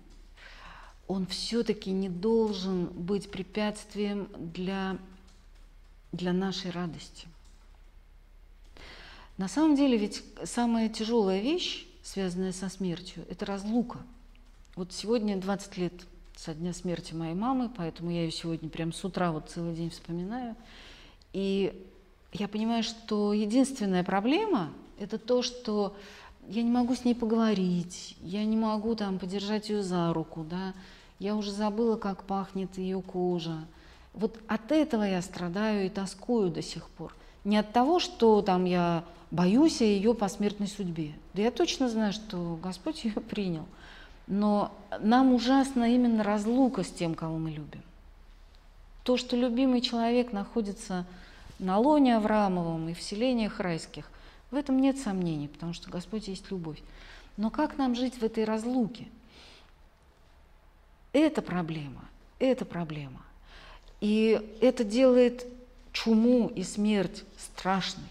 [1.06, 4.98] он все-таки не должен быть препятствием для,
[6.12, 7.26] для нашей радости.
[9.36, 13.98] На самом деле ведь самая тяжелая вещь, связанная со смертью, это разлука.
[14.76, 15.92] Вот сегодня 20 лет
[16.36, 19.90] со дня смерти моей мамы, поэтому я ее сегодня прям с утра вот целый день
[19.90, 20.56] вспоминаю.
[21.32, 21.86] И
[22.32, 25.96] я понимаю, что единственная проблема– это то, что
[26.48, 30.74] я не могу с ней поговорить, я не могу там подержать ее за руку, да,
[31.18, 33.64] я уже забыла, как пахнет ее кожа.
[34.12, 37.14] Вот от этого я страдаю и тоскую до сих пор.
[37.44, 41.12] Не от того, что там я боюсь о ее посмертной судьбе.
[41.34, 43.66] Да я точно знаю, что Господь ее принял.
[44.26, 47.82] Но нам ужасно именно разлука с тем, кого мы любим.
[49.02, 51.04] То, что любимый человек находится
[51.58, 54.08] на лоне Авраамовом и в селениях райских,
[54.54, 56.80] в этом нет сомнений, потому что Господь есть любовь.
[57.36, 59.08] Но как нам жить в этой разлуке?
[61.12, 62.04] Это проблема,
[62.38, 63.22] это проблема.
[64.00, 65.44] И это делает
[65.92, 68.04] чуму и смерть страшной,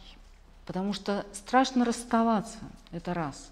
[0.66, 2.60] потому что страшно расставаться,
[2.92, 3.50] это раз.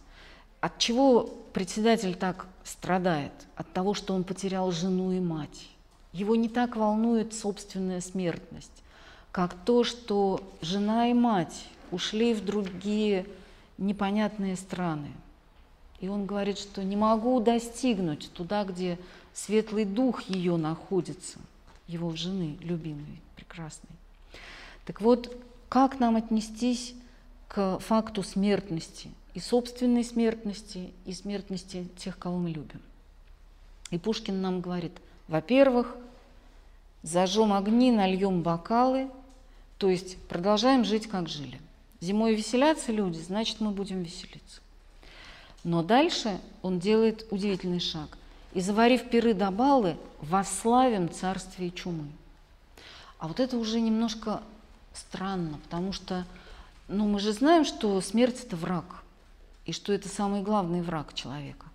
[0.59, 1.23] От чего
[1.53, 3.31] председатель так страдает?
[3.55, 5.69] От того, что он потерял жену и мать.
[6.11, 8.83] Его не так волнует собственная смертность,
[9.31, 13.25] как то, что жена и мать ушли в другие
[13.77, 15.11] непонятные страны.
[15.99, 18.97] И он говорит, что не могу достигнуть туда, где
[19.33, 21.37] светлый дух ее находится,
[21.87, 23.89] его жены, любимой, прекрасной.
[24.85, 25.37] Так вот,
[25.69, 26.95] как нам отнестись
[27.47, 32.81] к факту смертности, и собственной смертности, и смертности тех, кого мы любим?
[33.91, 34.93] И Пушкин нам говорит,
[35.27, 35.95] во-первых,
[37.03, 39.09] зажжем огни, нальем бокалы,
[39.77, 41.59] то есть продолжаем жить, как жили–
[42.01, 44.61] Зимой веселятся люди, значит, мы будем веселиться.
[45.63, 48.17] Но дальше он делает удивительный шаг.
[48.53, 52.07] И заварив пиры до балы, восславим царствие чумы.
[53.19, 54.41] А вот это уже немножко
[54.93, 56.25] странно, потому что
[56.87, 59.03] ну, мы же знаем, что смерть– это враг,
[59.65, 61.67] и что это самый главный враг человека.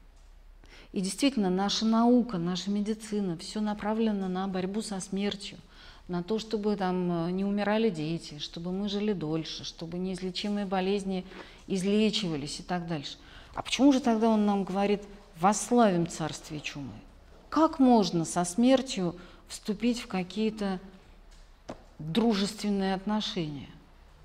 [0.93, 5.57] И действительно, наша наука, наша медицина, все направлено на борьбу со смертью–
[6.09, 11.25] на то, чтобы там э, не умирали дети, чтобы мы жили дольше, чтобы неизлечимые болезни
[11.67, 13.19] излечивались и так дальше.
[13.55, 15.03] А почему же тогда он нам говорит
[15.41, 16.93] «восславим царствие чумы»?
[17.49, 19.17] Как можно со смертью
[19.49, 20.79] вступить в какие-то
[21.99, 23.69] дружественные отношения?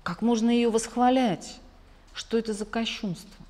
[0.02, 1.58] Как можно ее восхвалять?
[2.12, 3.44] Что это за кощунство?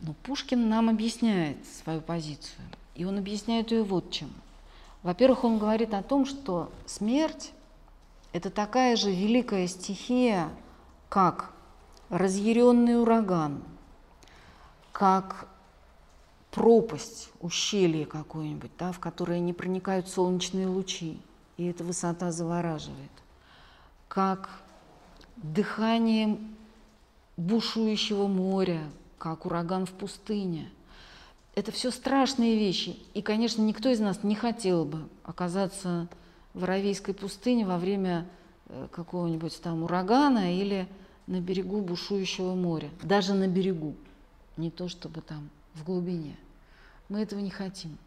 [0.00, 2.60] Но Пушкин нам объясняет свою позицию.
[2.94, 4.30] И он объясняет ее вот чем–
[5.04, 7.52] во-первых, он говорит о том, что смерть–
[8.32, 10.48] это такая же великая стихия,
[11.10, 11.52] как
[12.08, 13.62] разъяренный ураган,
[14.92, 15.46] как
[16.50, 21.20] пропасть, ущелье какое-нибудь, да, в которое не проникают солнечные лучи,
[21.58, 23.12] и эта высота завораживает,
[24.08, 24.48] как
[25.36, 26.38] дыхание
[27.36, 28.80] бушующего моря,
[29.18, 30.70] как ураган в пустыне–
[31.54, 32.98] это все страшные вещи.
[33.14, 36.08] И, конечно, никто из нас не хотел бы оказаться
[36.52, 38.26] в Аравийской пустыне во время
[38.66, 40.88] э, какого-нибудь там урагана или
[41.26, 42.90] на берегу бушующего моря.
[43.02, 43.94] Даже на берегу.
[44.56, 46.36] Не то чтобы там в глубине.
[47.08, 47.98] Мы этого не хотим.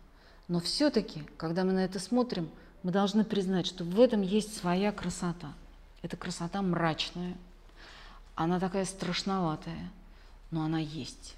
[0.48, 2.49] Но все-таки, когда мы на это смотрим,
[2.84, 5.53] мы должны признать, что в этом есть своя красота.
[6.02, 7.36] Это красота мрачная.
[8.36, 9.91] Она такая страшноватая,
[10.52, 11.37] но она есть.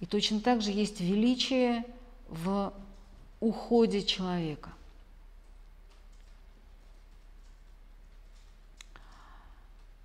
[0.00, 1.84] И точно так же есть величие
[2.28, 2.72] в
[3.40, 4.70] уходе человека.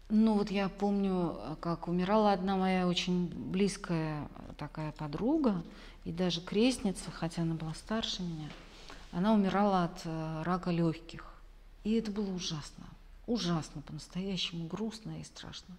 [0.10, 5.64] Ну вот я помню, как умирала одна моя очень близкая такая подруга
[6.04, 8.50] и даже крестница, хотя она была старше меня,
[9.12, 11.32] она умирала от э, рака легких.
[11.84, 12.86] И это было ужасно,
[13.28, 15.76] ужасно, по-настоящему грустно и страшно.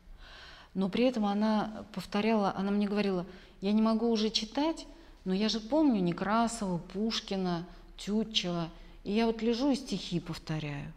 [0.75, 3.27] Но при этом она повторяла, она мне говорила,
[3.61, 4.87] я не могу уже читать,
[5.25, 7.67] но я же помню Некрасова, Пушкина,
[7.97, 8.71] Тютчева.
[9.05, 10.93] И я вот лежу и стихи повторяю.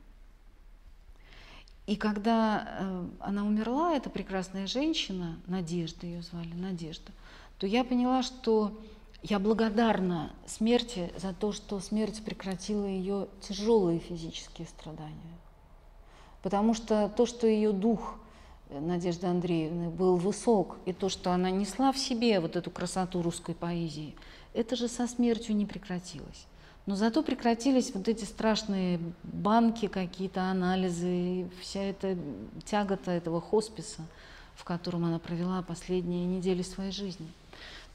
[1.86, 7.12] И когда э, она умерла, эта прекрасная женщина, Надежда ее звали, Надежда,
[7.58, 8.80] то я поняла, что
[9.22, 15.38] я благодарна смерти за то, что смерть прекратила ее тяжелые физические страдания.
[16.42, 18.16] Потому что то, что ее дух
[18.80, 23.56] Надежды Андреевны был высок, и то, что она несла в себе вот эту красоту русской
[23.56, 24.16] поэзии,
[24.54, 26.46] это же со смертью не прекратилось.
[26.86, 32.18] Но зато прекратились вот эти страшные банки, какие-то анализы, вся эта
[32.66, 34.02] тягота этого хосписа,
[34.56, 37.28] в котором она провела последние недели своей жизни.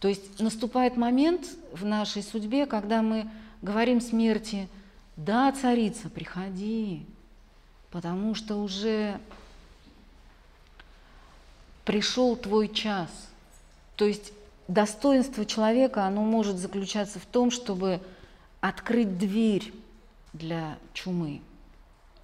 [0.01, 3.29] То есть наступает момент в нашей судьбе, когда мы
[3.63, 4.69] говорим смерти,
[5.17, 7.05] да, царица, приходи,
[7.91, 9.21] потому что уже
[11.89, 13.09] пришел твой час.
[13.97, 14.35] То есть
[14.69, 18.03] достоинство человека, оно может заключаться в том, чтобы
[18.61, 19.73] открыть дверь
[20.35, 21.41] для чумы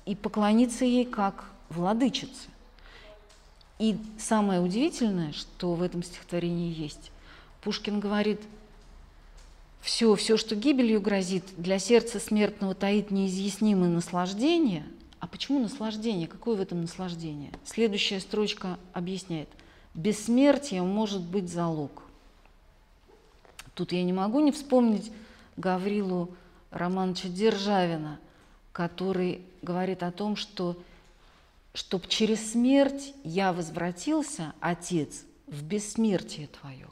[0.04, 2.50] и поклониться ей как владычице.
[3.78, 7.10] И самое удивительное, что в этом стихотворении есть,
[7.62, 8.42] Пушкин говорит,
[9.80, 14.84] все, все, что гибелью грозит, для сердца смертного таит неизъяснимое наслаждение.
[15.24, 16.28] А почему наслаждение?
[16.28, 17.50] Какое в этом наслаждение?
[17.64, 19.48] Следующая строчка объясняет.
[19.94, 22.02] Бессмертие может быть залог.
[23.72, 25.10] Тут я не могу не вспомнить
[25.56, 26.36] Гаврилу
[26.70, 28.20] Романовича Державина,
[28.72, 30.76] который говорит о том, что
[31.72, 36.88] чтоб через смерть я возвратился, Отец, в бессмертие Твое.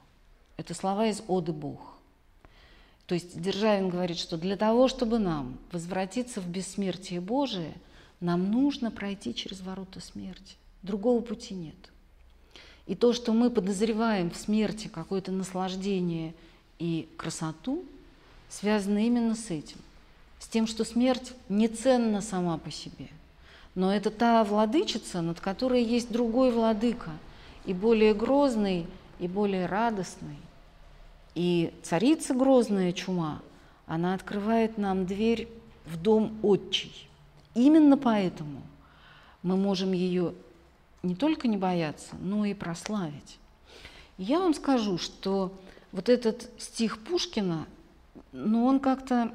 [0.56, 1.98] Это слова из Оды Бог.
[3.04, 7.74] То есть Державин говорит, что для того, чтобы нам возвратиться в бессмертие Божие,
[8.23, 10.57] нам нужно пройти через ворота смерти.
[10.82, 11.77] Другого пути нет.
[12.86, 16.35] И то, что мы подозреваем в смерти какое-то наслаждение
[16.78, 17.85] и красоту–
[18.53, 19.78] связано именно с этим,
[20.39, 23.09] с тем, что смерть не ценна сама по себе,
[23.74, 27.11] но это та владычица, над которой есть другой владыка,
[27.65, 28.86] и более грозный,
[29.19, 30.36] и более радостный.
[31.35, 33.40] И царица грозная чума,
[33.86, 35.49] она открывает нам дверь
[35.86, 37.09] в дом отчий.
[37.55, 38.62] Именно поэтому
[39.43, 40.35] мы можем ее
[41.03, 43.39] не только не бояться, но и прославить.
[44.19, 45.53] Я вам скажу, что
[45.91, 47.66] вот этот стих Пушкина
[48.33, 49.33] но он как-то,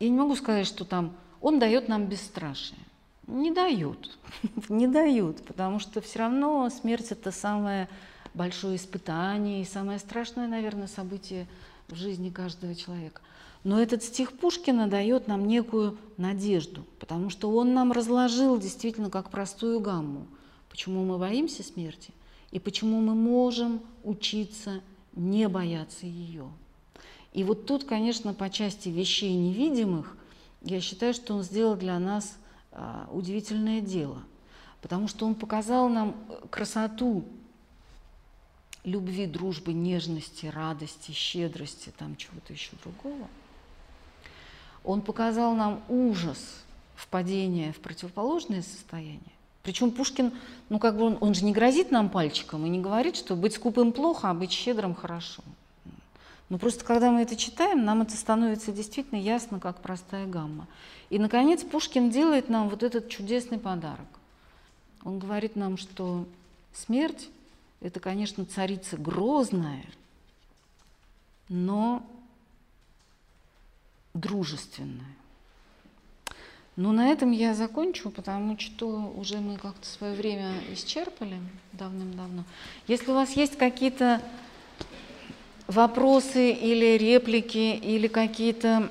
[0.00, 2.78] я не могу сказать, что там, он дает нам бесстрашие.
[3.26, 4.18] Не дают,
[4.68, 7.88] не дают, потому что все равно смерть это самое
[8.34, 11.46] большое испытание и самое страшное, наверное, событие
[11.88, 13.20] в жизни каждого человека.
[13.64, 19.30] Но этот стих Пушкина дает нам некую надежду, потому что он нам разложил действительно как
[19.30, 20.26] простую гамму,
[20.68, 22.12] почему мы боимся смерти
[22.50, 24.82] и почему мы можем учиться
[25.14, 26.50] не бояться ее.
[27.32, 30.14] И вот тут, конечно, по части вещей невидимых,
[30.62, 32.36] я считаю, что он сделал для нас
[32.70, 34.22] а, удивительное дело,
[34.82, 37.24] потому что он показал нам э, красоту
[38.84, 43.28] любви, дружбы, нежности, радости, щедрости, там чего-то еще другого.
[44.84, 46.38] Он показал нам ужас
[46.94, 49.20] впадения в противоположное состояние.
[49.62, 50.32] Причем Пушкин,
[50.68, 53.54] ну как бы он, он же не грозит нам пальчиком и не говорит, что быть
[53.54, 55.42] скупым плохо, а быть щедрым хорошо.
[56.50, 60.66] Но просто когда мы это читаем, нам это становится действительно ясно, как простая гамма.
[61.08, 64.06] И, наконец, Пушкин делает нам вот этот чудесный подарок.
[65.02, 66.26] Он говорит нам, что
[66.74, 67.28] смерть–
[67.80, 69.84] это, конечно, царица грозная,
[71.48, 72.02] но
[74.14, 75.04] дружественная.
[76.76, 81.38] Но на этом я закончу, потому что уже мы как-то свое время исчерпали
[81.72, 82.44] давным-давно.
[82.88, 84.20] Если у вас есть какие-то
[85.68, 88.90] вопросы или реплики, или какие-то,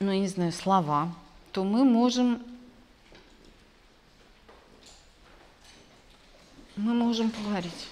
[0.00, 1.14] ну, я не знаю, слова,
[1.52, 2.42] то мы можем,
[6.76, 7.88] мы можем поговорить.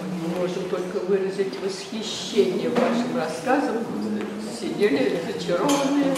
[0.00, 3.78] Мы можем только выразить восхищение вашим рассказом.
[4.58, 6.16] Сидели зачарованные,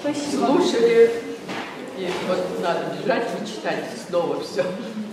[0.00, 0.46] Спасибо.
[0.46, 1.10] слушали
[1.96, 4.64] и вот надо бежать и читать снова все.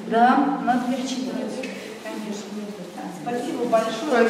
[0.08, 1.70] Да, надо перечитывать,
[2.04, 2.44] конечно.
[3.22, 4.30] Спасибо большое.